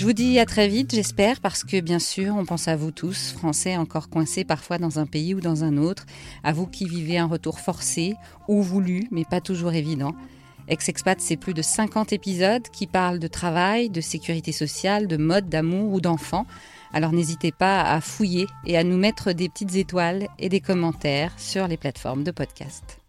Je 0.00 0.06
vous 0.06 0.14
dis 0.14 0.38
à 0.38 0.46
très 0.46 0.66
vite, 0.66 0.94
j'espère, 0.94 1.40
parce 1.40 1.62
que 1.62 1.78
bien 1.78 1.98
sûr, 1.98 2.34
on 2.34 2.46
pense 2.46 2.68
à 2.68 2.74
vous 2.74 2.90
tous, 2.90 3.32
Français 3.32 3.76
encore 3.76 4.08
coincés 4.08 4.44
parfois 4.44 4.78
dans 4.78 4.98
un 4.98 5.04
pays 5.04 5.34
ou 5.34 5.42
dans 5.42 5.62
un 5.62 5.76
autre, 5.76 6.06
à 6.42 6.54
vous 6.54 6.66
qui 6.66 6.88
vivez 6.88 7.18
un 7.18 7.26
retour 7.26 7.60
forcé 7.60 8.14
ou 8.48 8.62
voulu, 8.62 9.06
mais 9.10 9.26
pas 9.26 9.42
toujours 9.42 9.74
évident. 9.74 10.14
Ex-Expat, 10.68 11.20
c'est 11.20 11.36
plus 11.36 11.52
de 11.52 11.60
50 11.60 12.14
épisodes 12.14 12.66
qui 12.72 12.86
parlent 12.86 13.18
de 13.18 13.28
travail, 13.28 13.90
de 13.90 14.00
sécurité 14.00 14.52
sociale, 14.52 15.06
de 15.06 15.18
mode, 15.18 15.50
d'amour 15.50 15.92
ou 15.92 16.00
d'enfants. 16.00 16.46
Alors 16.94 17.12
n'hésitez 17.12 17.52
pas 17.52 17.82
à 17.82 18.00
fouiller 18.00 18.46
et 18.64 18.78
à 18.78 18.84
nous 18.84 18.96
mettre 18.96 19.32
des 19.32 19.50
petites 19.50 19.74
étoiles 19.74 20.28
et 20.38 20.48
des 20.48 20.62
commentaires 20.62 21.34
sur 21.36 21.68
les 21.68 21.76
plateformes 21.76 22.24
de 22.24 22.30
podcast. 22.30 22.99